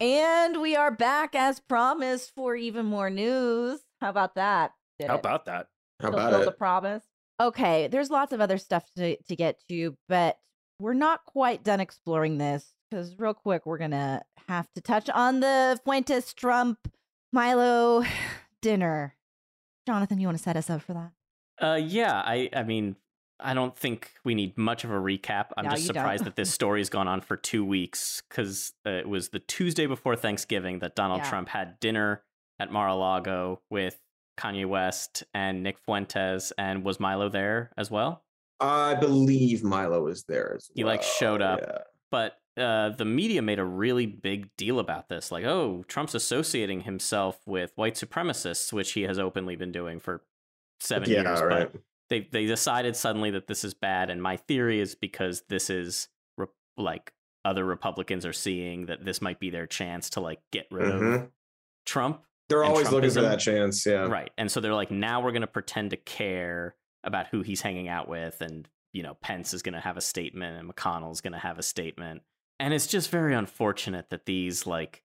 And 0.00 0.60
we 0.60 0.74
are 0.76 0.90
back 0.90 1.34
as 1.34 1.60
promised 1.60 2.34
for 2.34 2.56
even 2.56 2.84
more 2.86 3.08
news. 3.08 3.80
How 4.00 4.10
about 4.10 4.34
that? 4.34 4.72
Did 4.98 5.08
How 5.08 5.14
it. 5.14 5.20
about 5.20 5.46
that? 5.46 5.68
How 6.02 6.08
about 6.08 6.22
fulfill 6.32 6.42
it? 6.42 6.44
the 6.44 6.52
promise. 6.52 7.02
Okay, 7.40 7.86
there's 7.88 8.10
lots 8.10 8.32
of 8.32 8.40
other 8.40 8.58
stuff 8.58 8.90
to, 8.96 9.16
to 9.24 9.36
get 9.36 9.60
to, 9.68 9.96
but 10.08 10.38
we're 10.80 10.94
not 10.94 11.24
quite 11.26 11.62
done 11.64 11.80
exploring 11.80 12.38
this 12.38 12.72
because, 12.90 13.18
real 13.18 13.34
quick, 13.34 13.66
we're 13.66 13.78
gonna 13.78 14.22
have 14.48 14.72
to 14.74 14.80
touch 14.80 15.10
on 15.10 15.40
the 15.40 15.78
Fuentes 15.84 16.32
Trump 16.32 16.90
Milo 17.32 18.04
dinner. 18.62 19.14
Jonathan, 19.86 20.18
you 20.18 20.26
want 20.26 20.38
to 20.38 20.42
set 20.42 20.56
us 20.56 20.70
up 20.70 20.82
for 20.82 20.94
that? 20.94 21.12
Uh, 21.64 21.76
yeah, 21.76 22.22
I, 22.24 22.48
I 22.54 22.62
mean, 22.62 22.96
I 23.38 23.54
don't 23.54 23.76
think 23.76 24.12
we 24.24 24.34
need 24.34 24.56
much 24.58 24.82
of 24.84 24.90
a 24.90 24.94
recap. 24.94 25.46
I'm 25.56 25.64
No, 25.66 25.70
just 25.72 25.86
surprised 25.86 26.24
that 26.24 26.36
this 26.36 26.50
story's 26.54 26.88
gone 26.90 27.06
on 27.06 27.20
for 27.20 27.36
two 27.36 27.64
weeks 27.64 28.22
because 28.28 28.72
uh, 28.86 28.90
it 28.90 29.08
was 29.08 29.28
the 29.28 29.38
Tuesday 29.38 29.86
before 29.86 30.16
Thanksgiving 30.16 30.78
that 30.80 30.94
Donald 30.96 31.20
Yeah. 31.20 31.28
Trump 31.30 31.48
had 31.50 31.78
dinner 31.80 32.22
at 32.58 32.72
Mar-a-Lago 32.72 33.60
with 33.70 33.98
Kanye 34.36 34.66
West 34.66 35.24
and 35.34 35.62
Nick 35.62 35.78
Fuentes, 35.78 36.52
and 36.58 36.84
was 36.84 37.00
Milo 37.00 37.28
there 37.28 37.72
as 37.76 37.90
well? 37.90 38.22
I 38.60 38.94
believe 38.94 39.62
Milo 39.62 40.02
was 40.02 40.24
there 40.24 40.54
as 40.56 40.70
He, 40.74 40.82
well. 40.84 40.94
like, 40.94 41.02
showed 41.02 41.42
up. 41.42 41.60
yeah. 41.62 41.78
But 42.10 42.38
uh, 42.56 42.90
the 42.90 43.04
media 43.04 43.42
made 43.42 43.58
a 43.58 43.64
really 43.64 44.06
big 44.06 44.48
deal 44.56 44.78
about 44.78 45.08
this. 45.08 45.30
Like, 45.30 45.44
oh, 45.44 45.84
Trump's 45.88 46.14
associating 46.14 46.82
himself 46.82 47.38
with 47.46 47.72
white 47.74 47.96
supremacists, 47.96 48.72
which 48.72 48.92
he 48.92 49.02
has 49.02 49.18
openly 49.18 49.56
been 49.56 49.72
doing 49.72 50.00
for 50.00 50.22
seven 50.80 51.10
Yeah, 51.10 51.22
years. 51.22 51.42
right. 51.42 51.70
But 51.72 51.82
they 52.08 52.20
they 52.30 52.46
decided 52.46 52.96
suddenly 52.96 53.30
that 53.32 53.46
this 53.48 53.64
is 53.64 53.74
bad, 53.74 54.08
and 54.10 54.22
my 54.22 54.36
theory 54.36 54.80
is 54.80 54.94
because 54.94 55.42
this 55.48 55.68
is 55.68 56.08
re- 56.38 56.46
like 56.78 57.12
other 57.44 57.64
Republicans 57.64 58.24
are 58.24 58.32
seeing 58.32 58.86
that 58.86 59.04
this 59.04 59.20
might 59.20 59.38
be 59.40 59.50
their 59.50 59.66
chance 59.66 60.08
to 60.10 60.20
like 60.20 60.40
get 60.52 60.66
rid 60.70 60.88
of 60.88 61.00
Mhm. 61.00 61.30
Trump, 61.84 62.22
They're 62.48 62.62
and 62.62 62.70
always 62.70 62.90
looking 62.90 63.10
for 63.10 63.22
that 63.22 63.40
chance. 63.40 63.84
Yeah. 63.84 64.06
right? 64.06 64.30
And 64.38 64.50
so 64.50 64.60
they're 64.60 64.74
like, 64.74 64.90
now 64.90 65.20
we're 65.20 65.32
going 65.32 65.40
to 65.40 65.48
pretend 65.48 65.90
to 65.90 65.96
care 65.96 66.76
about 67.04 67.26
who 67.28 67.42
he's 67.42 67.60
hanging 67.60 67.88
out 67.88 68.08
with, 68.08 68.40
and 68.40 68.68
you 68.92 69.02
know, 69.02 69.14
Pence 69.14 69.54
is 69.54 69.62
going 69.62 69.74
to 69.74 69.80
have 69.80 69.96
a 69.96 70.00
statement, 70.00 70.58
and 70.58 70.72
McConnell's 70.72 71.20
going 71.20 71.32
to 71.32 71.38
have 71.38 71.58
a 71.58 71.62
statement, 71.62 72.22
and 72.58 72.72
it's 72.72 72.86
just 72.86 73.10
very 73.10 73.34
unfortunate 73.34 74.10
that 74.10 74.26
these 74.26 74.66
like 74.66 75.02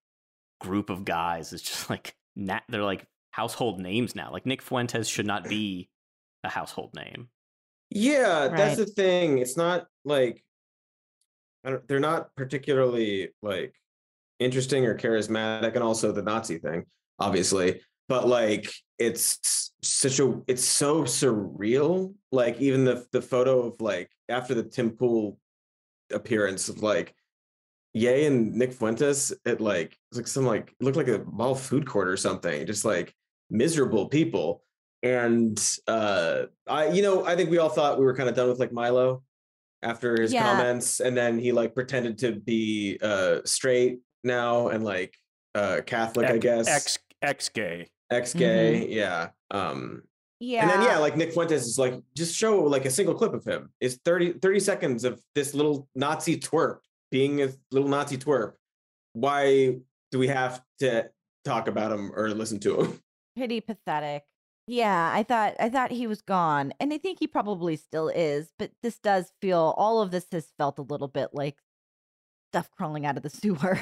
group 0.60 0.90
of 0.90 1.04
guys 1.06 1.54
is 1.54 1.62
just 1.62 1.90
like 1.90 2.16
na- 2.36 2.60
they're 2.70 2.84
like 2.84 3.06
household 3.32 3.80
names 3.80 4.16
now. 4.16 4.32
Like 4.32 4.46
Nick 4.46 4.62
Fuentes 4.62 5.08
should 5.08 5.26
not 5.26 5.48
be 5.48 5.90
a 6.44 6.50
household 6.50 6.94
name. 6.96 7.30
Yeah, 7.90 8.48
that's 8.48 8.78
the 8.78 8.86
thing. 8.86 9.40
It's 9.40 9.58
not 9.58 9.86
like 10.06 10.44
I 11.64 11.72
don't, 11.72 11.88
they're 11.88 12.00
not 12.00 12.34
particularly 12.36 13.30
like 13.42 13.76
interesting 14.40 14.86
or 14.86 14.98
charismatic, 14.98 15.76
and 15.76 15.84
also 15.84 16.12
the 16.12 16.22
Nazi 16.22 16.58
thing, 16.58 16.86
obviously. 17.20 17.82
But 18.08 18.28
like, 18.28 18.72
it's 19.00 19.72
such 19.82 20.20
a 20.20 20.42
it's 20.48 20.64
so 20.66 21.04
surreal. 21.04 22.14
Like 22.32 22.60
even 22.62 22.86
the 22.86 23.06
the 23.12 23.22
photo 23.22 23.62
of 23.68 23.82
like 23.82 24.10
after 24.30 24.54
the 24.54 24.64
Tim 24.64 24.92
Pool 24.92 25.38
appearance 26.14 26.70
of 26.70 26.84
like 26.84 27.16
Yay 27.94 28.26
and 28.26 28.54
Nick 28.54 28.74
Fuentes 28.74 29.34
at 29.46 29.60
like 29.62 29.98
it's 30.12 30.18
like 30.18 30.28
some 30.28 30.46
like 30.46 30.74
it 30.80 30.84
looked 30.84 30.98
like 30.98 31.08
a 31.08 31.24
mall 31.32 31.56
food 31.56 31.86
court 31.88 32.08
or 32.08 32.18
something, 32.18 32.66
just 32.68 32.86
like 32.86 33.14
miserable 33.50 34.08
people. 34.08 34.64
And 35.04 35.60
uh 35.88 36.44
I 36.68 36.90
you 36.90 37.02
know, 37.02 37.26
I 37.26 37.36
think 37.36 37.50
we 37.50 37.58
all 37.58 37.70
thought 37.70 37.98
we 37.98 38.06
were 38.06 38.16
kind 38.16 38.30
of 38.30 38.36
done 38.36 38.50
with 38.50 38.60
like 38.60 38.72
Milo 38.72 39.24
after 39.84 40.22
his 40.22 40.32
Yeah. 40.32 40.44
comments, 40.44 41.00
and 41.00 41.18
then 41.18 41.40
he 41.40 41.52
like 41.52 41.74
pretended 41.74 42.20
to 42.20 42.34
be 42.34 43.00
uh 43.02 43.40
straight 43.46 44.00
now 44.24 44.68
and 44.68 44.84
like 44.84 45.18
uh 45.56 45.82
Catholic, 45.86 46.30
I 46.30 46.38
guess. 46.38 46.68
Ex 46.68 47.00
ex 47.22 47.50
gay. 47.50 47.88
ex-gay, 48.10 48.88
yeah. 48.90 49.30
Um 49.52 50.04
Yeah. 50.40 50.62
and 50.64 50.70
then 50.72 50.82
yeah, 50.82 50.98
like 50.98 51.16
Nick 51.18 51.34
Fuentes 51.34 51.66
is 51.66 51.78
like, 51.78 52.02
just 52.16 52.36
show 52.36 52.62
like 52.64 52.86
a 52.86 52.90
single 52.90 53.16
clip 53.16 53.34
of 53.34 53.44
him. 53.46 53.70
It's 53.80 53.96
30, 54.06 54.34
30 54.42 54.60
seconds 54.60 55.04
of 55.04 55.22
this 55.36 55.54
little 55.54 55.88
Nazi 55.96 56.40
twerp 56.40 56.80
being 57.12 57.42
a 57.42 57.50
little 57.72 57.90
Nazi 57.90 58.18
twerp. 58.18 58.54
Why 59.14 59.78
do 60.12 60.20
we 60.20 60.28
have 60.28 60.64
to 60.80 61.10
talk 61.46 61.68
about 61.68 61.92
him 61.92 62.12
or 62.16 62.30
listen 62.30 62.60
to 62.62 62.82
him? 62.82 63.00
pretty 63.36 63.62
pathetic. 63.62 64.24
Yeah, 64.68 65.12
I 65.14 65.24
thought 65.24 65.56
I 65.60 65.70
thought 65.70 65.92
he 65.92 66.08
was 66.08 66.22
gone, 66.22 66.72
and 66.80 66.94
I 66.94 66.98
think 66.98 67.18
he 67.20 67.28
probably 67.28 67.76
still 67.76 68.08
is. 68.10 68.54
But 68.58 68.72
this 68.84 69.00
does 69.00 69.32
feel 69.42 69.74
all 69.76 70.02
of 70.02 70.12
this 70.12 70.28
has 70.32 70.48
felt 70.58 70.80
a 70.80 70.84
little 70.84 71.08
bit 71.10 71.30
like 71.34 71.58
stuff 72.52 72.70
crawling 72.72 73.06
out 73.06 73.18
of 73.18 73.24
the 73.24 73.30
sewer. 73.42 73.80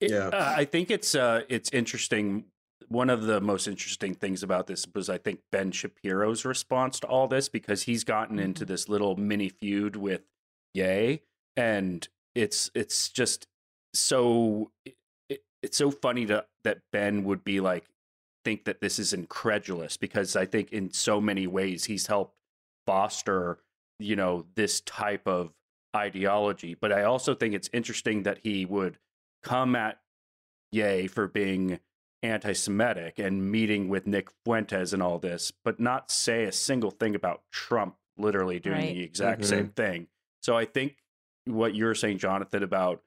I 0.00 0.06
don't 0.06 0.10
know. 0.20 0.26
It- 0.28 0.32
Yeah. 0.32 0.38
uh, 0.38 0.54
I 0.56 0.64
think 0.64 0.90
it's 0.90 1.14
uh, 1.14 1.42
it's 1.48 1.70
interesting. 1.72 2.44
One 2.88 3.10
of 3.10 3.22
the 3.24 3.40
most 3.40 3.66
interesting 3.68 4.14
things 4.14 4.42
about 4.42 4.66
this 4.66 4.86
was 4.94 5.10
I 5.10 5.18
think 5.18 5.40
Ben 5.52 5.72
Shapiro's 5.72 6.44
response 6.44 7.00
to 7.00 7.06
all 7.06 7.28
this 7.28 7.48
because 7.48 7.82
he's 7.82 8.04
gotten 8.04 8.38
into 8.38 8.64
Mm-hmm. 8.64 8.72
this 8.72 8.88
little 8.88 9.16
mini 9.16 9.48
feud 9.50 9.96
with 9.96 10.22
Yay, 10.74 11.22
and 11.56 12.08
it's 12.34 12.70
it's 12.74 13.08
just 13.10 13.46
so 13.94 14.70
it- 14.84 14.96
it's 15.62 15.76
so 15.76 15.90
funny 15.90 16.24
to 16.26 16.46
that 16.64 16.80
Ben 16.92 17.24
would 17.24 17.42
be 17.44 17.60
like 17.60 17.84
think 18.44 18.64
that 18.64 18.80
this 18.80 18.98
is 18.98 19.12
incredulous 19.12 19.96
because 19.96 20.36
I 20.36 20.46
think 20.46 20.72
in 20.72 20.92
so 20.92 21.20
many 21.20 21.46
ways 21.46 21.84
he's 21.86 22.06
helped 22.06 22.36
foster 22.86 23.58
you 23.98 24.14
know 24.16 24.46
this 24.54 24.80
type 24.82 25.26
of 25.26 25.52
ideology 25.96 26.74
but 26.74 26.92
i 26.92 27.02
also 27.02 27.34
think 27.34 27.52
it's 27.54 27.68
interesting 27.72 28.22
that 28.22 28.38
he 28.38 28.64
would 28.64 28.96
come 29.42 29.74
at 29.74 30.00
Ye 30.70 31.06
for 31.06 31.26
being 31.28 31.80
anti-Semitic 32.22 33.18
and 33.18 33.50
meeting 33.50 33.88
with 33.88 34.06
Nick 34.06 34.28
Fuentes 34.44 34.92
and 34.92 35.02
all 35.02 35.18
this, 35.18 35.52
but 35.64 35.78
not 35.80 36.10
say 36.10 36.44
a 36.44 36.52
single 36.52 36.90
thing 36.90 37.14
about 37.14 37.42
Trump 37.52 37.96
literally 38.16 38.58
doing 38.58 38.76
Right. 38.76 38.94
the 38.94 39.02
exact 39.02 39.42
mm-hmm. 39.42 39.48
same 39.48 39.68
thing. 39.68 40.08
So 40.42 40.56
I 40.56 40.64
think 40.64 40.96
what 41.44 41.74
you're 41.74 41.94
saying, 41.94 42.18
Jonathan, 42.18 42.62
about 42.62 43.02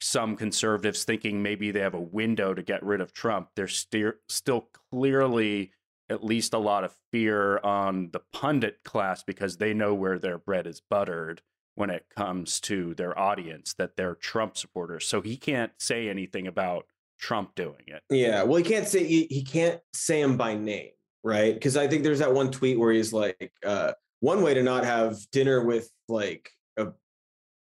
some 0.00 0.36
conservatives 0.36 1.04
thinking 1.04 1.42
maybe 1.42 1.70
they 1.70 1.80
have 1.80 1.94
a 1.94 2.00
window 2.00 2.54
to 2.54 2.62
get 2.62 2.82
rid 2.82 3.00
of 3.00 3.12
Trump, 3.12 3.50
there's 3.56 3.76
steer 3.76 4.18
still 4.28 4.68
clearly 4.90 5.72
at 6.08 6.24
least 6.24 6.54
a 6.54 6.58
lot 6.58 6.84
of 6.84 6.94
fear 7.12 7.58
on 7.58 8.10
the 8.12 8.20
pundit 8.32 8.84
class 8.84 9.22
because 9.22 9.56
they 9.56 9.74
know 9.74 9.94
where 9.94 10.18
their 10.18 10.38
bread 10.38 10.66
is 10.66 10.80
buttered 10.88 11.42
when 11.76 11.90
it 11.90 12.04
comes 12.16 12.58
to 12.62 12.94
their 12.94 13.16
audience 13.18 13.74
that 13.74 13.96
they're 13.96 14.16
Trump 14.16 14.56
supporters. 14.56 15.06
So 15.06 15.20
he 15.20 15.36
can't 15.36 15.70
say 15.78 16.08
anything 16.08 16.48
about 16.48 16.86
Trump 17.20 17.54
doing 17.54 17.84
it. 17.86 18.02
Yeah, 18.10 18.42
well, 18.42 18.56
he 18.56 18.64
can't 18.64 18.88
say 18.88 19.04
he, 19.04 19.26
he 19.30 19.44
can't 19.44 19.80
say 19.92 20.20
him 20.20 20.36
by 20.36 20.54
name, 20.54 20.90
right? 21.22 21.54
Because 21.54 21.76
I 21.76 21.86
think 21.86 22.02
there's 22.02 22.18
that 22.18 22.34
one 22.34 22.50
tweet 22.50 22.78
where 22.78 22.92
he's 22.92 23.12
like, 23.12 23.52
uh, 23.64 23.92
one 24.20 24.42
way 24.42 24.54
to 24.54 24.62
not 24.62 24.84
have 24.84 25.18
dinner 25.30 25.64
with 25.64 25.90
like 26.08 26.50
a 26.78 26.88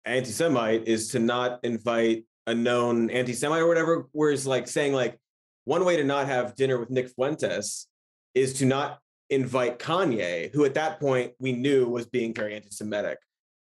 anti-Semite 0.05 0.87
is 0.87 1.09
to 1.09 1.19
not 1.19 1.59
invite 1.63 2.25
a 2.47 2.55
known 2.55 3.09
anti-Semite 3.09 3.61
or 3.61 3.67
whatever. 3.67 4.07
Where 4.13 4.31
he's 4.31 4.47
like 4.47 4.67
saying 4.67 4.93
like 4.93 5.19
one 5.65 5.83
way 5.83 5.97
to 5.97 6.03
not 6.03 6.27
have 6.27 6.55
dinner 6.55 6.77
with 6.77 6.89
Nick 6.89 7.09
Fuentes 7.09 7.87
is 8.33 8.53
to 8.55 8.65
not 8.65 8.99
invite 9.29 9.79
Kanye, 9.79 10.53
who 10.53 10.63
at 10.65 10.75
that 10.75 10.99
point 10.99 11.33
we 11.39 11.51
knew 11.51 11.87
was 11.87 12.05
being 12.05 12.33
very 12.33 12.55
anti-Semitic, 12.55 13.17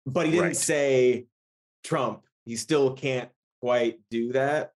but 0.06 0.26
he 0.26 0.32
didn't 0.32 0.46
Right. 0.48 0.56
say 0.56 1.26
Trump. 1.84 2.24
He 2.46 2.56
still 2.56 2.94
can't 2.94 3.30
quite 3.62 4.00
do 4.10 4.34
that. 4.34 4.72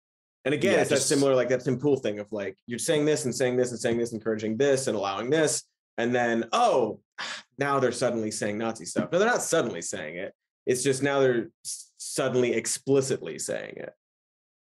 And 0.45 0.53
again, 0.53 0.75
Yeah, 0.75 0.81
it's 0.83 0.91
that 0.91 1.01
similar, 1.01 1.35
like 1.35 1.49
that 1.49 1.64
Tim 1.64 1.79
Pool 1.79 1.97
thing 1.97 2.18
of 2.18 2.31
like 2.31 2.59
you're 2.66 2.79
saying 2.79 3.07
this 3.07 3.25
and 3.25 3.35
saying 3.35 3.57
this 3.57 3.70
and 3.70 3.81
saying 3.81 3.97
this, 3.99 4.12
encouraging 4.12 4.57
this 4.59 4.87
and 4.87 4.97
allowing 4.97 5.31
this, 5.31 5.64
and 5.97 6.14
then 6.14 6.45
oh, 6.53 7.01
now 7.59 7.79
they're 7.81 7.93
suddenly 7.93 8.31
saying 8.31 8.59
Nazi 8.59 8.85
stuff. 8.85 9.11
No, 9.11 9.18
they're 9.18 9.29
not 9.29 9.43
suddenly 9.43 9.81
saying 9.83 10.16
it. 10.16 10.35
It's 10.66 10.83
just 10.83 11.03
now 11.03 11.20
they're 11.20 11.51
suddenly 11.97 12.53
explicitly 12.53 13.39
saying 13.39 13.75
it. 13.77 13.95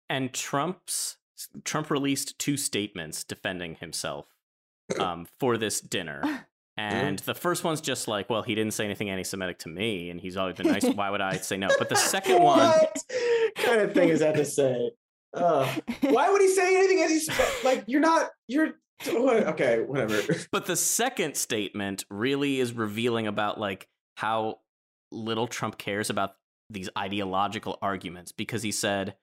And 0.09 0.33
Trump's 0.33 1.17
Trump 1.65 1.91
released 1.91 2.39
two 2.39 2.57
statements 2.59 3.25
defending 3.25 3.77
himself 3.77 4.27
um, 4.99 5.27
for 5.39 5.57
this 5.57 5.81
dinner. 5.81 6.47
And 6.81 7.19
the 7.21 7.35
first 7.35 7.63
one's 7.63 7.81
just 7.81 8.09
like, 8.09 8.31
well, 8.31 8.43
he 8.43 8.55
didn't 8.55 8.73
say 8.73 8.87
anything 8.87 9.11
anti-Semitic 9.11 9.59
to 9.61 9.69
me, 9.69 10.09
and 10.09 10.19
he's 10.19 10.37
always 10.37 10.57
been 10.57 10.69
nice. 10.69 10.85
Why 10.85 11.11
would 11.11 11.21
I 11.21 11.37
say 11.37 11.57
no? 11.59 11.69
But 11.79 11.91
the 11.91 11.97
second 11.97 12.43
one, 12.43 12.59
what 12.59 12.99
kind 13.57 13.81
of 13.81 13.93
thing 13.93 14.09
is 14.09 14.21
that 14.21 14.35
to 14.37 14.45
say? 14.45 14.91
Uh, 15.35 15.71
why 16.03 16.31
would 16.31 16.41
he 16.41 16.49
say 16.49 16.77
anything 16.77 17.01
anti 17.03 17.21
Like 17.65 17.85
you're 17.87 18.01
not. 18.01 18.31
You're 18.49 18.75
okay. 19.07 19.83
Whatever. 19.83 20.21
but 20.53 20.67
the 20.67 20.77
second 20.77 21.37
statement 21.37 22.05
really 22.11 22.61
is 22.61 22.73
revealing 22.73 23.27
about 23.27 23.61
like 23.61 23.87
how 24.17 24.61
little 25.13 25.47
Trump 25.47 25.77
cares 25.77 26.09
about 26.09 26.35
these 26.71 26.89
ideological 26.97 27.79
arguments 27.83 28.33
because 28.33 28.63
he 28.63 28.73
said, 28.73 29.17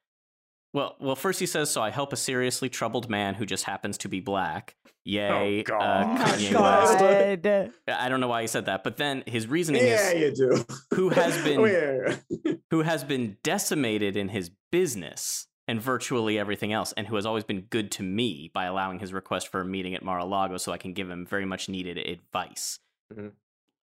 well, 0.74 0.96
well, 1.00 1.16
first 1.16 1.40
he 1.40 1.46
says, 1.46 1.70
so 1.72 1.82
I 1.82 1.90
help 1.90 2.14
a 2.14 2.18
seriously 2.18 2.70
troubled 2.70 3.10
man 3.10 3.36
who 3.36 3.46
just 3.46 3.64
happens 3.66 3.98
to 4.00 4.10
be 4.10 4.20
black. 4.20 4.76
Yay, 5.06 5.64
God. 5.64 5.82
uh, 5.82 6.06
Oh, 6.20 6.24
Kanye 6.26 6.52
God. 6.52 7.02
West. 7.02 7.72
I 7.88 8.10
don't 8.10 8.20
know 8.20 8.28
why 8.28 8.42
he 8.42 8.48
said 8.48 8.66
that, 8.66 8.84
but 8.84 8.98
then 8.98 9.24
his 9.26 9.48
reasoning 9.48 9.86
yeah, 9.86 10.10
is 10.12 10.40
you 10.40 10.50
do. 10.50 10.66
who 10.94 11.10
has 11.10 11.38
been 11.44 11.62
Yeah. 11.62 12.54
who 12.72 12.82
has 12.82 13.04
been 13.06 13.38
decimated 13.42 14.18
in 14.18 14.28
his 14.30 14.52
business 14.72 15.48
and 15.70 15.82
virtually 15.82 16.38
everything 16.40 16.72
else, 16.74 16.94
and 16.96 17.08
who 17.08 17.16
has 17.16 17.26
always 17.26 17.44
been 17.44 17.62
good 17.62 17.92
to 17.92 18.04
me 18.04 18.50
by 18.54 18.66
allowing 18.66 19.00
his 19.00 19.12
request 19.14 19.50
for 19.50 19.60
a 19.62 19.66
meeting 19.66 19.94
at 19.96 20.04
Mar-a-Lago 20.04 20.58
so 20.58 20.72
I 20.72 20.78
can 20.78 20.94
give 20.94 21.10
him 21.10 21.26
very 21.26 21.46
much 21.46 21.68
needed 21.70 21.98
advice. 21.98 22.80
Mhm. 23.14 23.32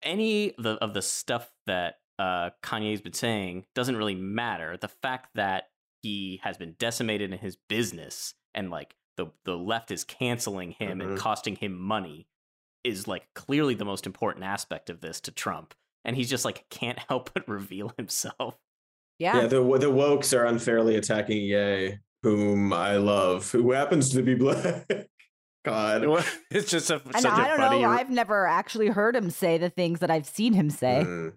Any 0.02 0.54
of 0.56 0.62
the, 0.62 0.70
of 0.74 0.94
the 0.94 1.02
stuff 1.02 1.50
that 1.66 1.98
uh, 2.18 2.50
Kanye's 2.62 3.00
been 3.00 3.12
saying 3.12 3.64
doesn't 3.74 3.96
really 3.96 4.14
matter. 4.14 4.76
The 4.76 4.86
fact 4.88 5.30
that 5.34 5.64
he 6.04 6.40
has 6.44 6.58
been 6.58 6.74
decimated 6.78 7.32
in 7.32 7.38
his 7.38 7.56
business 7.68 8.34
and 8.54 8.70
like 8.70 8.94
the 9.16 9.26
the 9.44 9.56
left 9.56 9.90
is 9.90 10.04
canceling 10.04 10.72
him 10.72 11.00
and 11.00 11.10
Mhm. 11.12 11.18
costing 11.18 11.56
him 11.56 11.78
money 11.78 12.26
is 12.84 13.08
like 13.08 13.26
clearly 13.34 13.74
the 13.74 13.84
most 13.86 14.04
important 14.06 14.44
aspect 14.44 14.90
of 14.90 15.00
this 15.00 15.18
to 15.22 15.30
Trump. 15.32 15.72
And 16.04 16.14
he's 16.16 16.28
just 16.28 16.44
like 16.44 16.68
can't 16.68 16.98
help 17.08 17.30
but 17.32 17.48
reveal 17.48 17.92
himself. 17.96 18.58
Yeah. 19.18 19.36
Yeah, 19.42 19.46
the 19.46 19.62
the 19.78 19.90
wokes 19.90 20.36
are 20.36 20.44
unfairly 20.44 20.96
attacking 20.96 21.38
Ye, 21.42 21.98
whom 22.22 22.72
I 22.72 22.96
love, 22.96 23.50
who 23.52 23.72
happens 23.72 24.10
to 24.10 24.22
be 24.22 24.34
black. 24.34 24.86
God. 25.64 26.04
It's 26.50 26.70
just 26.70 26.90
a, 26.90 27.00
and 27.06 27.16
such 27.22 27.32
I 27.32 27.44
a 27.46 27.48
don't 27.48 27.56
funny. 27.56 27.82
know. 27.82 27.88
I've 27.88 28.10
never 28.10 28.46
actually 28.46 28.88
heard 28.88 29.16
him 29.16 29.30
say 29.30 29.56
the 29.58 29.70
things 29.70 30.00
that 30.00 30.10
I've 30.10 30.26
seen 30.26 30.52
him 30.52 30.68
say. 30.70 31.04
Mm. 31.06 31.32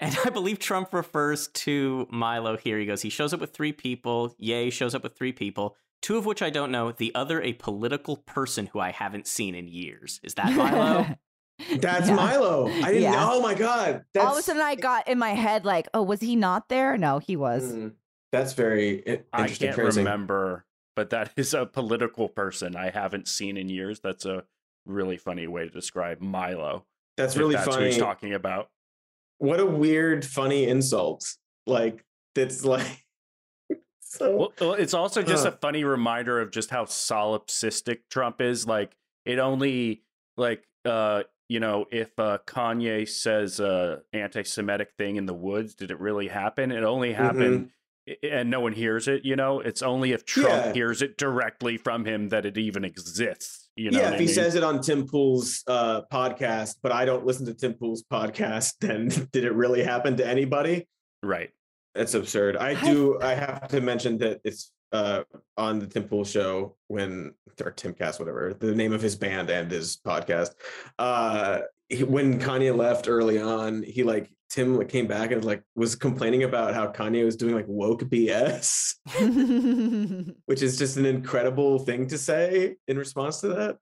And 0.00 0.16
I 0.24 0.30
believe 0.30 0.58
Trump 0.58 0.94
refers 0.94 1.48
to 1.48 2.06
Milo 2.10 2.56
here. 2.56 2.78
He 2.78 2.86
goes, 2.86 3.02
he 3.02 3.10
shows 3.10 3.32
up 3.34 3.40
with 3.40 3.52
three 3.52 3.72
people. 3.72 4.34
Yay, 4.38 4.70
shows 4.70 4.94
up 4.94 5.02
with 5.02 5.14
three 5.14 5.32
people, 5.32 5.76
two 6.00 6.16
of 6.16 6.24
which 6.24 6.40
I 6.42 6.48
don't 6.50 6.70
know. 6.72 6.92
The 6.92 7.14
other, 7.14 7.42
a 7.42 7.52
political 7.52 8.16
person 8.16 8.66
who 8.66 8.80
I 8.80 8.92
haven't 8.92 9.26
seen 9.26 9.54
in 9.54 9.68
years. 9.68 10.18
Is 10.22 10.34
that 10.34 10.52
Milo? 10.54 11.06
That's 11.78 12.08
Yeah. 12.08 12.14
Milo. 12.14 12.68
I 12.68 12.86
didn't 12.92 13.02
Yeah. 13.02 13.10
know. 13.12 13.28
Oh 13.32 13.42
my 13.42 13.52
God. 13.54 14.04
That's, 14.14 14.24
All 14.26 14.32
of 14.32 14.38
a 14.38 14.42
sudden, 14.42 14.62
I 14.62 14.74
got 14.76 15.06
in 15.06 15.18
my 15.18 15.30
head 15.34 15.66
like, 15.66 15.88
"Oh, 15.92 16.02
was 16.02 16.20
he 16.20 16.34
not 16.34 16.70
there? 16.70 16.96
No, 16.96 17.18
he 17.18 17.36
was." 17.36 17.70
Mm. 17.74 17.92
That's 18.32 18.54
very 18.54 19.02
i- 19.06 19.22
I 19.34 19.40
interesting. 19.42 19.66
can't 19.68 19.76
phrasing. 19.76 20.04
remember, 20.04 20.64
but 20.96 21.10
that 21.10 21.32
is 21.36 21.52
a 21.52 21.66
political 21.66 22.30
person 22.30 22.74
I 22.76 22.88
haven't 22.88 23.28
seen 23.28 23.58
in 23.58 23.68
years. 23.68 24.00
That's 24.00 24.24
a 24.24 24.44
really 24.86 25.18
funny 25.18 25.46
way 25.46 25.64
to 25.64 25.70
describe 25.70 26.22
Milo. 26.22 26.86
That's 27.18 27.36
really 27.36 27.56
that's 27.56 27.66
Who 27.66 27.72
funny. 27.72 27.86
he's 27.86 27.98
talking 27.98 28.32
about. 28.32 28.70
What 29.40 29.58
a 29.60 29.66
weird, 29.66 30.24
funny 30.24 30.64
insult. 30.68 31.24
Like, 31.66 32.04
that's 32.34 32.64
like. 32.64 33.04
so. 34.00 34.52
Well, 34.60 34.74
it's 34.74 34.94
also 34.94 35.22
just 35.22 35.44
a 35.46 35.52
funny 35.52 35.82
reminder 35.84 36.40
of 36.40 36.50
just 36.52 36.70
how 36.70 36.84
solipsistic 36.84 37.98
Trump 38.10 38.40
is. 38.40 38.66
Like 38.66 38.92
it 39.24 39.38
only 39.38 40.02
like 40.36 40.64
uh 40.84 41.22
you 41.48 41.60
know 41.60 41.86
if 41.90 42.10
uh 42.18 42.38
Kanye 42.46 43.08
says 43.08 43.60
a 43.60 44.02
anti-Semitic 44.12 44.90
thing 44.98 45.16
in 45.16 45.26
the 45.26 45.34
woods, 45.34 45.74
did 45.74 45.90
it 45.90 46.00
really 46.00 46.28
happen? 46.28 46.70
It 46.72 46.84
only 46.84 47.12
happened 47.12 47.70
i- 48.08 48.16
and 48.22 48.50
no 48.50 48.60
one 48.60 48.72
hears 48.72 49.08
it. 49.08 49.24
You 49.24 49.36
know, 49.36 49.60
it's 49.60 49.82
only 49.82 50.12
if 50.12 50.24
Trump 50.24 50.48
Yeah. 50.66 50.72
hears 50.72 51.02
it 51.02 51.16
directly 51.18 51.76
from 51.76 52.04
him 52.04 52.28
that 52.28 52.44
it 52.46 52.56
even 52.58 52.84
exists. 52.84 53.59
You 53.76 53.90
know, 53.90 54.00
yeah, 54.00 54.08
if 54.08 54.14
I 54.14 54.18
he 54.18 54.24
mean? 54.26 54.34
says 54.34 54.54
it 54.56 54.62
on 54.64 54.80
Tim 54.80 55.06
Pool's 55.06 55.62
uh, 55.66 56.02
podcast, 56.12 56.76
but 56.82 56.92
I 56.92 57.04
don't 57.04 57.24
listen 57.24 57.46
to 57.46 57.54
Tim 57.54 57.74
Pool's 57.74 58.02
podcast, 58.02 58.74
then 58.80 59.08
did 59.32 59.44
it 59.44 59.54
really 59.54 59.82
happen 59.82 60.16
to 60.16 60.26
anybody? 60.26 60.88
right. 61.22 61.50
That's 61.94 62.14
absurd. 62.14 62.56
I 62.56 62.70
I- 62.70 62.84
do. 62.84 63.18
I 63.20 63.34
have 63.34 63.66
to 63.68 63.80
mention 63.80 64.18
that 64.18 64.40
it's 64.44 64.70
uh 64.92 65.22
on 65.56 65.78
the 65.80 65.86
Tim 65.86 66.04
Pool 66.04 66.24
show 66.24 66.76
when 66.88 67.32
or 67.64 67.72
Timcast, 67.72 68.18
whatever 68.20 68.54
the 68.58 68.74
name 68.74 68.92
of 68.92 69.02
his 69.02 69.16
band 69.16 69.50
and 69.50 69.70
his 69.70 69.96
podcast. 69.96 70.50
Uh, 70.98 71.60
he, 71.90 72.04
when 72.04 72.38
Kanye 72.40 72.74
left 72.74 73.08
early 73.08 73.38
on, 73.40 73.82
he 73.82 74.02
like 74.04 74.30
Tim 74.48 74.76
like, 74.76 74.88
came 74.88 75.06
back 75.06 75.30
and 75.32 75.44
like 75.44 75.62
was 75.76 75.94
complaining 75.94 76.42
about 76.44 76.74
how 76.74 76.90
Kanye 76.90 77.24
was 77.24 77.36
doing 77.36 77.54
like 77.54 77.66
woke 77.68 78.02
BS, 78.04 78.94
which 80.46 80.62
is 80.62 80.78
just 80.78 80.96
an 80.96 81.06
incredible 81.06 81.78
thing 81.80 82.06
to 82.08 82.18
say 82.18 82.76
in 82.88 82.98
response 82.98 83.40
to 83.42 83.48
that. 83.48 83.78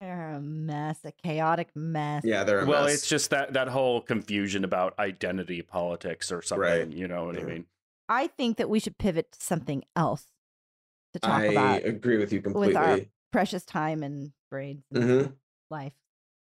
They're 0.00 0.30
a 0.30 0.40
mess, 0.40 1.00
a 1.04 1.10
chaotic 1.12 1.70
mess. 1.74 2.22
Yeah, 2.24 2.44
they're 2.44 2.60
a 2.60 2.66
well, 2.66 2.84
mess. 2.84 2.94
it's 2.94 3.08
just 3.08 3.30
that 3.30 3.52
that 3.54 3.68
whole 3.68 4.00
confusion 4.00 4.64
about 4.64 4.96
identity 4.98 5.60
politics 5.62 6.30
or 6.30 6.40
something. 6.42 6.62
Right. 6.62 6.92
You 6.92 7.08
know 7.08 7.24
what 7.26 7.38
I 7.38 7.42
mean? 7.42 7.64
I 8.08 8.28
think 8.28 8.58
that 8.58 8.70
we 8.70 8.78
should 8.80 8.96
pivot 8.98 9.32
to 9.32 9.40
something 9.40 9.82
else 9.96 10.24
to 11.14 11.18
talk 11.20 11.40
I 11.40 11.44
about 11.46 11.74
I 11.74 11.76
agree 11.78 12.16
with 12.18 12.32
you 12.32 12.40
completely. 12.40 12.68
with 12.68 12.76
our 12.76 13.00
precious 13.32 13.64
time 13.64 14.02
and 14.02 14.32
braids 14.50 14.84
and 14.92 15.04
Mhm. 15.04 15.32
life. 15.70 15.92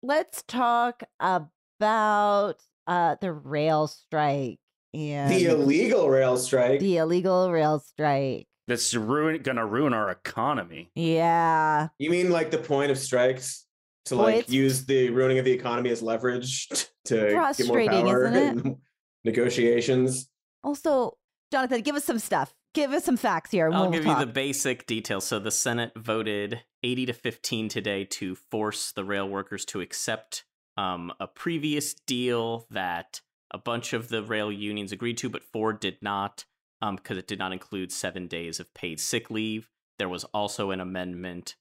Let's 0.02 0.42
talk 0.46 1.02
about 1.20 2.56
uh, 2.86 3.16
the 3.20 3.32
rail 3.32 3.86
strike 3.88 4.58
and 4.94 5.30
The 5.32 5.46
illegal 5.46 6.08
rail 6.08 6.36
strike. 6.36 6.80
the 6.80 6.98
illegal 6.98 7.50
rail 7.50 7.80
strike. 7.80 8.46
That's 8.68 8.94
ruin 8.94 9.42
gonna 9.42 9.64
ruin 9.66 9.92
our 9.92 10.10
economy. 10.10 10.90
Yeah. 10.94 11.88
You 11.98 12.10
mean 12.10 12.30
like 12.30 12.50
the 12.50 12.58
point 12.58 12.90
of 12.90 12.98
strikes 12.98 13.64
to 14.06 14.16
Well, 14.16 14.24
like 14.26 14.34
it's- 14.36 14.50
use 14.52 14.84
the 14.86 15.10
ruining 15.10 15.38
of 15.38 15.44
the 15.44 15.52
economy 15.52 15.90
as 15.90 16.02
leverage 16.02 16.68
to 17.06 17.52
get 17.56 17.66
more 17.68 17.86
power 17.86 18.26
in 18.26 18.76
negotiations? 19.24 20.28
Also, 20.64 21.16
Jonathan, 21.52 21.80
give 21.82 21.94
us 21.96 22.04
some 22.04 22.18
stuff. 22.18 22.52
Give 22.76 22.92
us 22.92 23.04
some 23.04 23.16
facts 23.16 23.52
here. 23.52 23.70
I'll 23.72 23.84
we'll 23.84 23.90
give 23.90 24.04
you 24.04 24.18
the 24.18 24.26
basic 24.26 24.86
details. 24.86 25.24
So 25.24 25.38
the 25.38 25.50
Senate 25.50 25.92
voted 25.96 26.60
80 26.82 27.06
to 27.06 27.12
15 27.14 27.70
today 27.70 28.04
to 28.04 28.34
force 28.34 28.92
the 28.92 29.02
rail 29.02 29.26
workers 29.26 29.64
to 29.66 29.80
accept 29.80 30.44
um, 30.76 31.10
a 31.18 31.26
previous 31.26 31.94
deal 31.94 32.66
that 32.70 33.22
a 33.50 33.56
bunch 33.56 33.94
of 33.94 34.10
the 34.10 34.22
rail 34.22 34.52
unions 34.52 34.92
agreed 34.92 35.16
to, 35.16 35.30
but 35.30 35.42
Ford 35.42 35.80
did 35.80 35.96
not 36.02 36.44
because 36.82 37.16
it 37.16 37.26
did 37.26 37.38
not 37.38 37.54
include 37.54 37.92
seven 37.92 38.26
days 38.26 38.60
of 38.60 38.74
paid 38.74 39.00
sick 39.00 39.30
leave. 39.30 39.70
There 39.98 40.10
was 40.10 40.24
also 40.24 40.70
an 40.70 40.80
amendment 40.80 41.56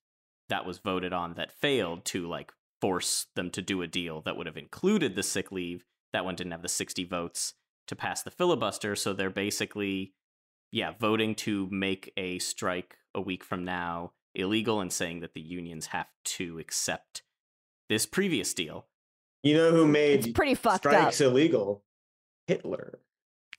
that 0.50 0.66
was 0.66 0.80
voted 0.80 1.14
on 1.14 1.36
that 1.36 1.54
failed 1.54 2.04
to 2.08 2.28
like 2.28 2.52
force 2.82 3.28
them 3.38 3.52
to 3.52 3.62
do 3.62 3.82
a 3.82 3.88
deal 3.88 4.20
that 4.24 4.36
would 4.36 4.48
have 4.48 4.58
included 4.58 5.16
the 5.16 5.24
sick 5.24 5.50
leave. 5.50 5.86
That 6.12 6.26
one 6.26 6.36
didn't 6.36 6.52
have 6.52 6.62
the 6.62 6.68
60 6.68 7.06
votes 7.06 7.54
to 7.88 7.96
pass 7.96 8.22
the 8.22 8.32
filibuster. 8.32 8.98
So 8.98 9.14
they're 9.14 9.30
basically 9.30 10.12
yeah, 10.76 10.92
voting 11.00 11.36
to 11.36 11.70
make 11.72 12.12
a 12.18 12.38
strike 12.40 12.98
a 13.16 13.22
week 13.22 13.46
from 13.46 13.64
now 13.64 14.12
illegal 14.36 14.82
and 14.82 14.92
saying 14.92 15.22
that 15.22 15.34
the 15.34 15.40
unions 15.40 15.86
have 15.88 16.08
to 16.26 16.60
accept 16.60 17.22
this 17.88 18.06
previous 18.06 18.54
deal. 18.54 18.86
You 19.42 19.54
know 19.54 19.72
who 19.72 19.84
It's 19.86 20.26
made 20.26 20.36
pretty 20.36 20.54
fucked 20.54 20.86
up. 20.86 20.92
strikes 20.92 21.22
illegal? 21.22 21.86
Hitler. 22.48 23.00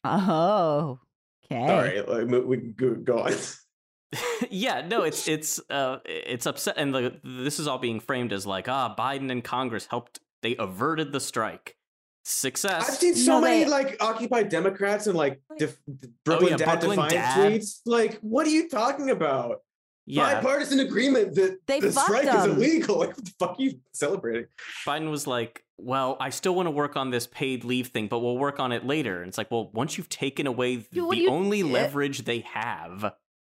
Oh, 0.05 1.01
okay. 1.51 1.67
Sorry, 1.67 2.03
like, 2.03 2.45
we 2.45 2.59
go, 2.59 2.95
go 2.97 3.21
on. 3.21 3.33
yeah, 4.51 4.87
no, 4.87 5.03
it's 5.03 5.27
it's 5.27 5.59
uh 5.71 6.01
it's 6.05 6.45
upset 6.45 6.75
and 6.77 6.95
the, 6.95 7.19
this 7.25 7.59
is 7.59 7.67
all 7.67 7.79
being 7.79 7.99
framed 7.99 8.35
as 8.35 8.47
like 8.47 8.69
ah 8.69 8.95
Biden 8.97 9.33
and 9.33 9.43
Congress 9.43 9.87
helped 9.87 10.21
they 10.43 10.55
averted 10.59 11.13
the 11.13 11.21
strike. 11.21 11.76
Success. 12.29 12.89
I've 12.89 12.97
seen 12.97 13.15
so 13.15 13.35
No, 13.37 13.41
many 13.43 13.65
they- 13.65 13.71
like 13.71 14.03
Occupy 14.03 14.43
Democrats 14.45 15.07
and 15.07 15.17
like 15.17 15.41
Like- 15.49 15.59
def- 15.61 15.79
Brooklyn 16.25 16.55
oh, 16.55 16.57
yeah, 16.59 16.67
Dad 16.67 16.81
Brooklyn 16.81 17.09
Dad. 17.09 17.53
tweets. 17.53 17.81
Like, 17.87 18.19
what 18.21 18.47
are 18.47 18.51
you 18.51 18.69
talking 18.69 19.11
about? 19.11 19.61
yeah, 20.09 20.35
Bipartisan 20.35 20.81
agreement 20.81 21.35
that 21.37 21.59
They 21.67 21.81
the 21.81 21.91
fucked 21.93 22.07
strike 22.07 22.25
is 22.35 22.45
illegal. 22.47 22.99
Like, 23.01 23.09
what 23.17 23.25
the 23.25 23.33
fuck 23.39 23.51
are 23.59 23.63
you 23.63 23.79
celebrating? 23.93 24.47
Biden 24.87 25.11
was 25.11 25.27
like, 25.29 25.65
"Well, 25.79 26.17
I 26.21 26.31
still 26.31 26.55
want 26.55 26.67
to 26.67 26.71
work 26.73 26.97
on 26.97 27.11
this 27.11 27.27
paid 27.29 27.65
leave 27.65 27.89
thing, 27.89 28.07
but 28.09 28.19
we'll 28.21 28.39
work 28.39 28.59
on 28.61 28.71
it 28.73 28.85
later." 28.87 29.21
And 29.21 29.29
it's 29.29 29.39
like, 29.39 29.51
"Well, 29.51 29.71
once 29.73 29.97
you've 29.99 30.09
taken 30.09 30.47
away 30.47 30.85
Yeah, 30.93 31.03
what 31.03 31.17
the 31.17 31.23
you- 31.23 31.31
only 31.31 31.63
leverage 31.65 32.25
they 32.25 32.41
have 32.41 33.15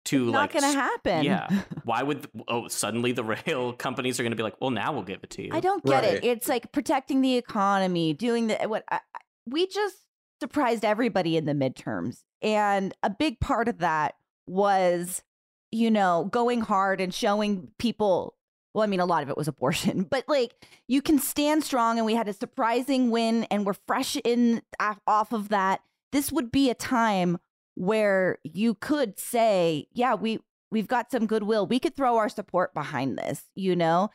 to 0.09 0.25
Not 0.31 0.33
like 0.33 0.53
gonna 0.53 0.71
happen. 0.73 1.23
Yeah. 1.23 1.47
Why 1.83 2.01
would 2.01 2.27
oh 2.47 2.67
suddenly 2.67 3.11
the 3.11 3.23
rail 3.23 3.73
companies 3.77 4.19
are 4.19 4.23
going 4.23 4.31
to 4.31 4.35
be 4.37 4.43
like, 4.43 4.59
well, 4.59 4.71
now 4.71 4.91
we'll 4.91 5.03
give 5.03 5.19
it 5.23 5.29
to 5.31 5.43
you. 5.43 5.51
I 5.53 5.59
don't 5.59 5.83
get 5.85 6.03
it. 6.03 6.23
It's 6.23 6.47
like 6.47 6.71
protecting 6.71 7.21
the 7.21 7.35
economy, 7.37 8.13
doing 8.13 8.47
the 8.47 8.55
what 8.67 8.83
I, 8.89 8.99
I- 9.13 9.19
we 9.45 9.67
just 9.67 9.97
surprised 10.39 10.83
everybody 10.85 11.37
in 11.37 11.45
the 11.45 11.53
midterms. 11.53 12.23
And 12.41 12.93
a 13.03 13.09
big 13.09 13.39
part 13.39 13.67
of 13.67 13.79
that 13.79 14.15
was, 14.47 15.23
you 15.71 15.91
know, 15.91 16.27
going 16.31 16.61
hard 16.61 17.01
and 17.01 17.13
showing 17.13 17.69
people 17.77 18.35
well, 18.73 18.83
I 18.83 18.87
mean, 18.87 18.99
a 18.99 19.05
lot 19.05 19.23
of 19.23 19.29
it 19.29 19.37
was 19.37 19.47
abortion, 19.47 20.03
but 20.09 20.23
like 20.27 20.53
you 20.87 21.01
can 21.01 21.19
stand 21.19 21.63
strong, 21.63 21.97
and 21.97 22.05
we 22.05 22.15
had 22.15 22.27
a 22.27 22.33
surprising 22.33 23.11
win, 23.11 23.43
and 23.45 23.65
we're 23.65 23.73
fresh 23.87 24.17
in 24.23 24.61
off- 24.79 25.01
off 25.05 25.33
of 25.33 25.49
that. 25.49 25.81
This 26.11 26.31
would 26.31 26.51
be 26.51 26.69
a 26.71 26.75
time 26.75 27.37
where 27.79 28.37
you 28.43 28.75
could 28.75 29.17
say, 29.17 29.87
"Yeah, 29.93 30.13
we 30.15 30.39
we've 30.69 30.87
got 30.87 31.09
some 31.11 31.25
goodwill. 31.25 31.65
We 31.65 31.79
could 31.79 31.95
throw 31.95 32.17
our 32.17 32.27
support 32.29 32.73
behind 32.73 33.17
this," 33.17 33.43
you 33.55 33.75
know, 33.75 34.09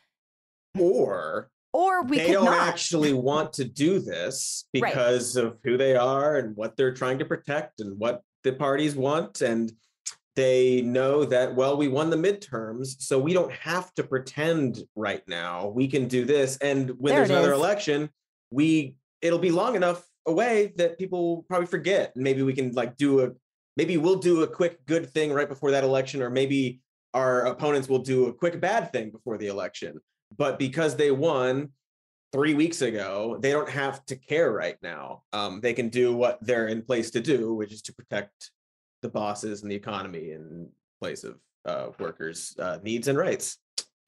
Or 0.79 1.51
or 1.73 2.05
we 2.05 2.19
they 2.19 2.27
could 2.27 2.33
don't 2.35 2.45
not. 2.45 2.69
actually 2.69 3.12
want 3.15 3.53
to 3.55 3.65
do 3.65 3.99
this 3.99 4.65
Right. 4.75 4.93
because 4.93 5.37
of 5.37 5.59
who 5.65 5.77
they 5.77 5.97
are 5.97 6.37
and 6.37 6.55
what 6.57 6.77
they're 6.77 6.95
trying 6.95 7.19
to 7.21 7.25
protect 7.25 7.81
and 7.81 7.99
what 7.99 8.23
the 8.45 8.53
parties 8.53 8.95
want 8.95 9.41
and 9.41 9.73
they 10.37 10.83
know 10.83 11.25
that 11.25 11.55
well 11.55 11.77
we 11.77 11.89
won 11.89 12.11
the 12.11 12.17
midterms 12.17 13.01
so 13.01 13.19
we 13.19 13.33
don't 13.33 13.53
have 13.53 13.95
to 13.95 14.03
pretend 14.03 14.83
right 14.97 15.23
now 15.29 15.69
we 15.69 15.87
can 15.89 16.07
do 16.09 16.25
this 16.25 16.57
and 16.59 16.91
when 16.99 17.12
There 17.15 17.21
there's 17.21 17.31
another 17.31 17.53
is. 17.53 17.59
election 17.59 18.11
we 18.51 18.97
it'll 19.23 19.39
be 19.39 19.51
long 19.53 19.77
enough 19.77 20.05
away 20.27 20.73
that 20.77 20.99
people 20.99 21.37
will 21.37 21.43
probably 21.45 21.67
forget 21.67 22.12
maybe 22.17 22.43
we 22.43 22.53
can 22.53 22.73
like 22.73 22.97
do 22.97 23.21
a 23.21 23.31
maybe 23.77 23.97
we'll 23.97 24.16
do 24.16 24.43
a 24.43 24.47
quick 24.47 24.85
good 24.87 25.11
thing 25.11 25.33
right 25.33 25.49
before 25.49 25.70
that 25.70 25.85
election 25.85 26.22
or 26.22 26.31
maybe 26.31 26.81
our 27.12 27.47
opponents 27.47 27.89
will 27.89 27.99
do 27.99 28.27
a 28.27 28.33
quick 28.33 28.61
bad 28.61 28.93
thing 28.93 29.11
before 29.11 29.39
the 29.39 29.47
election 29.47 30.01
but 30.37 30.59
because 30.59 30.97
they 30.97 31.11
won 31.11 31.70
three 32.35 32.55
weeks 32.55 32.83
ago, 32.83 33.39
they 33.41 33.53
don't 33.53 33.70
have 33.70 34.05
to 34.07 34.16
care 34.16 34.51
right 34.51 34.77
now. 34.83 35.22
Um, 35.33 35.61
they 35.61 35.72
can 35.72 35.89
do 35.89 36.16
what 36.16 36.45
they're 36.45 36.66
in 36.66 36.83
place 36.83 37.12
to 37.12 37.20
do, 37.20 37.55
which 37.55 37.72
is 37.72 37.81
to 37.83 37.95
protect 37.95 38.51
the 39.03 39.09
bosses 39.09 39.62
and 39.62 39.70
the 39.70 39.77
economy 39.77 40.33
in 40.33 40.68
place 41.01 41.22
of 41.22 41.39
uh, 41.64 41.91
workers' 42.01 42.57
uh, 42.59 42.79
needs 42.83 43.07
and 43.07 43.16
rights. 43.16 43.59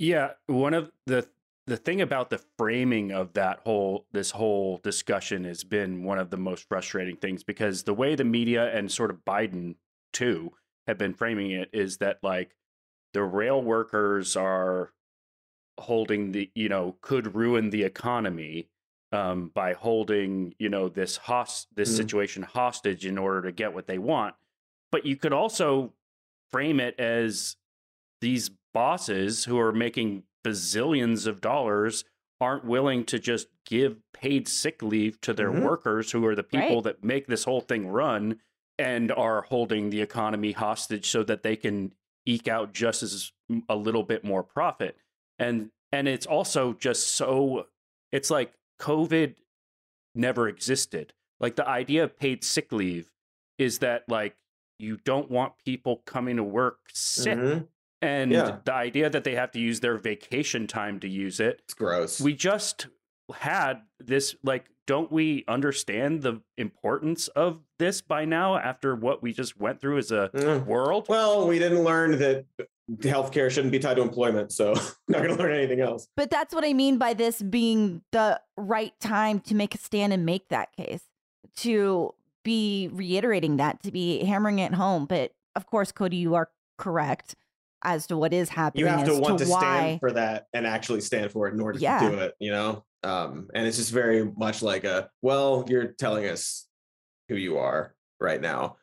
Yeah, 0.00 0.30
one 0.46 0.74
of 0.74 0.90
the 1.06 1.24
the 1.66 1.76
thing 1.76 2.00
about 2.00 2.30
the 2.30 2.40
framing 2.58 3.10
of 3.12 3.32
that 3.34 3.60
whole 3.64 4.06
this 4.12 4.30
whole 4.30 4.78
discussion 4.78 5.44
has 5.44 5.64
been 5.64 6.04
one 6.04 6.18
of 6.18 6.30
the 6.30 6.36
most 6.36 6.68
frustrating 6.68 7.16
things 7.16 7.42
because 7.42 7.82
the 7.82 7.94
way 7.94 8.14
the 8.14 8.24
media 8.24 8.72
and 8.72 8.90
sort 8.90 9.10
of 9.10 9.24
Biden 9.24 9.76
too 10.12 10.52
have 10.86 10.98
been 10.98 11.14
framing 11.14 11.50
it 11.50 11.68
is 11.72 11.98
that 11.98 12.18
like 12.22 12.54
the 13.12 13.22
rail 13.22 13.60
workers 13.60 14.36
are 14.36 14.92
holding 15.78 16.32
the 16.32 16.50
you 16.54 16.68
know 16.68 16.96
could 17.00 17.34
ruin 17.34 17.70
the 17.70 17.82
economy 17.82 18.68
um, 19.12 19.48
by 19.48 19.72
holding 19.72 20.54
you 20.58 20.68
know 20.68 20.88
this 20.88 21.16
host 21.16 21.68
this 21.74 21.92
Mhm. 21.92 21.96
situation 21.96 22.42
hostage 22.42 23.04
in 23.04 23.18
order 23.18 23.42
to 23.42 23.52
get 23.52 23.74
what 23.74 23.86
they 23.86 23.98
want 23.98 24.34
but 24.90 25.04
you 25.04 25.16
could 25.16 25.32
also 25.32 25.92
frame 26.50 26.80
it 26.80 26.98
as 26.98 27.56
these 28.20 28.50
bosses 28.72 29.44
who 29.44 29.58
are 29.58 29.72
making 29.72 30.22
bazillions 30.50 31.26
of 31.26 31.40
dollars 31.40 32.04
aren't 32.40 32.64
willing 32.64 33.04
to 33.04 33.18
just 33.18 33.48
give 33.64 33.96
paid 34.12 34.46
sick 34.46 34.82
leave 34.82 35.20
to 35.22 35.32
their 35.32 35.50
Mhm. 35.50 35.64
workers 35.64 36.12
who 36.12 36.24
are 36.26 36.34
the 36.34 36.42
people 36.42 36.76
Right. 36.76 36.84
that 36.84 37.04
make 37.04 37.26
this 37.26 37.44
whole 37.44 37.60
thing 37.62 37.88
run 37.88 38.40
and 38.78 39.10
are 39.10 39.42
holding 39.42 39.90
the 39.90 40.02
economy 40.02 40.52
hostage 40.52 41.08
so 41.08 41.22
that 41.24 41.42
they 41.42 41.56
can 41.56 41.94
eke 42.26 42.46
out 42.48 42.72
just 42.72 43.02
as 43.02 43.32
a 43.68 43.76
little 43.76 44.02
bit 44.02 44.22
more 44.24 44.42
profit 44.42 44.96
and 45.38 45.70
and 45.92 46.08
it's 46.08 46.26
also 46.26 46.72
just 46.74 47.08
so 47.14 47.68
it's 48.12 48.30
like 48.30 48.52
covid 48.80 49.36
never 50.14 50.48
existed 50.48 51.14
like 51.40 51.56
the 51.56 51.66
idea 51.66 52.02
of 52.04 52.18
paid 52.18 52.42
sick 52.44 52.72
leave 52.72 53.10
is 53.58 53.78
that 53.78 54.06
like 54.08 54.36
you 54.78 54.96
don't 54.98 55.30
want 55.30 55.56
people 55.64 55.98
coming 56.04 56.36
to 56.36 56.42
work 56.42 56.80
sick 56.92 57.38
Mhm. 57.38 57.68
And 58.06 58.30
Yeah. 58.32 58.58
the 58.64 58.72
idea 58.74 59.10
that 59.10 59.24
they 59.24 59.34
have 59.34 59.50
to 59.52 59.58
use 59.60 59.80
their 59.80 59.98
vacation 59.98 60.66
time 60.66 61.00
to 61.00 61.08
use 61.08 61.40
it 61.40 61.60
It's 61.64 61.74
gross. 61.74 62.20
we 62.20 62.34
just 62.34 62.86
had 63.34 63.82
this 63.98 64.36
like 64.44 64.66
don't 64.86 65.10
we 65.10 65.44
understand 65.48 66.22
the 66.22 66.40
importance 66.56 67.26
of 67.28 67.60
this 67.80 68.00
by 68.00 68.24
now 68.24 68.56
after 68.56 68.94
what 68.94 69.20
we 69.20 69.32
just 69.32 69.58
went 69.58 69.80
through 69.80 69.98
as 69.98 70.12
a 70.12 70.30
Mm. 70.32 70.64
world 70.64 71.06
well, 71.08 71.46
we 71.48 71.58
didn't 71.58 71.82
learn 71.82 72.18
that 72.18 72.44
healthcare 73.00 73.50
shouldn't 73.50 73.72
be 73.72 73.80
tied 73.80 73.94
to 73.96 74.02
employment, 74.02 74.52
so 74.52 74.74
not 75.08 75.24
going 75.24 75.36
to 75.36 75.42
learn 75.42 75.52
anything 75.52 75.80
else. 75.80 76.06
But 76.14 76.30
that's 76.30 76.54
what 76.54 76.64
I 76.64 76.72
mean 76.72 76.98
by 76.98 77.14
this 77.14 77.42
being 77.42 78.02
the 78.12 78.40
right 78.56 78.92
time 79.00 79.40
to 79.40 79.56
make 79.56 79.74
a 79.74 79.78
stand 79.78 80.12
and 80.12 80.24
make 80.24 80.48
that 80.50 80.70
case. 80.76 81.02
To 81.58 82.14
be 82.44 82.88
reiterating 82.92 83.56
that, 83.56 83.82
to 83.82 83.90
be 83.90 84.22
hammering 84.24 84.60
it 84.60 84.74
home. 84.74 85.06
But 85.06 85.32
of 85.56 85.66
course, 85.66 85.90
Cody, 85.90 86.16
you 86.18 86.36
are 86.36 86.48
correct 86.78 87.34
as 87.82 88.06
to 88.08 88.16
what 88.16 88.32
is 88.32 88.48
happening. 88.48 88.84
You 88.86 88.90
have 88.90 89.06
to 89.06 89.18
want 89.18 89.38
to, 89.38 89.46
why. 89.46 89.60
stand 89.60 90.00
for 90.00 90.12
that 90.12 90.46
and 90.52 90.66
actually 90.66 91.00
stand 91.00 91.30
for 91.30 91.48
it 91.48 91.54
in 91.54 91.60
order 91.60 91.78
Yeah. 91.78 92.00
to 92.00 92.10
do 92.10 92.18
it, 92.18 92.34
you 92.40 92.50
know? 92.50 92.84
Um, 93.02 93.48
and 93.54 93.66
it's 93.66 93.76
just 93.76 93.92
very 93.92 94.24
much 94.36 94.62
like 94.62 94.84
a, 94.84 95.10
well, 95.22 95.64
you're 95.68 95.86
telling 95.92 96.26
us 96.26 96.66
who 97.28 97.36
you 97.36 97.58
are 97.58 97.94
right 98.20 98.40
now. 98.40 98.76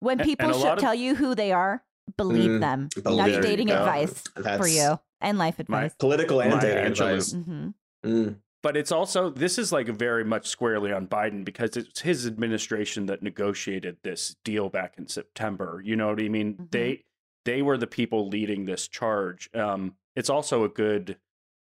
when 0.00 0.18
people 0.18 0.52
should 0.52 0.72
of- 0.72 0.78
tell 0.78 0.94
you 0.94 1.14
who 1.14 1.34
they 1.34 1.52
are, 1.52 1.82
believe 2.18 2.50
Mm, 2.50 2.60
them. 2.60 2.88
believe 3.02 3.16
That's 3.18 3.32
them. 3.32 3.42
dating 3.42 3.68
Yeah. 3.68 3.78
advice 3.80 4.22
for 4.58 4.66
you 4.68 5.00
and 5.22 5.38
life 5.38 5.58
My- 5.58 5.62
advice. 5.62 5.94
Political 5.98 6.40
and 6.42 6.54
My 6.54 6.60
dating 6.60 6.84
Angela- 6.84 7.10
advice. 7.14 7.32
hmm 7.32 7.68
Mm. 8.04 8.36
But 8.62 8.76
it's 8.76 8.92
also 8.92 9.30
this 9.30 9.58
is 9.58 9.72
like 9.72 9.86
very 9.88 10.22
much 10.24 10.48
squarely 10.48 10.92
on 10.92 11.06
Biden 11.08 11.44
because 11.44 11.76
it's 11.76 12.00
his 12.02 12.26
administration 12.26 13.06
that 13.06 13.22
negotiated 13.22 13.96
this 14.02 14.36
deal 14.44 14.68
back 14.68 14.94
in 14.98 15.08
September. 15.08 15.80
You 15.84 15.96
know 15.96 16.08
what 16.08 16.20
I 16.20 16.28
mean? 16.28 16.54
Mhm. 16.56 16.70
They 16.70 17.04
they 17.46 17.62
were 17.62 17.78
the 17.78 17.86
people 17.86 18.28
leading 18.28 18.66
this 18.66 18.86
charge. 18.88 19.48
Um, 19.54 19.94
it's 20.14 20.28
also 20.30 20.64
a 20.64 20.68
good. 20.68 21.16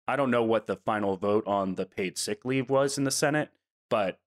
I 0.08 0.16
don't 0.18 0.30
know 0.32 0.44
what 0.44 0.68
the 0.68 0.76
final 0.76 1.16
vote 1.18 1.48
on 1.48 1.76
the 1.76 1.86
paid 1.86 2.18
sick 2.18 2.44
leave 2.46 2.70
was 2.70 2.98
in 2.98 3.06
the 3.06 3.12
Senate, 3.12 3.50
but 3.90 4.20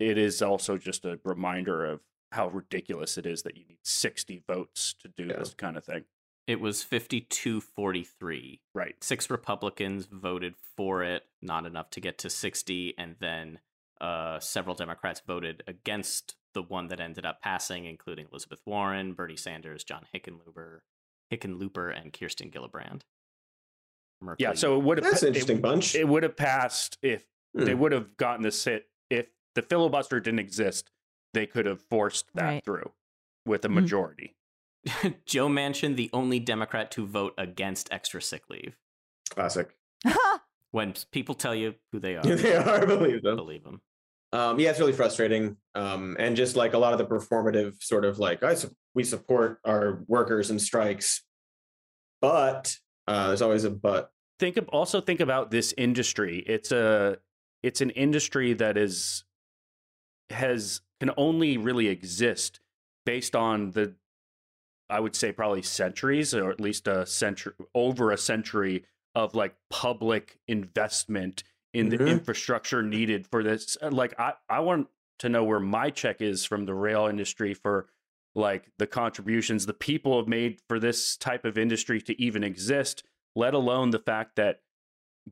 it 0.00 0.18
is 0.18 0.42
also 0.42 0.76
just 0.76 1.04
a 1.04 1.18
reminder 1.24 1.84
of 1.84 2.00
how 2.32 2.48
ridiculous 2.48 3.16
it 3.16 3.24
is 3.26 3.42
that 3.44 3.56
you 3.56 3.64
need 3.68 3.78
sixty 3.84 4.42
votes 4.46 4.94
to 5.00 5.08
do 5.08 5.26
Yeah. 5.26 5.38
this 5.38 5.54
kind 5.54 5.76
of 5.76 5.84
thing. 5.84 6.04
It 6.46 6.60
was 6.60 6.82
52 6.82 7.60
43. 7.62 8.60
Right. 8.74 9.02
Six 9.02 9.30
Republicans 9.30 10.06
voted 10.12 10.54
for 10.76 11.02
it, 11.02 11.24
not 11.40 11.64
enough 11.64 11.88
to 11.90 12.00
get 12.00 12.18
to 12.18 12.28
60. 12.28 12.94
And 12.98 13.16
then 13.18 13.60
uh, 13.98 14.40
several 14.40 14.74
Democrats 14.74 15.22
voted 15.26 15.62
against 15.66 16.34
the 16.52 16.60
one 16.62 16.88
that 16.88 17.00
ended 17.00 17.24
up 17.24 17.40
passing, 17.40 17.86
including 17.86 18.26
Elizabeth 18.30 18.60
Warren, 18.66 19.14
Bernie 19.14 19.36
Sanders, 19.36 19.84
John 19.84 20.04
Hickenlooper, 20.14 20.80
Hickenlooper 21.38 21.98
and 22.00 22.12
Kirsten 22.12 22.50
Gillibrand. 22.50 23.02
Yeah. 24.38 24.54
So 24.54 24.78
it 24.78 24.84
would 24.84 24.98
have 24.98 25.04
That's 25.10 25.22
an 25.22 25.28
interesting 25.28 25.60
bunch. 25.60 25.94
It 25.94 26.08
would 26.08 26.22
have 26.22 26.36
passed 26.36 26.98
if 27.02 27.24
they 27.54 27.72
Hmm. 27.72 27.78
would 27.80 27.92
have 27.92 28.16
gotten 28.16 28.42
the 28.42 28.50
sit 28.52 28.88
if 29.10 29.26
the 29.54 29.62
filibuster 29.62 30.18
didn't 30.20 30.38
exist 30.40 30.90
they 31.34 31.46
could 31.46 31.66
have 31.66 31.80
forced 31.82 32.26
that 32.34 32.44
Right. 32.44 32.64
through 32.64 32.92
with 33.44 33.64
a 33.64 33.68
Mhm. 33.68 33.74
majority 33.74 34.36
Joe 35.26 35.48
Manchin, 35.48 35.96
the 35.96 36.10
only 36.12 36.38
Democrat 36.40 36.90
to 36.92 37.06
vote 37.06 37.34
against 37.38 37.92
extra 37.92 38.20
sick 38.22 38.48
leave. 38.50 38.76
Classic. 39.30 39.74
When 40.70 40.94
people 41.12 41.34
tell 41.36 41.54
you 41.54 41.76
who 41.92 42.00
they 42.00 42.16
are, 42.16 42.22
they 42.24 42.56
are, 42.56 42.82
I 42.82 42.84
believe 42.84 43.22
them. 43.22 43.36
believe 43.36 43.62
them. 43.64 43.80
Um, 44.34 44.58
yeah, 44.58 44.70
it's 44.70 44.80
really 44.80 44.92
frustrating. 44.92 45.56
Um, 45.76 46.16
and 46.18 46.34
just 46.34 46.56
like 46.56 46.74
a 46.74 46.78
lot 46.78 46.92
of 46.92 46.98
the 46.98 47.06
performative 47.06 47.80
sort 47.80 48.04
of 48.04 48.18
like, 48.18 48.42
I 48.42 48.54
su- 48.54 48.74
we 48.92 49.04
support 49.04 49.60
our 49.64 50.02
workers 50.08 50.50
and 50.50 50.60
strikes, 50.60 51.22
but 52.20 52.76
uh, 53.06 53.28
there's 53.28 53.42
always 53.42 53.62
a 53.62 53.70
but. 53.70 54.10
think 54.40 54.56
of, 54.56 54.68
also 54.70 55.00
think 55.00 55.20
about 55.20 55.50
this 55.52 55.72
industry 55.78 56.42
it's 56.46 56.72
a 56.72 57.16
it's 57.62 57.80
an 57.80 57.90
industry 57.90 58.52
that 58.52 58.76
is 58.76 59.24
has 60.30 60.80
can 61.00 61.10
only 61.16 61.56
really 61.56 61.86
exist 61.86 62.60
based 63.06 63.36
on 63.36 63.70
the 63.70 63.94
i 64.90 64.98
would 64.98 65.14
say 65.14 65.30
probably 65.30 65.62
centuries 65.62 66.34
or 66.34 66.50
at 66.50 66.60
least 66.60 66.88
a 66.88 67.06
century 67.06 67.52
over 67.74 68.10
a 68.10 68.18
century 68.18 68.84
of 69.14 69.34
like 69.34 69.54
public 69.70 70.38
investment 70.48 71.44
in 71.74 71.88
the 71.90 71.98
Mhm. 71.98 72.08
infrastructure 72.08 72.82
needed 72.82 73.26
for 73.26 73.42
this 73.42 73.76
Uh, 73.82 73.90
like 73.90 74.18
i 74.18 74.32
i 74.48 74.60
want 74.60 74.88
to 75.18 75.28
know 75.28 75.44
where 75.44 75.60
my 75.60 75.90
check 75.90 76.20
is 76.22 76.44
from 76.44 76.64
the 76.64 76.74
rail 76.74 77.06
industry 77.06 77.52
for 77.54 77.88
like 78.34 78.70
the 78.78 78.86
contributions 78.86 79.66
the 79.66 79.74
people 79.74 80.16
have 80.18 80.28
made 80.28 80.60
for 80.68 80.78
this 80.80 81.16
type 81.16 81.44
of 81.44 81.58
industry 81.58 82.00
to 82.00 82.20
even 82.20 82.42
exist 82.44 83.02
let 83.36 83.54
alone 83.54 83.90
the 83.90 83.98
fact 83.98 84.36
that 84.36 84.60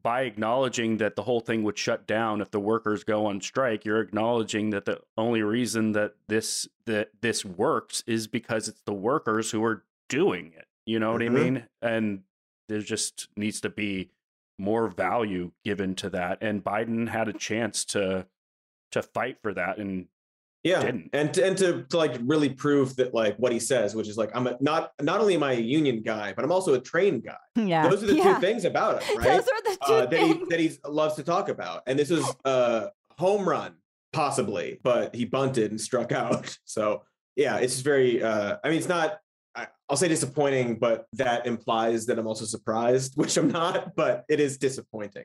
by 0.00 0.22
acknowledging 0.22 0.96
that 0.96 1.16
the 1.16 1.22
whole 1.24 1.40
thing 1.40 1.62
would 1.62 1.76
shut 1.76 2.06
down 2.06 2.40
if 2.40 2.50
the 2.50 2.60
workers 2.60 3.04
go 3.04 3.26
on 3.26 3.40
strike 3.40 3.84
you're 3.84 4.00
acknowledging 4.00 4.70
that 4.70 4.84
the 4.84 5.00
only 5.18 5.42
reason 5.42 5.92
that 5.92 6.14
this 6.28 6.68
that 6.86 7.10
this 7.20 7.44
works 7.44 8.02
is 8.06 8.26
because 8.26 8.68
it's 8.68 8.82
the 8.82 8.94
workers 8.94 9.50
who 9.50 9.62
are 9.62 9.84
doing 10.08 10.52
it 10.56 10.66
you 10.86 10.98
know 10.98 11.12
what 11.12 11.20
Mhm. 11.20 11.26
i 11.26 11.28
mean 11.28 11.68
and 11.82 12.22
there 12.68 12.80
just 12.80 13.28
needs 13.36 13.60
to 13.60 13.68
be 13.68 14.10
more 14.62 14.88
value 14.88 15.50
given 15.64 15.94
to 15.94 16.08
that 16.08 16.38
and 16.40 16.62
biden 16.64 17.08
had 17.08 17.28
a 17.28 17.32
chance 17.32 17.84
to 17.84 18.26
to 18.92 19.02
fight 19.02 19.36
for 19.42 19.52
that 19.54 19.78
and 19.78 20.06
Yeah, 20.64 20.82
Didn't. 20.82 21.10
and 21.12 21.34
to, 21.34 21.44
and 21.44 21.56
to, 21.58 21.82
to 21.90 21.96
like 21.96 22.14
really 22.22 22.48
prove 22.50 22.94
that 22.96 23.12
like 23.12 23.36
what 23.36 23.50
he 23.50 23.58
says, 23.58 23.96
which 23.96 24.06
is 24.06 24.16
like 24.16 24.30
I'm 24.32 24.46
a, 24.46 24.56
not 24.60 24.92
not 25.00 25.20
only 25.20 25.34
am 25.34 25.42
I 25.42 25.54
a 25.54 25.60
union 25.60 26.02
guy, 26.02 26.32
but 26.34 26.44
I'm 26.44 26.52
also 26.52 26.74
a 26.74 26.80
train 26.80 27.20
guy. 27.20 27.42
yeah. 27.56 27.88
Those 27.88 28.04
are 28.04 28.06
the 28.06 28.14
yeah. 28.14 28.34
two 28.34 28.40
things 28.40 28.64
about 28.64 29.02
him, 29.02 29.18
right? 29.18 29.24
Those 29.38 29.48
are 29.48 29.62
the 29.64 29.78
two 29.86 29.92
uh, 29.94 30.06
that 30.06 30.20
he 30.20 30.32
things. 30.34 30.48
that 30.50 30.60
he 30.60 30.70
loves 30.86 31.14
to 31.16 31.24
talk 31.24 31.48
about. 31.48 31.82
And 31.88 31.98
this 31.98 32.10
was 32.10 32.24
a 32.44 32.90
home 33.18 33.48
run, 33.48 33.72
possibly, 34.12 34.78
but 34.84 35.14
he 35.14 35.24
bunted 35.24 35.70
and 35.72 35.80
struck 35.80 36.12
out. 36.12 36.56
So 36.64 37.02
yeah, 37.34 37.56
it's 37.56 37.72
just 37.72 37.84
very. 37.84 38.22
Uh, 38.22 38.58
I 38.62 38.68
mean, 38.68 38.78
it's 38.78 38.88
not. 38.88 39.18
I, 39.92 39.94
I'll 39.94 39.96
say 39.98 40.08
disappointing, 40.08 40.78
but 40.78 41.06
that 41.12 41.46
implies 41.46 42.06
that 42.06 42.18
I'm 42.18 42.26
also 42.26 42.46
surprised, 42.46 43.12
which 43.16 43.36
I'm 43.36 43.48
not. 43.48 43.94
But 43.94 44.24
it 44.28 44.40
is 44.40 44.56
disappointing. 44.56 45.24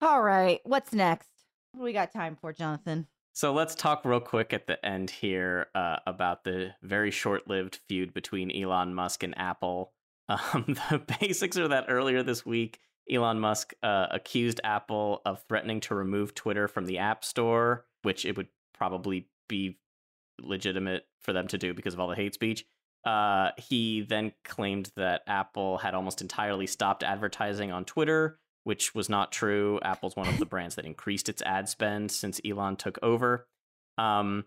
All 0.00 0.22
right. 0.22 0.60
What's 0.64 0.92
next? 0.92 1.28
What 1.72 1.80
do 1.80 1.84
we 1.84 1.92
got 1.92 2.12
time 2.12 2.36
for, 2.40 2.52
Jonathan? 2.52 3.08
So 3.32 3.52
let's 3.52 3.74
talk 3.74 4.04
real 4.04 4.20
quick 4.20 4.54
at 4.54 4.66
the 4.66 4.84
end 4.86 5.10
here 5.10 5.66
uh, 5.74 5.96
about 6.06 6.44
the 6.44 6.70
very 6.82 7.10
short-lived 7.10 7.80
feud 7.86 8.14
between 8.14 8.50
Elon 8.50 8.94
Musk 8.94 9.22
and 9.22 9.36
Apple. 9.36 9.92
Um, 10.28 10.64
the 10.90 11.00
basics 11.20 11.56
are 11.56 11.68
that 11.68 11.84
earlier 11.88 12.24
this 12.24 12.44
week, 12.44 12.80
Elon 13.08 13.38
Musk 13.38 13.74
uh, 13.84 14.08
accused 14.10 14.60
Apple 14.64 15.22
of 15.24 15.44
threatening 15.48 15.78
to 15.82 15.94
remove 15.94 16.34
Twitter 16.34 16.66
from 16.66 16.86
the 16.86 16.98
App 16.98 17.24
Store, 17.24 17.86
which 18.02 18.24
it 18.24 18.36
would 18.36 18.48
probably 18.74 19.28
be 19.48 19.78
legitimate 20.40 21.06
for 21.20 21.32
them 21.32 21.46
to 21.46 21.58
do 21.58 21.74
because 21.74 21.94
of 21.94 22.00
all 22.00 22.08
the 22.08 22.16
hate 22.16 22.34
speech. 22.34 22.64
Uh, 23.06 23.52
he 23.56 24.02
then 24.02 24.32
claimed 24.44 24.90
that 24.96 25.22
Apple 25.28 25.78
had 25.78 25.94
almost 25.94 26.20
entirely 26.20 26.66
stopped 26.66 27.02
advertising 27.04 27.70
on 27.70 27.84
Twitter, 27.84 28.38
which 28.64 28.94
was 28.96 29.08
not 29.08 29.30
true. 29.30 29.78
Apple's 29.82 30.16
one 30.16 30.26
of 30.28 30.38
the 30.40 30.44
brands 30.46 30.74
that 30.74 30.84
increased 30.84 31.28
its 31.28 31.40
ad 31.42 31.68
spend 31.68 32.10
since 32.10 32.40
Elon 32.44 32.74
took 32.76 32.98
over. 33.02 33.46
Um, 33.96 34.44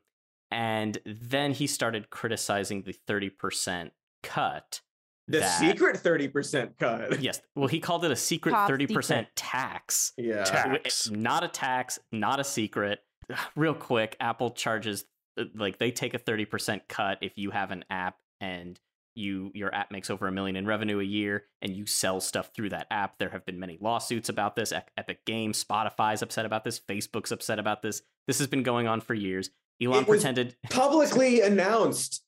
and 0.51 0.97
then 1.05 1.53
he 1.53 1.67
started 1.67 2.09
criticizing 2.09 2.81
the 2.83 2.93
30% 3.07 3.91
cut. 4.23 4.81
The 5.29 5.39
that- 5.39 5.59
secret 5.59 5.97
thirty 5.97 6.27
percent 6.27 6.77
cut. 6.79 7.19
Yes. 7.21 7.39
Well, 7.55 7.67
he 7.67 7.79
called 7.79 8.03
it 8.03 8.09
a 8.11 8.15
secret 8.15 8.51
Top 8.51 8.69
30% 8.69 8.87
secret. 8.87 9.27
tax. 9.35 10.11
Yeah. 10.17 10.43
Tax. 10.43 11.05
It- 11.07 11.15
Not 11.15 11.43
a 11.43 11.47
tax, 11.47 11.99
not 12.11 12.39
a 12.39 12.43
secret. 12.43 12.99
Real 13.55 13.75
quick, 13.75 14.17
Apple 14.19 14.49
charges 14.51 15.05
uh, 15.39 15.43
like 15.55 15.77
they 15.77 15.91
take 15.91 16.13
a 16.15 16.19
30% 16.19 16.81
cut 16.89 17.19
if 17.21 17.37
you 17.37 17.51
have 17.51 17.69
an 17.71 17.85
app 17.91 18.15
and 18.41 18.79
you 19.15 19.51
your 19.53 19.73
app 19.73 19.91
makes 19.91 20.09
over 20.09 20.27
a 20.27 20.31
million 20.31 20.55
in 20.55 20.65
revenue 20.65 20.99
a 20.99 21.03
year 21.03 21.43
and 21.61 21.75
you 21.75 21.85
sell 21.85 22.21
stuff 22.21 22.51
through 22.55 22.69
that 22.69 22.87
app. 22.91 23.17
There 23.17 23.29
have 23.29 23.45
been 23.45 23.59
many 23.59 23.77
lawsuits 23.81 24.29
about 24.29 24.55
this. 24.55 24.71
Epic 24.97 25.25
Games, 25.25 25.61
Spotify's 25.63 26.21
upset 26.21 26.45
about 26.45 26.63
this, 26.63 26.79
Facebook's 26.79 27.31
upset 27.31 27.59
about 27.59 27.81
this. 27.81 28.01
This 28.27 28.37
has 28.37 28.47
been 28.47 28.63
going 28.63 28.87
on 28.87 29.01
for 29.01 29.13
years. 29.13 29.49
Elon 29.81 30.03
It 30.03 30.07
was- 30.07 30.19
pretended 30.19 30.55
Publicly 30.69 31.41
announced. 31.41 32.23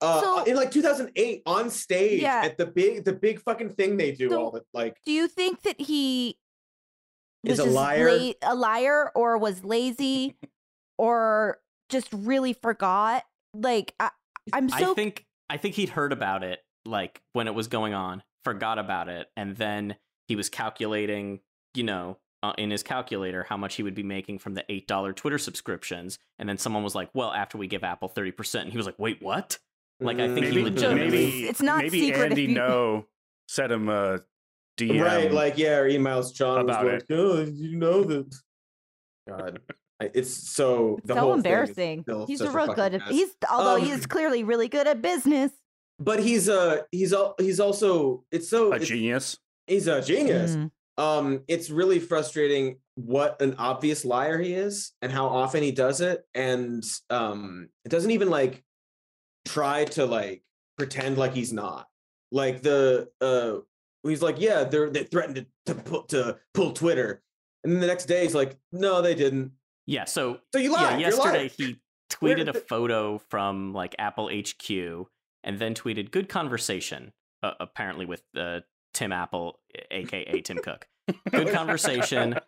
Uh, 0.00 0.20
So- 0.20 0.44
in 0.44 0.54
like 0.56 0.70
2008 0.70 1.42
on 1.46 1.70
stage 1.70 2.20
Yeah. 2.22 2.42
at 2.44 2.58
the 2.58 2.66
big 2.66 3.04
the 3.04 3.12
big 3.14 3.40
fucking 3.40 3.70
thing 3.70 3.96
they 3.96 4.12
do 4.12 4.28
So- 4.28 4.40
all 4.44 4.50
the 4.50 4.62
like 4.74 4.98
Do 5.04 5.12
you 5.12 5.26
think 5.28 5.62
that 5.62 5.80
he 5.80 6.38
Is 7.44 7.58
was 7.58 7.60
a 7.60 7.64
liar? 7.70 8.12
la- 8.16 8.32
a 8.42 8.54
liar, 8.54 9.10
or 9.14 9.38
was 9.38 9.64
lazy, 9.64 10.36
or 10.98 11.58
just 11.88 12.08
really 12.12 12.52
forgot? 12.52 13.24
Like, 13.54 13.94
I, 13.98 14.10
I'm 14.52 14.68
so 14.68 14.92
I 14.92 14.94
think 14.94 15.25
I 15.48 15.56
think 15.56 15.74
he'd 15.74 15.90
heard 15.90 16.12
about 16.12 16.42
it 16.42 16.60
like 16.84 17.20
when 17.32 17.46
it 17.46 17.54
was 17.54 17.68
going 17.68 17.94
on, 17.94 18.22
forgot 18.44 18.78
about 18.78 19.08
it, 19.08 19.28
and 19.36 19.56
then 19.56 19.96
he 20.28 20.36
was 20.36 20.48
calculating, 20.48 21.40
you 21.74 21.82
know, 21.84 22.18
uh, 22.42 22.52
in 22.58 22.70
his 22.70 22.82
calculator 22.82 23.44
how 23.44 23.56
much 23.56 23.74
he 23.76 23.82
would 23.82 23.94
be 23.94 24.02
making 24.02 24.38
from 24.38 24.54
the 24.54 24.64
eight 24.68 24.86
dollar 24.86 25.12
Twitter 25.12 25.38
subscriptions, 25.38 26.18
and 26.38 26.48
then 26.48 26.58
someone 26.58 26.82
was 26.82 26.94
like, 26.94 27.10
"Well, 27.14 27.32
after 27.32 27.58
we 27.58 27.66
give 27.66 27.82
Apple 27.84 28.08
thirty 28.08 28.30
percent," 28.32 28.64
and 28.64 28.72
he 28.72 28.76
was 28.76 28.86
like, 28.86 28.98
"Wait, 28.98 29.20
what?" 29.22 29.58
Like, 29.98 30.18
I 30.18 30.26
think 30.26 30.46
he 30.46 30.52
maybe, 30.52 30.62
legitimately- 30.64 31.10
maybe 31.10 31.44
It's 31.48 31.62
not 31.62 31.78
maybe 31.78 32.00
secret 32.00 32.30
Andy 32.32 32.42
you- 32.42 32.48
No 32.54 33.06
sent 33.48 33.72
him 33.72 33.88
a 33.88 34.20
DM. 34.78 35.02
right 35.02 35.32
like 35.32 35.56
yeah 35.56 35.78
or 35.78 35.88
emails 35.88 36.34
John 36.34 36.58
about 36.60 36.84
was 36.84 36.92
like 36.94 37.04
oh 37.10 37.40
you 37.44 37.78
know 37.78 38.02
that 38.04 38.34
God 39.28 39.60
I- 39.70 39.74
it's 40.00 40.32
so 40.32 40.98
the 41.04 41.14
so 41.14 41.20
whole 41.20 41.32
embarrassing. 41.34 42.02
still 42.02 42.26
He's 42.26 42.40
a 42.40 42.50
real 42.50 42.72
good. 42.74 42.94
At, 42.94 43.02
he's 43.02 43.30
although 43.50 43.76
Um, 43.76 43.82
he's 43.84 44.06
clearly 44.06 44.44
really 44.44 44.68
good 44.68 44.86
at 44.86 45.00
business. 45.02 45.52
but 45.98 46.22
he's 46.22 46.48
uh 46.48 46.82
he's 46.92 47.12
al- 47.14 47.34
he's 47.38 47.58
also 47.60 48.24
it's 48.30 48.48
so 48.50 48.72
a 48.72 48.76
it's- 48.76 48.88
genius. 48.88 49.38
he's 49.66 49.86
a 49.86 50.02
genius 50.02 50.54
Mm. 50.56 50.70
um 50.98 51.40
it's 51.48 51.70
really 51.70 51.98
frustrating 52.00 52.76
what 52.96 53.40
an 53.40 53.54
obvious 53.58 54.04
liar 54.04 54.38
he 54.38 54.52
is 54.52 54.92
and 55.00 55.10
how 55.10 55.26
often 55.26 55.62
he 55.62 55.72
does 55.72 56.02
it 56.02 56.22
and 56.34 56.84
um 57.08 57.68
it 57.86 57.88
doesn't 57.88 58.10
even 58.10 58.28
like 58.28 58.62
try 59.46 59.84
to 59.86 60.04
like 60.04 60.42
pretend 60.76 61.16
like 61.16 61.32
he's 61.32 61.52
not 61.52 61.86
like 62.30 62.60
the 62.60 63.08
uh 63.22 63.52
he's 64.06 64.20
like 64.22 64.36
yeah 64.38 64.64
they're 64.64 64.90
they 64.90 65.04
threatened 65.04 65.36
to 65.36 65.46
to, 65.64 65.74
pull, 65.80 66.02
to 66.02 66.36
pull 66.52 66.72
twitter 66.72 67.22
and 67.64 67.72
then 67.72 67.80
the 67.80 67.86
next 67.86 68.04
day 68.04 68.22
he's 68.24 68.34
like 68.34 68.56
no 68.72 69.00
they 69.00 69.14
didn't 69.14 69.52
Yeah, 69.86 70.04
so 70.04 70.38
so 70.52 70.58
you 70.58 70.72
lied 70.72 71.00
yeah, 71.00 71.08
yesterday 71.08 71.48
he 71.48 71.80
tweeted 72.10 72.48
a 72.48 72.54
photo 72.54 73.18
from 73.18 73.72
like 73.72 73.94
Apple 73.98 74.28
HQ 74.28 74.70
and 75.44 75.58
then 75.58 75.74
tweeted 75.74 76.10
good 76.10 76.28
conversation 76.28 77.12
uh, 77.42 77.52
apparently 77.60 78.06
with 78.06 78.22
uh, 78.36 78.60
Tim 78.94 79.12
Apple 79.12 79.60
aka 79.90 80.40
Tim 80.40 80.58
Cook. 80.58 80.86
Good 81.30 81.52
conversation. 81.52 82.38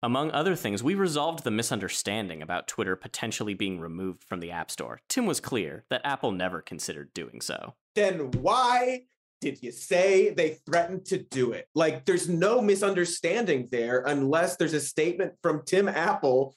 Among 0.00 0.30
other 0.30 0.54
things, 0.54 0.80
we 0.80 0.94
resolved 0.94 1.42
the 1.42 1.50
misunderstanding 1.50 2.40
about 2.40 2.68
Twitter 2.68 2.94
potentially 2.94 3.54
being 3.54 3.80
removed 3.80 4.22
from 4.22 4.38
the 4.38 4.52
App 4.52 4.70
Store. 4.70 5.00
Tim 5.08 5.26
was 5.26 5.40
clear 5.40 5.84
that 5.90 6.02
Apple 6.04 6.30
never 6.30 6.62
considered 6.62 7.12
doing 7.14 7.40
so. 7.40 7.74
then 7.96 8.30
why 8.32 9.02
did 9.40 9.60
you 9.62 9.72
say 9.72 10.30
they 10.30 10.58
threatened 10.66 11.04
to 11.06 11.18
do 11.18 11.52
it? 11.52 11.68
Like, 11.74 12.04
there's 12.04 12.28
no 12.28 12.60
misunderstanding 12.60 13.68
there 13.70 14.04
unless 14.06 14.56
there's 14.56 14.74
a 14.74 14.80
statement 14.80 15.34
from 15.42 15.62
Tim 15.64 15.88
Apple 15.88 16.54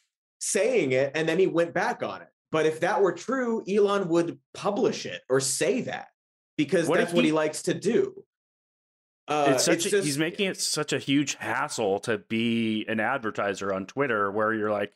saying 0.51 0.91
it 0.91 1.11
and 1.15 1.29
then 1.29 1.39
he 1.39 1.47
went 1.47 1.73
back 1.73 2.03
on 2.03 2.21
it. 2.21 2.27
But 2.51 2.65
if 2.65 2.81
that 2.81 3.01
were 3.01 3.13
true, 3.13 3.63
Elon 3.69 4.09
would 4.09 4.37
publish 4.53 5.05
it 5.05 5.21
or 5.29 5.39
say 5.39 5.81
that 5.81 6.07
because 6.57 6.87
What 6.89 6.97
that's 6.99 7.13
what 7.13 7.23
he 7.23 7.29
he- 7.29 7.33
likes 7.33 7.61
to 7.63 7.73
do. 7.73 8.25
Uh, 9.27 9.51
it's 9.53 9.63
such 9.63 9.85
a, 9.85 9.89
just- 9.89 10.03
he's 10.05 10.17
making 10.17 10.47
it 10.47 10.57
such 10.59 10.91
a 10.91 10.99
huge 10.99 11.35
hassle 11.35 11.99
to 12.01 12.17
be 12.17 12.83
an 12.89 12.99
advertiser 12.99 13.73
on 13.73 13.85
Twitter 13.85 14.29
where 14.31 14.53
you're 14.53 14.71
like 14.71 14.91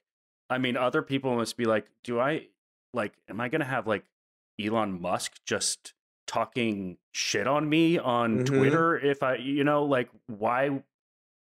I 0.49 0.57
mean 0.57 0.75
other 0.75 1.01
people 1.01 1.35
must 1.37 1.55
be 1.55 1.63
like 1.65 1.85
do 2.03 2.19
I 2.19 2.47
like 2.93 3.13
am 3.29 3.39
I 3.39 3.47
going 3.49 3.61
to 3.61 3.65
have 3.67 3.87
like 3.87 4.03
Elon 4.61 4.99
Musk 4.99 5.33
just 5.45 5.93
talking 6.27 6.97
shit 7.13 7.47
on 7.47 7.69
me 7.69 7.97
on 7.99 8.39
Mhm. 8.39 8.45
Twitter 8.47 8.97
if 8.97 9.21
I 9.23 9.35
you 9.35 9.63
know 9.63 9.85
like 9.85 10.09
why 10.27 10.81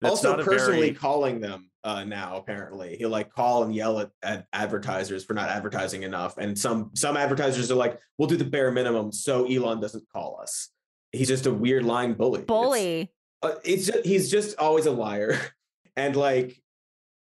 that's 0.03 0.11
also 0.25 0.37
not 0.37 0.45
personally 0.45 0.81
very 0.81 0.93
calling 0.93 1.39
them 1.41 1.69
uh, 1.83 2.03
now 2.03 2.37
apparently. 2.37 2.95
He'll 2.97 3.09
like 3.09 3.31
call 3.31 3.63
and 3.63 3.73
yell 3.73 3.99
at, 3.99 4.11
at 4.21 4.47
advertisers 4.53 5.23
for 5.23 5.33
not 5.33 5.49
advertising 5.49 6.03
enough 6.03 6.37
and 6.37 6.57
some 6.57 6.91
some 6.93 7.17
advertisers 7.17 7.71
are 7.71 7.75
like 7.75 7.99
we'll 8.17 8.27
do 8.27 8.37
the 8.37 8.45
bare 8.45 8.71
minimum 8.71 9.11
so 9.11 9.45
elon 9.45 9.79
doesn't 9.79 10.07
call 10.09 10.39
us. 10.41 10.69
He's 11.11 11.27
just 11.27 11.45
a 11.45 11.53
weird 11.53 11.83
lying 11.83 12.13
bully. 12.13 12.41
It's- 12.41 12.47
Bully. 12.47 13.11
uh, 13.41 13.55
it's 13.63 13.87
just, 13.87 14.05
he's 14.05 14.31
just 14.31 14.57
always 14.57 14.85
a 14.85 14.91
liar. 14.91 15.39
And 15.95 16.15
like 16.15 16.59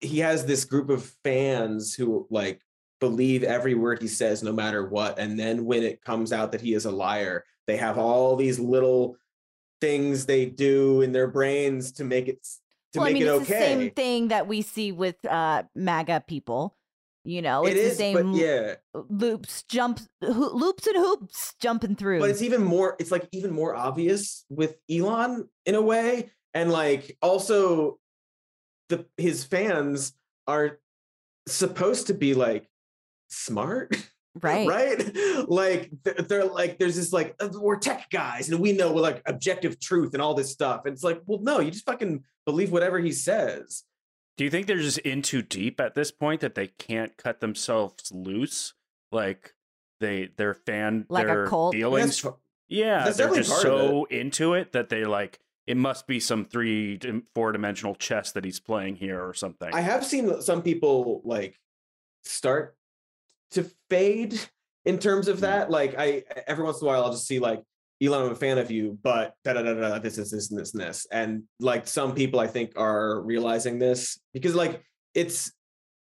he 0.02 0.20
has 0.20 0.46
this 0.46 0.66
group 0.66 0.90
of 0.90 1.10
fans 1.24 1.94
who 1.94 2.28
like 2.30 2.62
believe 3.00 3.44
every 3.44 3.74
word 3.74 4.02
he 4.02 4.08
says 4.10 4.44
no 4.44 4.52
matter 4.52 4.86
what 4.86 5.18
and 5.18 5.40
then 5.40 5.64
when 5.64 5.84
it 5.84 6.02
comes 6.04 6.34
out 6.34 6.52
that 6.52 6.60
he 6.60 6.74
is 6.74 6.84
a 6.84 6.92
liar 6.92 7.46
they 7.68 7.78
have 7.78 7.98
all 7.98 8.36
these 8.36 8.60
little 8.60 9.16
things 9.82 10.26
they 10.26 10.46
do 10.46 11.02
in 11.02 11.12
their 11.12 11.28
brains 11.28 11.92
to 11.94 12.04
make 12.04 12.28
it 12.28 12.44
to 12.94 13.00
well, 13.00 13.08
I 13.08 13.14
make 13.14 13.22
mean, 13.22 13.32
it 13.32 13.36
it's 13.36 13.48
the 13.48 13.54
same 13.54 13.92
thing 13.92 14.28
that 14.30 14.48
we 14.48 14.62
see 14.62 14.92
with 14.92 15.24
uh, 15.26 15.64
MAGA 15.76 16.24
people. 16.28 16.76
You 17.26 17.42
know, 17.42 17.66
it 17.66 17.76
it's 17.76 17.90
the 17.92 17.96
same 17.96 18.34
yeah 18.34 18.76
loops, 18.94 19.64
jumps, 19.64 20.08
ho- 20.24 20.52
loops 20.54 20.88
and 20.88 20.96
hoops 20.96 21.54
jumping 21.60 21.96
through. 21.96 22.20
but 22.20 22.30
it's 22.30 22.42
even 22.42 22.64
more 22.64 22.96
it's 22.98 23.12
like 23.12 23.28
even 23.32 23.52
more 23.52 23.76
obvious 23.76 24.46
with 24.50 24.78
elon 24.90 25.48
in 25.66 25.76
a 25.76 25.82
way 25.82 26.32
and 26.54 26.72
like 26.72 27.18
also 27.22 28.00
the 28.88 29.06
his 29.18 29.44
fans 29.44 30.14
are 30.48 30.80
supposed 31.46 32.08
to 32.08 32.14
be 32.14 32.34
like 32.34 32.68
smart 33.28 33.96
right. 34.42 34.68
right 34.68 35.50
like 35.50 35.90
they're, 36.04 36.14
they're 36.14 36.46
like 36.46 36.78
there's 36.78 36.96
this 36.96 37.12
like 37.12 37.36
"Uh, 37.40 37.50
we're 37.54 37.78
tech 37.78 38.10
guys 38.12 38.50
and 38.50 38.60
we 38.60 38.72
know 38.72 38.94
we're 38.94 39.02
like 39.02 39.22
objective 39.26 39.80
truth 39.80 40.14
and 40.14 40.22
all 40.22 40.34
this 40.36 40.52
stuff 40.52 40.82
and 40.86 40.94
it's 40.94 41.04
like 41.04 41.20
well 41.26 41.40
no 41.42 41.60
you 41.60 41.72
just 41.72 41.86
fucking 41.86 42.24
believe 42.46 42.72
whatever 42.72 43.00
he 43.00 43.12
says 43.12 43.84
Do 44.38 44.44
you 44.44 44.50
think 44.50 44.68
they're 44.68 44.78
just 44.78 45.00
in 45.00 45.22
too 45.22 45.42
deep 45.42 45.82
at 45.82 45.96
this 45.96 46.12
point 46.12 46.42
that 46.42 46.56
they 46.56 46.68
can't 46.68 47.18
cut 47.18 47.40
themselves 47.42 48.12
loose? 48.14 48.74
Like 49.12 49.54
they 50.00 50.30
their 50.38 50.54
fan 50.54 51.06
Like 51.10 51.26
a 51.26 51.28
their 51.28 51.48
cult? 51.48 51.74
feelings. 51.76 52.22
That's 52.22 52.36
yeah, 52.70 53.04
that's 53.04 53.18
they're 53.18 53.34
just 53.34 53.50
part 53.50 53.66
of 53.66 53.80
so 53.82 54.04
into 54.06 54.54
it 54.54 54.72
that 54.74 54.90
they 54.90 55.04
like 55.06 55.40
it 55.68 55.76
must 55.76 56.08
be 56.08 56.20
some 56.20 56.46
three 56.46 57.00
four 57.36 57.52
dimensional 57.52 57.96
chess 57.96 58.32
that 58.32 58.46
he's 58.46 58.60
playing 58.60 58.96
here 58.96 59.22
or 59.22 59.34
something. 59.34 59.70
I 59.74 59.82
have 59.82 60.06
seen 60.06 60.42
some 60.42 60.62
people 60.62 61.22
like 61.26 61.60
start 62.24 62.76
to 63.52 63.70
fade 63.90 64.40
in 64.86 65.00
terms 65.00 65.28
of 65.28 65.42
that. 65.42 65.70
Like 65.72 65.96
I 65.98 66.24
every 66.48 66.64
once 66.64 66.82
in 66.82 66.88
a 66.88 66.90
while 66.90 67.04
I'll 67.04 67.12
just 67.12 67.28
see 67.28 67.40
like 67.40 67.62
Elon, 68.02 68.28
I'm 68.28 68.32
a 68.32 68.36
fan 68.36 68.58
of 68.58 68.72
you, 68.72 68.98
but 69.04 69.34
da 69.44 69.54
da 69.54 69.62
da 69.62 69.74
da 69.74 70.00
this 70.00 70.18
is 70.18 70.32
this 70.32 70.52
and 70.52 70.60
this 70.60 70.74
and 70.74 70.82
this. 70.82 71.08
And 71.12 71.44
like 71.60 71.86
some 71.88 72.16
people 72.16 72.40
I 72.40 72.48
think 72.48 72.74
are 72.78 73.22
realizing 73.22 73.78
this 73.80 74.20
because 74.34 74.56
like 74.56 74.84
it's 75.14 75.52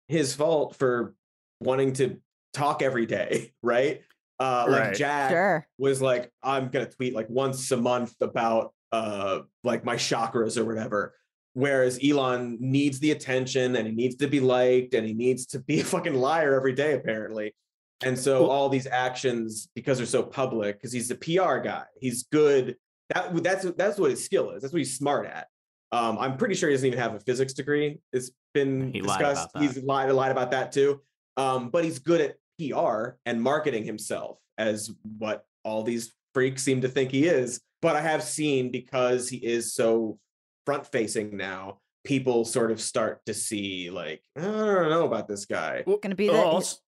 his 0.08 0.36
fault 0.36 0.76
for 0.76 1.16
wanting 1.60 1.93
to 1.93 2.18
talk 2.54 2.82
every 2.82 3.06
day, 3.06 3.54
right? 3.64 4.02
Uh 4.39 4.68
like 4.70 4.82
Right. 4.82 4.95
Jack 4.95 5.32
Sure. 5.32 5.68
was 5.80 6.02
like, 6.02 6.32
I'm 6.43 6.70
gonna 6.70 6.89
tweet 6.89 7.14
like 7.16 7.30
once 7.30 7.72
a 7.72 7.78
month 7.78 8.14
about 8.22 8.74
uh 8.91 9.39
like 9.64 9.84
my 9.84 9.95
chakras 9.95 10.58
or 10.58 10.66
whatever. 10.66 11.16
Whereas 11.58 11.99
Elon 12.08 12.60
needs 12.60 12.99
the 12.99 13.10
attention 13.10 13.78
and 13.78 13.88
he 13.88 13.91
needs 13.91 14.16
to 14.18 14.28
be 14.28 14.39
liked 14.39 14.93
and 14.93 15.08
he 15.08 15.16
needs 15.16 15.47
to 15.47 15.60
be 15.60 15.80
a 15.82 15.84
fucking 15.84 16.14
liar 16.14 16.53
every 16.53 16.74
day, 16.74 16.93
apparently. 16.93 17.55
And 18.03 18.16
so 18.16 18.47
all 18.47 18.70
these 18.70 18.86
actions, 18.86 19.68
because 19.74 19.97
they're 19.97 20.05
so 20.05 20.22
public, 20.22 20.76
because 20.78 20.93
he's 20.93 21.10
a 21.10 21.16
PR 21.16 21.58
guy, 21.58 21.86
he's 21.99 22.28
good. 22.32 22.76
That 23.10 23.43
that's 23.43 23.66
that's 23.72 23.97
what 23.97 24.12
his 24.12 24.24
skill 24.24 24.51
is. 24.51 24.62
That's 24.62 24.72
what 24.72 24.78
he's 24.78 24.95
smart 24.95 25.26
at. 25.26 25.47
Um, 25.91 26.20
I'm 26.20 26.38
pretty 26.38 26.53
sure 26.53 26.70
he 26.70 26.76
doesn't 26.76 26.86
even 26.86 26.99
have 26.99 27.16
a 27.16 27.20
physics 27.22 27.53
degree. 27.53 27.97
It's 28.14 28.30
been 28.53 28.93
He 28.93 29.01
lied 29.01 29.18
discussed. 29.18 29.53
that. 29.53 29.64
He's 29.64 29.82
lied 29.82 30.12
lied 30.12 30.32
about 30.32 30.51
that 30.51 30.72
too. 30.72 31.01
Um, 31.38 31.70
but 31.72 31.84
he's 31.84 31.97
good 31.97 32.22
at 32.22 32.36
PR 32.60 33.16
and 33.26 33.41
marketing 33.41 33.84
himself 33.84 34.38
as 34.60 34.91
what 35.18 35.47
all 35.64 35.82
these 35.82 36.14
freaks 36.36 36.62
seem 36.62 36.82
to 36.82 36.88
think 36.88 37.10
he 37.10 37.26
is. 37.26 37.62
But 37.82 37.95
I 37.95 38.01
have 38.01 38.22
seen 38.22 38.72
because 38.72 39.28
he 39.28 39.38
is 39.38 39.74
so 39.74 40.20
front 40.68 40.86
facing 40.86 41.38
now, 41.38 41.78
people 42.03 42.43
sort 42.43 42.72
of 42.72 42.82
start 42.82 43.26
to 43.26 43.34
see 43.34 43.89
like, 43.89 44.22
I 44.36 44.41
don't 44.41 44.89
know 44.89 45.05
about 45.05 45.30
this 45.30 45.45
guy. 45.45 45.84
Going 45.86 46.01
to 46.09 46.15
be 46.15 46.30
Oh, 46.30 46.34
the, 46.34 46.55
his, 46.57 46.82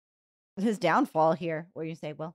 his 0.56 0.78
downfall 0.80 1.34
here. 1.34 1.68
What 1.74 1.84
do 1.84 1.88
you 1.88 1.94
say, 1.94 2.12
Will? 2.12 2.34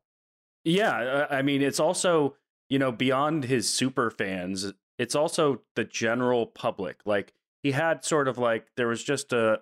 Yeah, 0.63 1.25
I 1.29 1.39
I 1.39 1.41
mean, 1.41 1.61
it's 1.61 1.81
also 1.81 2.35
you 2.69 2.79
know 2.79 2.93
beyond 2.93 3.43
his 3.43 3.69
super 3.69 4.09
fans, 4.09 4.71
it's 4.97 5.15
also 5.15 5.59
the 5.75 5.83
general 5.83 6.45
public. 6.45 7.01
Like 7.05 7.33
he 7.61 7.73
had 7.73 8.05
sort 8.05 8.29
of 8.29 8.37
like 8.37 8.67
there 8.77 8.87
was 8.87 9.03
just 9.03 9.33
a 9.33 9.59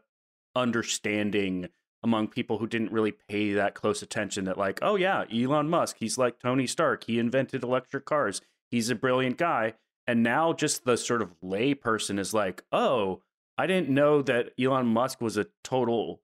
understanding 0.55 1.69
among 2.03 2.27
people 2.27 2.59
who 2.59 2.67
didn't 2.67 2.91
really 2.91 3.13
pay 3.27 3.53
that 3.53 3.73
close 3.73 4.03
attention 4.03 4.45
that 4.45 4.57
like, 4.57 4.77
oh 4.83 4.97
yeah, 4.97 5.23
Elon 5.33 5.67
Musk, 5.67 5.97
he's 5.99 6.19
like 6.19 6.39
Tony 6.39 6.67
Stark, 6.67 7.05
he 7.05 7.17
invented 7.17 7.63
electric 7.63 8.05
cars, 8.05 8.39
he's 8.69 8.91
a 8.91 8.95
brilliant 8.95 9.37
guy, 9.37 9.73
and 10.07 10.23
now 10.23 10.53
just 10.53 10.83
the 10.85 10.97
sort 10.97 11.21
of 11.21 11.31
lay 11.41 11.73
person 11.73 12.17
is 12.19 12.33
like, 12.33 12.63
oh, 12.71 13.21
I 13.57 13.67
didn't 13.67 13.89
know 13.89 14.21
that 14.23 14.51
Elon 14.59 14.87
Musk 14.87 15.21
was 15.21 15.37
a 15.37 15.47
total 15.63 16.21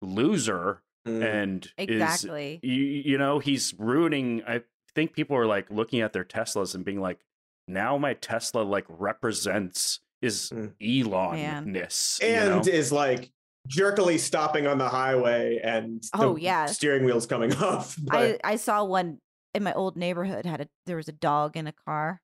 loser 0.00 0.82
Mm. 1.06 1.24
and 1.24 1.64
is 1.64 1.72
Exactly. 2.00 2.60
you, 2.62 2.74
you 2.74 3.18
know 3.18 3.40
he's 3.40 3.74
ruining 3.76 4.40
i 4.46 4.60
think 4.94 5.12
people 5.14 5.36
are 5.36 5.46
like 5.46 5.68
looking 5.68 6.00
at 6.00 6.12
their 6.12 6.22
teslas 6.24 6.76
and 6.76 6.84
being 6.84 7.00
like 7.00 7.18
now 7.66 7.98
my 7.98 8.14
tesla 8.14 8.60
like 8.62 8.84
represents 8.88 9.98
is 10.20 10.52
Mm. 10.54 10.74
elon-ness 10.80 12.20
you 12.22 12.28
and 12.28 12.64
know? 12.64 12.72
is 12.72 12.92
like 12.92 13.32
jerkily 13.66 14.16
stopping 14.16 14.68
on 14.68 14.78
the 14.78 14.88
highway 14.88 15.58
and 15.64 16.02
the 16.04 16.08
Oh, 16.24 16.36
yeah. 16.36 16.66
steering 16.66 17.04
wheel's 17.04 17.26
coming 17.26 17.52
off. 17.56 17.96
I, 18.08 18.38
I 18.44 18.54
saw 18.54 18.84
one 18.84 19.18
in 19.54 19.64
my 19.64 19.72
old 19.72 19.96
neighborhood 19.96 20.46
had 20.46 20.60
a 20.60 20.68
there 20.86 20.96
was 20.98 21.08
a 21.08 21.12
dog 21.12 21.56
in 21.56 21.66
a 21.66 21.72
car 21.72 22.20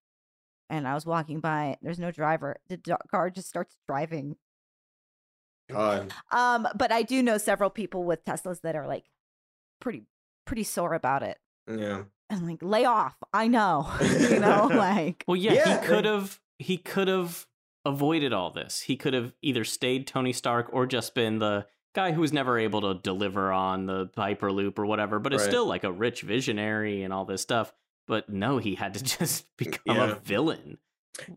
and 0.71 0.87
I 0.87 0.95
was 0.95 1.07
walking 1.07 1.41
by 1.41 1.77
there's 1.83 1.99
no 1.99 2.11
driver 2.11 2.57
the 2.69 2.77
do- 2.77 2.97
car 3.11 3.31
just 3.31 3.49
starts 3.49 3.77
driving 3.87 4.37
God, 5.71 6.13
um 6.31 6.67
but 6.77 6.93
I 6.93 7.03
do 7.03 7.23
know 7.23 7.39
several 7.39 7.71
people 7.71 8.05
with 8.05 8.25
Teslas 8.25 8.63
that 8.63 8.77
are 8.77 8.87
like 8.87 9.05
pretty 9.81 10.05
pretty 10.47 10.65
sore 10.65 10.95
about 10.95 11.23
it 11.23 11.39
yeah. 11.69 12.03
and 12.31 12.47
like 12.47 12.63
lay 12.63 12.85
off 12.85 13.17
I 13.33 13.49
know 13.49 13.91
you 14.01 14.41
know 14.41 14.71
like 14.73 15.25
Well, 15.27 15.37
yeah, 15.37 15.53
Yeah, 15.53 15.81
he 15.81 15.87
could 15.87 16.05
have 16.05 16.41
he 16.59 16.77
could 16.77 17.09
have 17.09 17.47
avoided 17.85 18.33
all 18.33 18.51
this. 18.51 18.81
He 18.81 18.97
could 18.97 19.15
have 19.15 19.33
either 19.43 19.65
stayed 19.65 20.07
Tony 20.07 20.33
Stark 20.33 20.69
or 20.73 20.87
just 20.87 21.15
been 21.15 21.39
the 21.39 21.67
guy 21.95 22.13
who 22.13 22.21
was 22.21 22.33
never 22.33 22.59
able 22.59 22.81
to 22.83 23.01
deliver 23.03 23.51
on 23.51 23.87
the 23.87 24.11
Hyperloop 24.17 24.79
or 24.79 24.87
whatever, 24.87 25.19
but 25.19 25.33
is 25.33 25.43
still 25.43 25.67
like 25.67 25.85
a 25.85 25.93
rich 25.93 26.23
visionary 26.23 27.03
and 27.03 27.13
all 27.13 27.25
this 27.25 27.43
stuff. 27.43 27.73
But 28.09 28.29
no, 28.29 28.59
he 28.59 28.75
had 28.75 28.95
to 28.95 29.05
just 29.19 29.47
become 29.57 29.97
Yeah. 29.97 30.13
a 30.13 30.15
villain. 30.21 30.79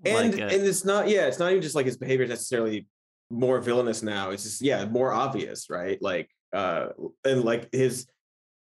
And 0.06 0.32
like, 0.34 0.42
uh, 0.42 0.46
and 0.46 0.64
it's 0.66 0.86
not 0.86 1.10
yeah, 1.10 1.28
it's 1.28 1.40
not 1.40 1.52
even 1.52 1.62
just 1.62 1.76
like 1.76 1.86
his 1.86 1.98
behavior 1.98 2.24
is 2.24 2.30
necessarily 2.30 2.88
more 3.30 3.60
villainous 3.60 4.02
now. 4.04 4.30
It's 4.32 4.44
just 4.44 4.62
yeah, 4.62 4.86
more 4.86 5.12
obvious, 5.12 5.70
right? 5.70 6.02
Like 6.02 6.30
uh 6.54 6.88
and 7.26 7.44
like 7.44 7.68
his 7.74 8.08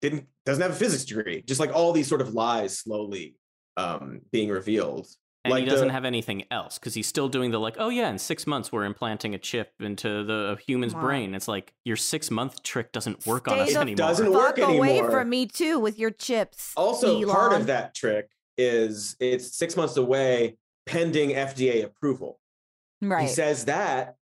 didn't 0.00 0.26
doesn't 0.46 0.62
have 0.62 0.72
a 0.72 0.74
physics 0.74 1.04
degree. 1.04 1.42
Just 1.42 1.60
like 1.60 1.72
all 1.74 1.92
these 1.92 2.06
sort 2.08 2.20
of 2.20 2.34
lies 2.34 2.78
slowly 2.78 3.36
um 3.76 4.20
being 4.30 4.48
revealed. 4.48 5.08
And 5.44 5.50
like 5.50 5.64
he 5.64 5.68
doesn't 5.70 5.88
the- 5.88 5.92
have 5.92 6.04
anything 6.04 6.44
else 6.50 6.78
because 6.78 6.94
he's 6.94 7.06
still 7.08 7.28
doing 7.28 7.50
the 7.50 7.58
like, 7.58 7.74
oh 7.78 7.88
yeah, 7.88 8.08
in 8.08 8.18
six 8.18 8.46
months 8.46 8.70
we're 8.70 8.84
implanting 8.84 9.34
a 9.34 9.38
chip 9.38 9.72
into 9.80 10.22
the 10.24 10.56
human's 10.66 10.92
Come 10.92 11.00
on. 11.00 11.06
brain. 11.06 11.34
It's 11.34 11.48
like 11.48 11.72
your 11.84 11.96
six 11.96 12.30
month 12.30 12.62
trick 12.62 12.92
doesn't 12.92 13.26
work 13.26 13.48
on 13.48 13.54
Stay 13.54 13.62
us 13.62 13.72
the 13.74 13.80
anymore. 13.80 13.96
Doesn't 13.96 14.30
work 14.32 14.56
Fuck 14.58 14.68
away 14.68 14.98
anymore. 14.98 15.10
from 15.10 15.30
me 15.30 15.46
too 15.46 15.78
with 15.80 15.98
your 15.98 16.10
chips. 16.10 16.72
Also, 16.76 17.24
part 17.26 17.52
of 17.54 17.66
that 17.66 17.94
trick 17.94 18.28
is 18.56 19.16
it's 19.18 19.56
six 19.56 19.76
months 19.76 19.96
away 19.96 20.58
pending 20.86 21.30
FDA 21.30 21.84
approval. 21.84 22.38
Right. 23.00 23.22
He 23.22 23.28
says 23.28 23.64
that 23.64 24.16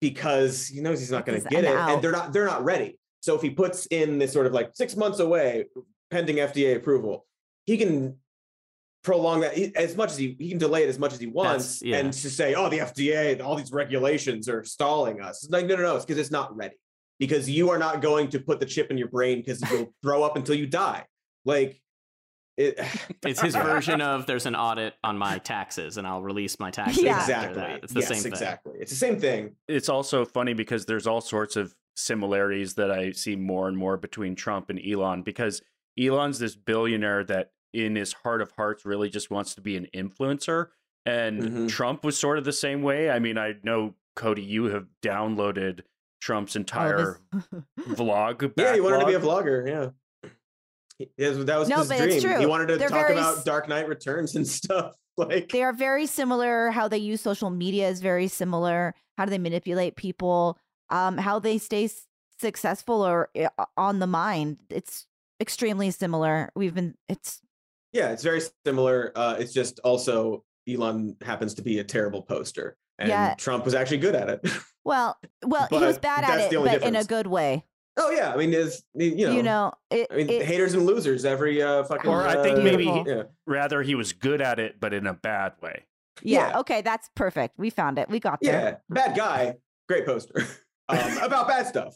because 0.00 0.66
he 0.68 0.80
knows 0.80 0.98
he's 1.00 1.10
not 1.10 1.26
going 1.26 1.40
to 1.42 1.48
get 1.48 1.64
an 1.64 1.72
it, 1.72 1.76
out. 1.76 1.90
and 1.90 2.02
they're 2.02 2.12
not 2.12 2.32
they're 2.32 2.46
not 2.46 2.64
ready. 2.64 2.98
So 3.20 3.34
if 3.34 3.42
he 3.42 3.50
puts 3.50 3.86
in 3.86 4.18
this 4.18 4.32
sort 4.32 4.46
of 4.46 4.52
like 4.52 4.70
six 4.74 4.96
months 4.96 5.18
away 5.18 5.66
pending 6.10 6.36
FDA 6.36 6.76
approval, 6.76 7.26
he 7.66 7.76
can 7.78 8.16
prolong 9.04 9.40
that 9.42 9.56
as 9.76 9.96
much 9.96 10.10
as 10.10 10.16
he 10.16 10.34
he 10.38 10.48
can 10.48 10.58
delay 10.58 10.82
it 10.82 10.88
as 10.88 10.98
much 10.98 11.12
as 11.12 11.20
he 11.20 11.28
wants, 11.28 11.82
yeah. 11.82 11.98
and 11.98 12.12
to 12.12 12.30
say, 12.30 12.54
oh, 12.54 12.68
the 12.68 12.78
FDA, 12.78 13.40
all 13.40 13.54
these 13.54 13.70
regulations 13.70 14.48
are 14.48 14.64
stalling 14.64 15.20
us. 15.20 15.44
It's 15.44 15.52
like 15.52 15.66
no, 15.66 15.76
no, 15.76 15.82
no, 15.82 15.96
it's 15.96 16.04
because 16.04 16.18
it's 16.18 16.32
not 16.32 16.56
ready. 16.56 16.74
Because 17.20 17.48
you 17.48 17.70
are 17.70 17.78
not 17.78 18.02
going 18.02 18.28
to 18.30 18.40
put 18.40 18.58
the 18.58 18.66
chip 18.66 18.90
in 18.90 18.98
your 18.98 19.06
brain 19.06 19.38
because 19.38 19.62
you'll 19.70 19.94
throw 20.02 20.24
up 20.24 20.36
until 20.36 20.56
you 20.56 20.66
die. 20.66 21.04
Like 21.44 21.80
it. 22.56 22.80
It's 23.24 23.40
his 23.40 23.54
version 23.54 24.00
of 24.00 24.26
there's 24.26 24.46
an 24.46 24.54
audit 24.54 24.94
on 25.02 25.16
my 25.16 25.38
taxes 25.38 25.96
and 25.96 26.06
I'll 26.06 26.22
release 26.22 26.58
my 26.58 26.70
taxes 26.70 27.02
Yeah. 27.02 27.16
after 27.16 27.32
exactly. 27.32 27.60
that. 27.62 27.84
It's 27.84 27.92
the 27.92 28.00
yes, 28.00 28.08
same 28.08 28.22
thing. 28.22 28.32
exactly. 28.32 28.72
It's 28.80 28.90
the 28.90 28.96
same 28.96 29.18
thing. 29.20 29.56
it's 29.68 29.88
also 29.88 30.24
funny 30.24 30.52
because 30.54 30.86
there's 30.86 31.06
all 31.06 31.20
sorts 31.20 31.56
of 31.56 31.74
similarities 31.96 32.74
that 32.74 32.90
I 32.90 33.12
see 33.12 33.36
more 33.36 33.68
and 33.68 33.76
more 33.76 33.96
between 33.96 34.34
Trump 34.34 34.68
and 34.70 34.80
Elon 34.84 35.22
because 35.22 35.62
Elon's 35.98 36.38
this 36.38 36.56
billionaire 36.56 37.24
that 37.24 37.50
in 37.74 37.96
his 37.96 38.12
heart 38.12 38.40
of 38.40 38.52
hearts 38.52 38.84
really 38.86 39.10
just 39.10 39.30
wants 39.30 39.54
to 39.56 39.60
be 39.60 39.76
an 39.76 39.88
influencer 39.94 40.68
and 41.04 41.42
Mhm. 41.42 41.68
Trump 41.68 42.02
was 42.04 42.16
sort 42.18 42.38
of 42.38 42.44
the 42.44 42.52
same 42.52 42.80
way. 42.82 43.10
I 43.10 43.18
mean, 43.18 43.36
I 43.36 43.56
know 43.62 43.94
Cody 44.16 44.42
you 44.42 44.66
have 44.66 44.86
downloaded 45.02 45.80
Trump's 46.20 46.56
Oh, 46.56 46.60
entire 46.60 47.18
this- 47.32 47.44
vlog 47.98 48.52
Yeah, 48.56 48.74
he 48.74 48.80
wanted 48.80 49.00
to 49.00 49.06
be 49.06 49.14
a 49.14 49.20
vlogger. 49.20 49.68
Yeah. 49.68 50.30
He- 50.98 51.10
that 51.18 51.58
was- 51.58 51.68
No, 51.68 51.78
his 51.78 51.88
but 51.88 51.98
dream. 51.98 52.10
it's 52.10 52.22
true. 52.22 52.38
He 52.38 52.46
wanted 52.46 52.68
to 52.68 52.76
They're 52.76 52.88
talk 52.88 53.08
very 53.08 53.18
about 53.18 53.44
Dark 53.44 53.68
Knight 53.68 53.88
Returns 53.88 54.34
and 54.36 54.46
stuff. 54.58 54.94
Like, 55.16 55.50
they 55.50 55.62
are 55.62 55.72
very 55.72 56.06
similar. 56.06 56.70
How 56.70 56.88
they 56.88 56.98
use 56.98 57.20
social 57.20 57.50
media 57.50 57.88
is 57.88 58.00
very 58.00 58.28
similar. 58.28 58.94
How 59.18 59.24
do 59.26 59.30
they 59.30 59.38
manipulate 59.38 59.96
people? 59.96 60.58
Um, 60.90 61.18
how 61.18 61.38
they 61.38 61.58
stay 61.58 61.84
s- 61.84 62.06
successful 62.40 63.02
or 63.04 63.28
uh, 63.36 63.64
on 63.76 63.98
the 64.00 64.06
mind. 64.06 64.58
It's 64.70 65.06
extremely 65.40 65.90
similar. 65.90 66.50
We've 66.56 66.74
been. 66.74 66.94
It's 67.08 67.40
yeah, 67.94 68.10
it's 68.10 68.22
very 68.22 68.42
similar. 68.66 69.12
Uh, 69.14 69.36
it's 69.38 69.52
just 69.54 69.80
also 69.84 70.44
Elon 70.68 71.16
happens 71.22 71.54
to 71.54 71.62
be 71.62 71.78
a 71.78 71.84
terrible 71.84 72.20
poster, 72.22 72.76
and 72.98 73.08
Yeah. 73.08 73.34
Trump 73.38 73.64
was 73.64 73.74
actually 73.74 73.98
good 73.98 74.14
at 74.14 74.28
it. 74.28 74.40
well, 74.84 75.16
well, 75.46 75.66
he 75.70 75.78
was 75.78 75.98
bad 75.98 76.24
at 76.24 76.40
it, 76.40 76.50
the 76.50 76.56
only 76.56 76.70
but 76.72 76.82
in 76.82 76.96
a 76.96 77.04
good 77.04 77.26
way. 77.26 77.64
oh 77.96 78.10
yeah, 78.10 78.32
I 78.32 78.36
mean, 78.36 78.52
it's 78.52 78.82
you 78.94 79.26
know, 79.28 79.32
You 79.32 79.42
know, 79.42 79.72
it, 79.90 80.08
I 80.10 80.16
mean, 80.16 80.28
it- 80.28 80.44
haters 80.44 80.74
and 80.74 80.84
losers 80.84 81.24
every 81.24 81.62
uh, 81.62 81.84
fucking. 81.84 82.10
Or 82.10 82.22
I 82.22 82.34
uh, 82.34 82.42
think 82.42 82.58
maybe 82.62 82.84
he, 82.86 83.02
yeah, 83.06 83.22
rather 83.46 83.82
he 83.82 83.94
was 83.94 84.12
good 84.12 84.40
at 84.42 84.58
it 84.58 84.80
but 84.80 84.92
in 84.92 85.06
a 85.06 85.14
bad 85.14 85.52
way. 85.62 85.84
yeah, 86.22 86.48
yeah. 86.48 86.58
Okay, 86.60 86.82
that's 86.82 87.08
perfect. 87.14 87.56
We 87.58 87.70
found 87.70 87.98
it. 87.98 88.08
We 88.10 88.18
got 88.20 88.40
there. 88.42 88.52
yeah, 88.52 88.76
bad 88.88 89.16
guy, 89.16 89.54
great 89.88 90.04
poster 90.06 90.44
um, 90.88 91.18
about 91.22 91.46
bad 91.46 91.66
stuff, 91.68 91.94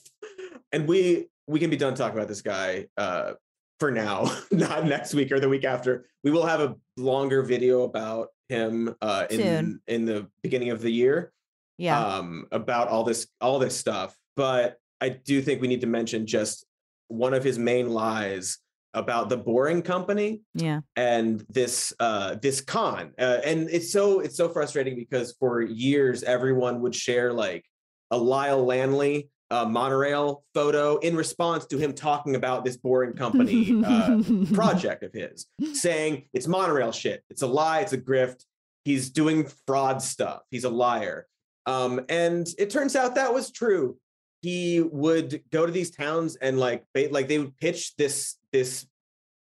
and 0.72 0.86
we 0.86 1.26
we 1.48 1.58
can 1.58 1.70
be 1.70 1.76
done 1.76 1.94
talking 1.94 2.16
about 2.16 2.28
this 2.28 2.42
guy 2.42 2.86
uh, 2.96 3.32
for 3.78 3.90
now, 3.90 4.30
not 4.50 4.86
next 4.86 5.14
week 5.14 5.32
or 5.32 5.40
the 5.40 5.48
week 5.48 5.64
after. 5.64 6.06
We 6.24 6.30
will 6.30 6.46
have 6.46 6.60
a 6.60 6.76
longer 6.96 7.42
video 7.42 7.82
about 7.82 8.28
him 8.48 8.94
uh, 9.00 9.26
in 9.30 9.40
Soon. 9.40 9.80
in 9.86 10.04
the 10.04 10.26
beginning 10.42 10.70
of 10.70 10.80
the 10.80 10.90
year 10.90 11.32
Yeah. 11.76 11.98
um, 12.00 12.46
about 12.50 12.88
all 12.88 13.04
this 13.04 13.28
all 13.40 13.58
this 13.58 13.76
stuff. 13.76 14.16
But 14.36 14.76
I 15.00 15.10
do 15.10 15.42
think 15.42 15.60
we 15.60 15.68
need 15.68 15.80
to 15.82 15.86
mention 15.86 16.26
just 16.26 16.64
one 17.08 17.34
of 17.34 17.44
his 17.44 17.58
main 17.58 17.90
lies 17.90 18.58
about 18.94 19.28
the 19.28 19.36
Boring 19.36 19.82
Company 19.82 20.40
yeah. 20.54 20.80
and 20.96 21.44
this 21.50 21.92
uh 22.00 22.36
this 22.40 22.60
con 22.62 23.12
uh, 23.18 23.38
and 23.44 23.68
it's 23.70 23.92
so 23.92 24.20
it's 24.20 24.36
so 24.36 24.48
frustrating 24.48 24.96
because 24.96 25.34
for 25.38 25.60
years 25.60 26.22
everyone 26.22 26.80
would 26.80 26.94
share 26.94 27.32
like 27.32 27.64
a 28.10 28.16
lyle 28.16 28.64
lanley 28.64 29.28
uh, 29.50 29.64
monorail 29.64 30.44
photo 30.54 30.98
in 30.98 31.16
response 31.16 31.66
to 31.66 31.78
him 31.78 31.94
talking 31.94 32.34
about 32.34 32.64
this 32.64 32.76
boring 32.76 33.14
company 33.14 33.82
uh, 33.84 34.20
project 34.52 35.02
of 35.02 35.12
his 35.12 35.46
saying 35.72 36.24
it's 36.32 36.46
monorail 36.46 36.92
shit. 36.92 37.22
It's 37.30 37.42
a 37.42 37.46
lie. 37.46 37.80
It's 37.80 37.92
a 37.92 37.98
grift. 37.98 38.44
He's 38.84 39.10
doing 39.10 39.46
fraud 39.66 40.02
stuff. 40.02 40.42
He's 40.50 40.64
a 40.64 40.70
liar. 40.70 41.26
Um 41.66 42.00
and 42.08 42.46
it 42.58 42.70
turns 42.70 42.96
out 42.96 43.14
that 43.14 43.32
was 43.32 43.50
true. 43.50 43.96
He 44.42 44.80
would 44.80 45.42
go 45.50 45.66
to 45.66 45.72
these 45.72 45.90
towns 45.90 46.36
and 46.36 46.58
like 46.58 46.84
ba- 46.94 47.08
like 47.10 47.28
they 47.28 47.38
would 47.38 47.56
pitch 47.56 47.96
this 47.96 48.36
this 48.52 48.86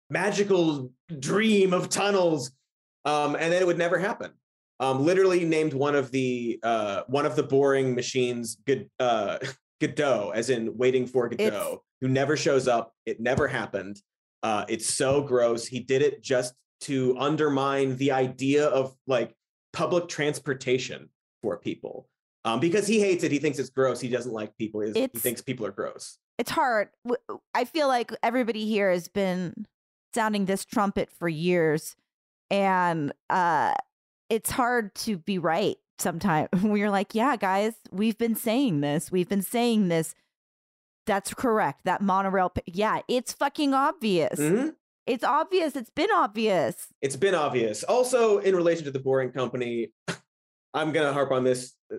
magical 0.09 0.91
dream 1.19 1.73
of 1.73 1.89
tunnels 1.89 2.51
um 3.05 3.35
and 3.35 3.51
then 3.51 3.61
it 3.61 3.65
would 3.65 3.77
never 3.77 3.97
happen. 3.97 4.31
Um 4.79 5.05
literally 5.05 5.45
named 5.45 5.73
one 5.73 5.95
of 5.95 6.11
the 6.11 6.59
uh 6.61 7.03
one 7.07 7.25
of 7.25 7.35
the 7.37 7.43
boring 7.43 7.95
machines 7.95 8.57
good 8.65 8.89
uh 8.99 9.39
godot 9.81 10.31
as 10.31 10.49
in 10.49 10.77
waiting 10.77 11.05
for 11.05 11.27
godot 11.29 11.45
It's- 11.45 11.77
who 12.01 12.07
never 12.07 12.35
shows 12.37 12.67
up 12.67 12.93
it 13.05 13.19
never 13.19 13.47
happened 13.47 14.01
uh 14.43 14.65
it's 14.67 14.87
so 14.87 15.21
gross 15.21 15.65
he 15.65 15.79
did 15.79 16.01
it 16.01 16.21
just 16.21 16.53
to 16.81 17.17
undermine 17.17 17.95
the 17.97 18.11
idea 18.11 18.67
of 18.67 18.93
like 19.07 19.33
public 19.71 20.07
transportation 20.09 21.09
for 21.41 21.57
people 21.57 22.07
um 22.45 22.59
because 22.59 22.87
he 22.87 22.99
hates 22.99 23.23
it 23.23 23.31
he 23.31 23.39
thinks 23.39 23.57
it's 23.59 23.69
gross 23.69 23.99
he 24.01 24.09
doesn't 24.09 24.33
like 24.33 24.55
people 24.57 24.81
he, 24.81 24.91
he 24.93 25.07
thinks 25.19 25.41
people 25.41 25.65
are 25.65 25.71
gross 25.71 26.17
it's 26.39 26.49
hard. 26.49 26.89
I 27.53 27.63
feel 27.63 27.87
like 27.87 28.11
everybody 28.23 28.65
here 28.65 28.89
has 28.89 29.07
been 29.07 29.53
sounding 30.15 30.45
this 30.45 30.65
trumpet 30.65 31.11
for 31.11 31.29
years, 31.29 31.95
and 32.49 33.13
uh, 33.29 33.75
it's 34.31 34.49
hard 34.49 34.95
to 34.95 35.17
be 35.19 35.37
right 35.37 35.77
sometimes. 36.03 36.49
When 36.61 36.75
you're 36.77 36.91
like, 36.91 37.15
"Yeah, 37.15 37.35
guys, 37.37 37.73
we've 37.91 38.17
been 38.17 38.35
saying 38.35 38.81
this. 38.81 39.11
We've 39.11 39.29
been 39.29 39.41
saying 39.41 39.87
this. 39.87 40.13
That's 41.07 41.33
correct. 41.33 41.81
That 41.85 42.01
monorail. 42.01 42.53
Yeah, 42.67 42.99
it's 43.07 43.33
fucking 43.33 43.73
obvious. 43.73 44.39
Mhm. 44.39 44.75
It's 45.07 45.23
obvious. 45.23 45.75
It's 45.75 45.89
been 45.89 46.11
obvious. 46.15 46.87
it's 47.01 47.17
been 47.17 47.35
obvious. 47.35 47.83
Also, 47.83 48.37
in 48.37 48.55
relation 48.55 48.85
to 48.85 48.91
the 48.91 48.99
Boring 48.99 49.31
Company, 49.31 49.91
I'm 50.73 50.91
gonna 50.91 51.11
harp 51.13 51.31
on 51.31 51.43
this 51.43 51.73
uh, 51.91 51.97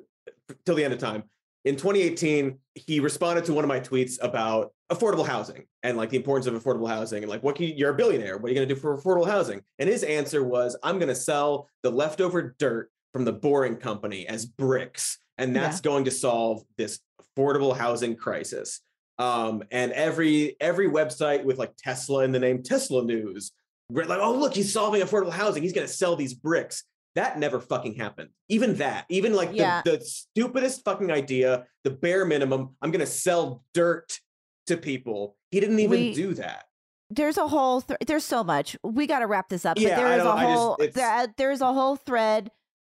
till 0.64 0.74
the 0.76 0.84
end 0.84 0.94
of 0.94 1.00
time. 1.00 1.24
In 1.64 1.76
2018, 1.76 2.58
he 2.74 3.00
responded 3.00 3.44
to 3.46 3.54
one 3.54 3.64
of 3.64 3.68
my 3.68 3.80
tweets 3.80 4.18
about 4.22 4.72
affordable 4.92 5.26
housing 5.26 5.64
and 5.82 5.96
like 5.96 6.10
the 6.10 6.16
importance 6.16 6.46
of 6.46 6.54
affordable 6.54 6.88
housing 6.88 7.22
and 7.22 7.30
like 7.30 7.42
what 7.42 7.56
can 7.56 7.66
you, 7.66 7.74
you're 7.74 7.90
a 7.90 7.94
billionaire. 7.94 8.36
What 8.36 8.46
are 8.46 8.52
you 8.52 8.54
gonna 8.54 8.66
do 8.66 8.76
for 8.76 8.96
affordable 8.96 9.26
housing? 9.26 9.62
And 9.78 9.88
his 9.88 10.02
answer 10.02 10.42
was, 10.42 10.76
I'm 10.82 10.98
gonna 10.98 11.14
sell 11.14 11.68
the 11.82 11.90
leftover 11.90 12.54
dirt 12.58 12.90
from 13.14 13.24
the 13.24 13.32
Boring 13.32 13.76
Company 13.76 14.26
as 14.26 14.44
bricks, 14.44 15.18
and 15.38 15.54
that's 15.54 15.80
going 15.80 16.04
to 16.04 16.10
solve 16.10 16.64
this 16.76 16.98
affordable 17.22 17.74
housing 17.74 18.16
crisis. 18.16 18.80
Um, 19.20 19.62
and 19.70 19.92
every 19.92 20.56
every 20.60 20.88
website 20.88 21.44
with 21.44 21.56
like 21.56 21.72
Tesla 21.78 22.24
in 22.24 22.32
the 22.32 22.40
name, 22.40 22.64
Tesla 22.64 23.04
News, 23.04 23.52
like, 23.88 24.08
oh, 24.20 24.32
look, 24.34 24.52
he's 24.54 24.72
solving 24.72 25.00
affordable 25.00 25.30
housing. 25.30 25.62
He's 25.62 25.72
going 25.72 25.86
to 25.86 25.92
sell 25.92 26.16
these 26.16 26.34
bricks. 26.34 26.82
That 27.14 27.38
never 27.38 27.60
fucking 27.60 27.94
happened. 27.94 28.30
Even 28.48 28.74
that, 28.78 29.04
even 29.08 29.32
like 29.34 29.50
Yeah. 29.52 29.82
the, 29.84 29.98
the 29.98 30.04
stupidest 30.04 30.84
fucking 30.84 31.12
idea, 31.12 31.66
the 31.84 31.90
bare 31.90 32.24
minimum, 32.24 32.70
I'm 32.82 32.90
going 32.90 32.98
to 32.98 33.06
sell 33.06 33.62
dirt 33.72 34.18
to 34.66 34.76
people. 34.76 35.36
He 35.52 35.60
didn't 35.60 35.78
even 35.78 35.90
We- 36.00 36.14
do 36.14 36.34
that. 36.34 36.64
There's 37.10 37.36
a 37.38 37.46
whole. 37.46 37.82
Th- 37.82 37.98
there's 38.04 38.24
so 38.24 38.42
much. 38.42 38.76
We 38.82 39.06
got 39.06 39.20
to 39.20 39.28
wrap 39.28 39.48
this 39.50 39.64
up. 39.64 39.78
Yeah, 39.78 39.90
but 39.90 39.96
there 39.96 40.12
is 40.16 40.20
a 40.22 40.24
don't- 40.24 40.36
just- 40.40 40.48
whole. 40.58 40.76
there, 40.94 41.34
there's 41.36 41.60
a 41.60 41.72
whole 41.72 41.94
thread 41.94 42.50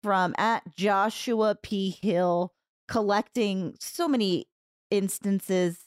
from 0.05 0.35
at 0.37 0.61
Joshua 0.75 1.55
P 1.63 1.97
Hill 1.99 2.53
collecting 2.87 3.73
so 3.79 4.07
many 4.07 4.45
instances 4.91 5.79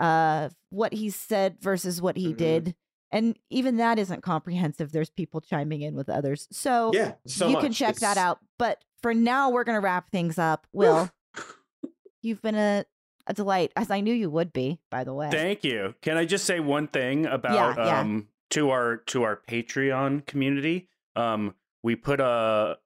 of 0.00 0.52
what 0.70 0.92
he 0.92 1.08
said 1.08 1.56
versus 1.60 2.02
what 2.02 2.16
he 2.16 2.32
Mhm. 2.34 2.36
did, 2.36 2.74
and 3.12 3.38
even 3.50 3.76
that 3.76 3.96
isn't 3.96 4.22
comprehensive. 4.24 4.90
There's 4.90 5.08
people 5.10 5.40
chiming 5.40 5.82
in 5.82 5.94
with 5.94 6.08
others, 6.08 6.48
so 6.50 6.90
Yeah, 6.92 7.14
so 7.28 7.46
you 7.46 7.52
much. 7.52 7.62
can 7.62 7.72
check 7.72 7.94
that 7.96 8.16
out. 8.16 8.40
But 8.58 8.82
for 9.02 9.14
now, 9.14 9.50
we're 9.50 9.62
gonna 9.62 9.80
wrap 9.80 10.10
things 10.10 10.36
up. 10.36 10.66
Will, 10.72 11.08
you've 12.22 12.42
been 12.42 12.56
a 12.56 12.84
a 13.28 13.32
delight, 13.34 13.72
as 13.76 13.90
I 13.90 14.00
knew 14.00 14.12
you 14.12 14.28
would 14.30 14.52
be. 14.52 14.80
By 14.90 15.04
the 15.04 15.14
way, 15.14 15.30
Thank 15.30 15.62
you. 15.64 15.94
Can 16.02 16.16
I 16.16 16.24
just 16.26 16.44
say 16.44 16.58
one 16.60 16.88
thing 16.88 17.24
about 17.24 17.76
yeah. 17.78 18.00
um 18.00 18.28
to 18.50 18.70
our 18.70 18.96
to 19.06 19.22
our 19.22 19.40
Patreon 19.48 20.26
community? 20.26 20.88
Um 21.14 21.54
we 21.84 21.94
put 21.94 22.18
a 22.20 22.78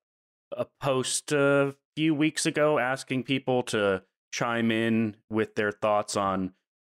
a 0.56 0.66
post 0.80 1.32
a 1.32 1.74
few 1.96 2.14
weeks 2.14 2.46
ago 2.46 2.78
asking 2.78 3.24
people 3.24 3.62
to 3.64 4.02
chime 4.32 4.70
in 4.70 5.16
with 5.30 5.54
their 5.54 5.72
thoughts 5.72 6.16
on 6.16 6.52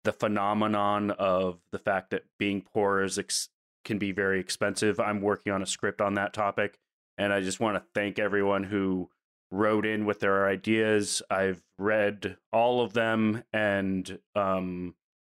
the 0.05 0.13
phenomenon 0.13 1.11
of 1.11 1.61
the 1.71 1.79
fact 1.79 2.11
that 2.11 2.25
being 2.39 2.63
poor 2.63 3.03
is 3.03 3.19
ex- 3.19 3.49
can 3.85 3.99
be 3.99 4.13
very 4.13 4.41
expensive. 4.41 5.01
I'm 5.01 5.21
working 5.21 5.53
on 5.53 5.63
a 5.63 5.67
script 5.67 6.01
on 6.01 6.15
that 6.15 6.33
topic, 6.33 6.79
and 7.17 7.33
I 7.33 7.41
just 7.41 7.61
want 7.61 7.77
to 7.77 7.85
thank 7.95 8.19
everyone 8.19 8.65
who 8.65 9.11
wrote 9.51 9.87
in 9.87 10.05
with 10.05 10.21
their 10.21 10.47
ideas. 10.47 11.23
I've 11.31 11.63
read 11.79 12.37
all 12.53 12.83
of 12.83 12.93
them, 12.93 13.45
and 13.53 14.19
um, 14.35 14.95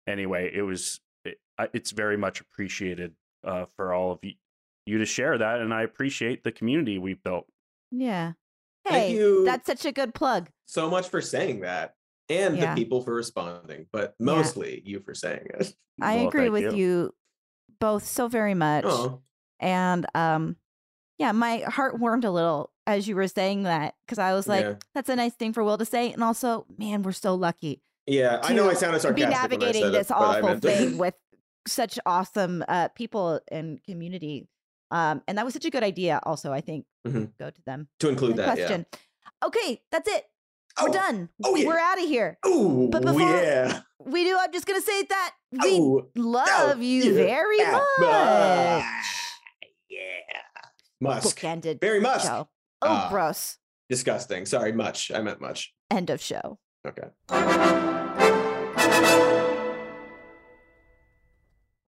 anyway, 0.08 0.52
it 0.54 0.62
was 0.62 1.00
it, 1.24 1.40
it's 1.74 1.92
very 1.92 2.18
much 2.18 2.42
appreciated 2.42 3.14
uh, 3.44 3.66
for 3.76 3.94
all 3.94 4.12
of 4.12 4.20
you, 4.24 4.34
you 4.86 4.98
to 4.98 5.06
share 5.06 5.38
that, 5.38 5.60
and 5.60 5.74
I 5.74 5.84
appreciate 5.84 6.44
the 6.44 6.52
community 6.52 6.98
we've 6.98 7.24
built. 7.24 7.48
Yeah. 7.92 8.34
Thank 8.86 8.96
Hey, 9.08 9.16
you. 9.16 9.46
that's 9.46 9.66
such 9.68 9.86
a 9.86 9.92
good 9.92 10.14
plug. 10.14 10.50
so 10.66 10.90
much 10.90 11.10
for 11.10 11.22
saying 11.22 11.62
that 11.62 11.94
and 12.30 12.58
Yeah. 12.58 12.74
the 12.76 12.80
people 12.82 13.02
for 13.02 13.14
responding 13.14 13.88
but 13.92 14.14
mostly 14.20 14.82
you 14.86 15.00
for 15.00 15.14
saying 15.16 15.48
it 15.60 15.74
I 16.02 16.18
Well, 16.18 16.28
agree 16.28 16.50
with 16.50 16.76
you. 16.76 17.14
both 17.80 18.06
so 18.06 18.28
very 18.28 18.54
much. 18.54 18.86
oh 18.88 19.22
And 19.60 20.06
um 20.16 20.56
yeah, 21.18 21.34
my 21.34 21.58
heart 21.68 22.00
warmed 22.00 22.24
a 22.24 22.32
little 22.32 22.72
as 22.88 23.08
you 23.08 23.16
were 23.16 23.28
saying 23.28 23.64
that 23.64 23.94
because 24.06 24.18
I 24.20 24.34
was 24.34 24.48
like, 24.48 24.64
Yeah. 24.66 24.76
that's 24.96 25.10
a 25.10 25.16
nice 25.16 25.34
thing 25.34 25.52
for 25.54 25.64
Will 25.64 25.78
to 25.78 25.86
say. 25.86 26.12
And 26.14 26.24
also, 26.24 26.66
man, 26.78 27.02
we're 27.04 27.12
so 27.12 27.36
lucky 27.36 27.82
yeah 28.08 28.40
i 28.42 28.54
know 28.54 28.68
i 28.68 28.74
to 28.74 28.80
sounded 28.80 28.98
be 28.98 29.02
sarcastic 29.02 29.28
when 29.28 29.28
I 29.38 29.42
navigating 29.42 29.82
said 29.84 29.90
it, 29.90 29.98
this 30.00 30.08
but 30.08 30.16
awful 30.18 30.60
thing 30.60 30.98
with 30.98 31.14
such 31.68 32.00
awesome 32.08 32.64
uh, 32.68 32.88
people 32.96 33.40
and 33.52 33.84
community. 33.84 34.48
Um, 34.92 35.22
and 35.28 35.38
that 35.38 35.46
was 35.46 35.54
such 35.54 35.66
a 35.66 35.70
good 35.70 35.84
idea. 35.84 36.20
Also, 36.24 36.52
I 36.52 36.62
think 36.62 36.86
Mhm. 37.08 37.32
go 37.40 37.50
to 37.50 37.62
them. 37.66 37.88
to 38.00 38.10
include 38.10 38.36
that 38.38 38.56
question. 38.56 38.86
Okay, 39.44 39.82
that's 39.92 40.08
it. 40.10 40.26
yeah 40.78 40.84
We're 40.84 40.90
done. 40.94 41.30
Oh, 41.44 41.56
yeah. 41.56 41.68
We're 41.68 41.78
out 41.80 41.98
of 42.02 42.06
here. 42.08 42.38
oh 42.44 42.88
But 42.90 43.02
before- 43.04 43.22
yeah 43.22 43.82
We 44.00 44.24
do. 44.24 44.38
I'm 44.40 44.52
just 44.52 44.66
gonna 44.66 44.82
say 44.82 45.04
that 45.04 45.36
we 45.52 45.78
oh 45.80 46.08
love 46.16 46.82
you 46.82 47.04
yeah. 47.04 47.12
very 47.14 47.58
much. 47.58 47.82
Ah, 48.02 49.02
yeah 49.90 50.42
musk 51.02 51.38
Bookended 51.40 51.80
very 51.82 52.00
much 52.00 52.24
show. 52.24 52.48
Oh, 52.82 52.88
Ah. 52.88 53.08
gross. 53.10 53.58
disgusting 53.90 54.46
sorry 54.46 54.72
much 54.72 55.12
i 55.12 55.20
meant 55.22 55.42
much 55.42 55.74
End 55.92 56.10
of 56.10 56.22
show. 56.22 56.60
okay 56.88 57.10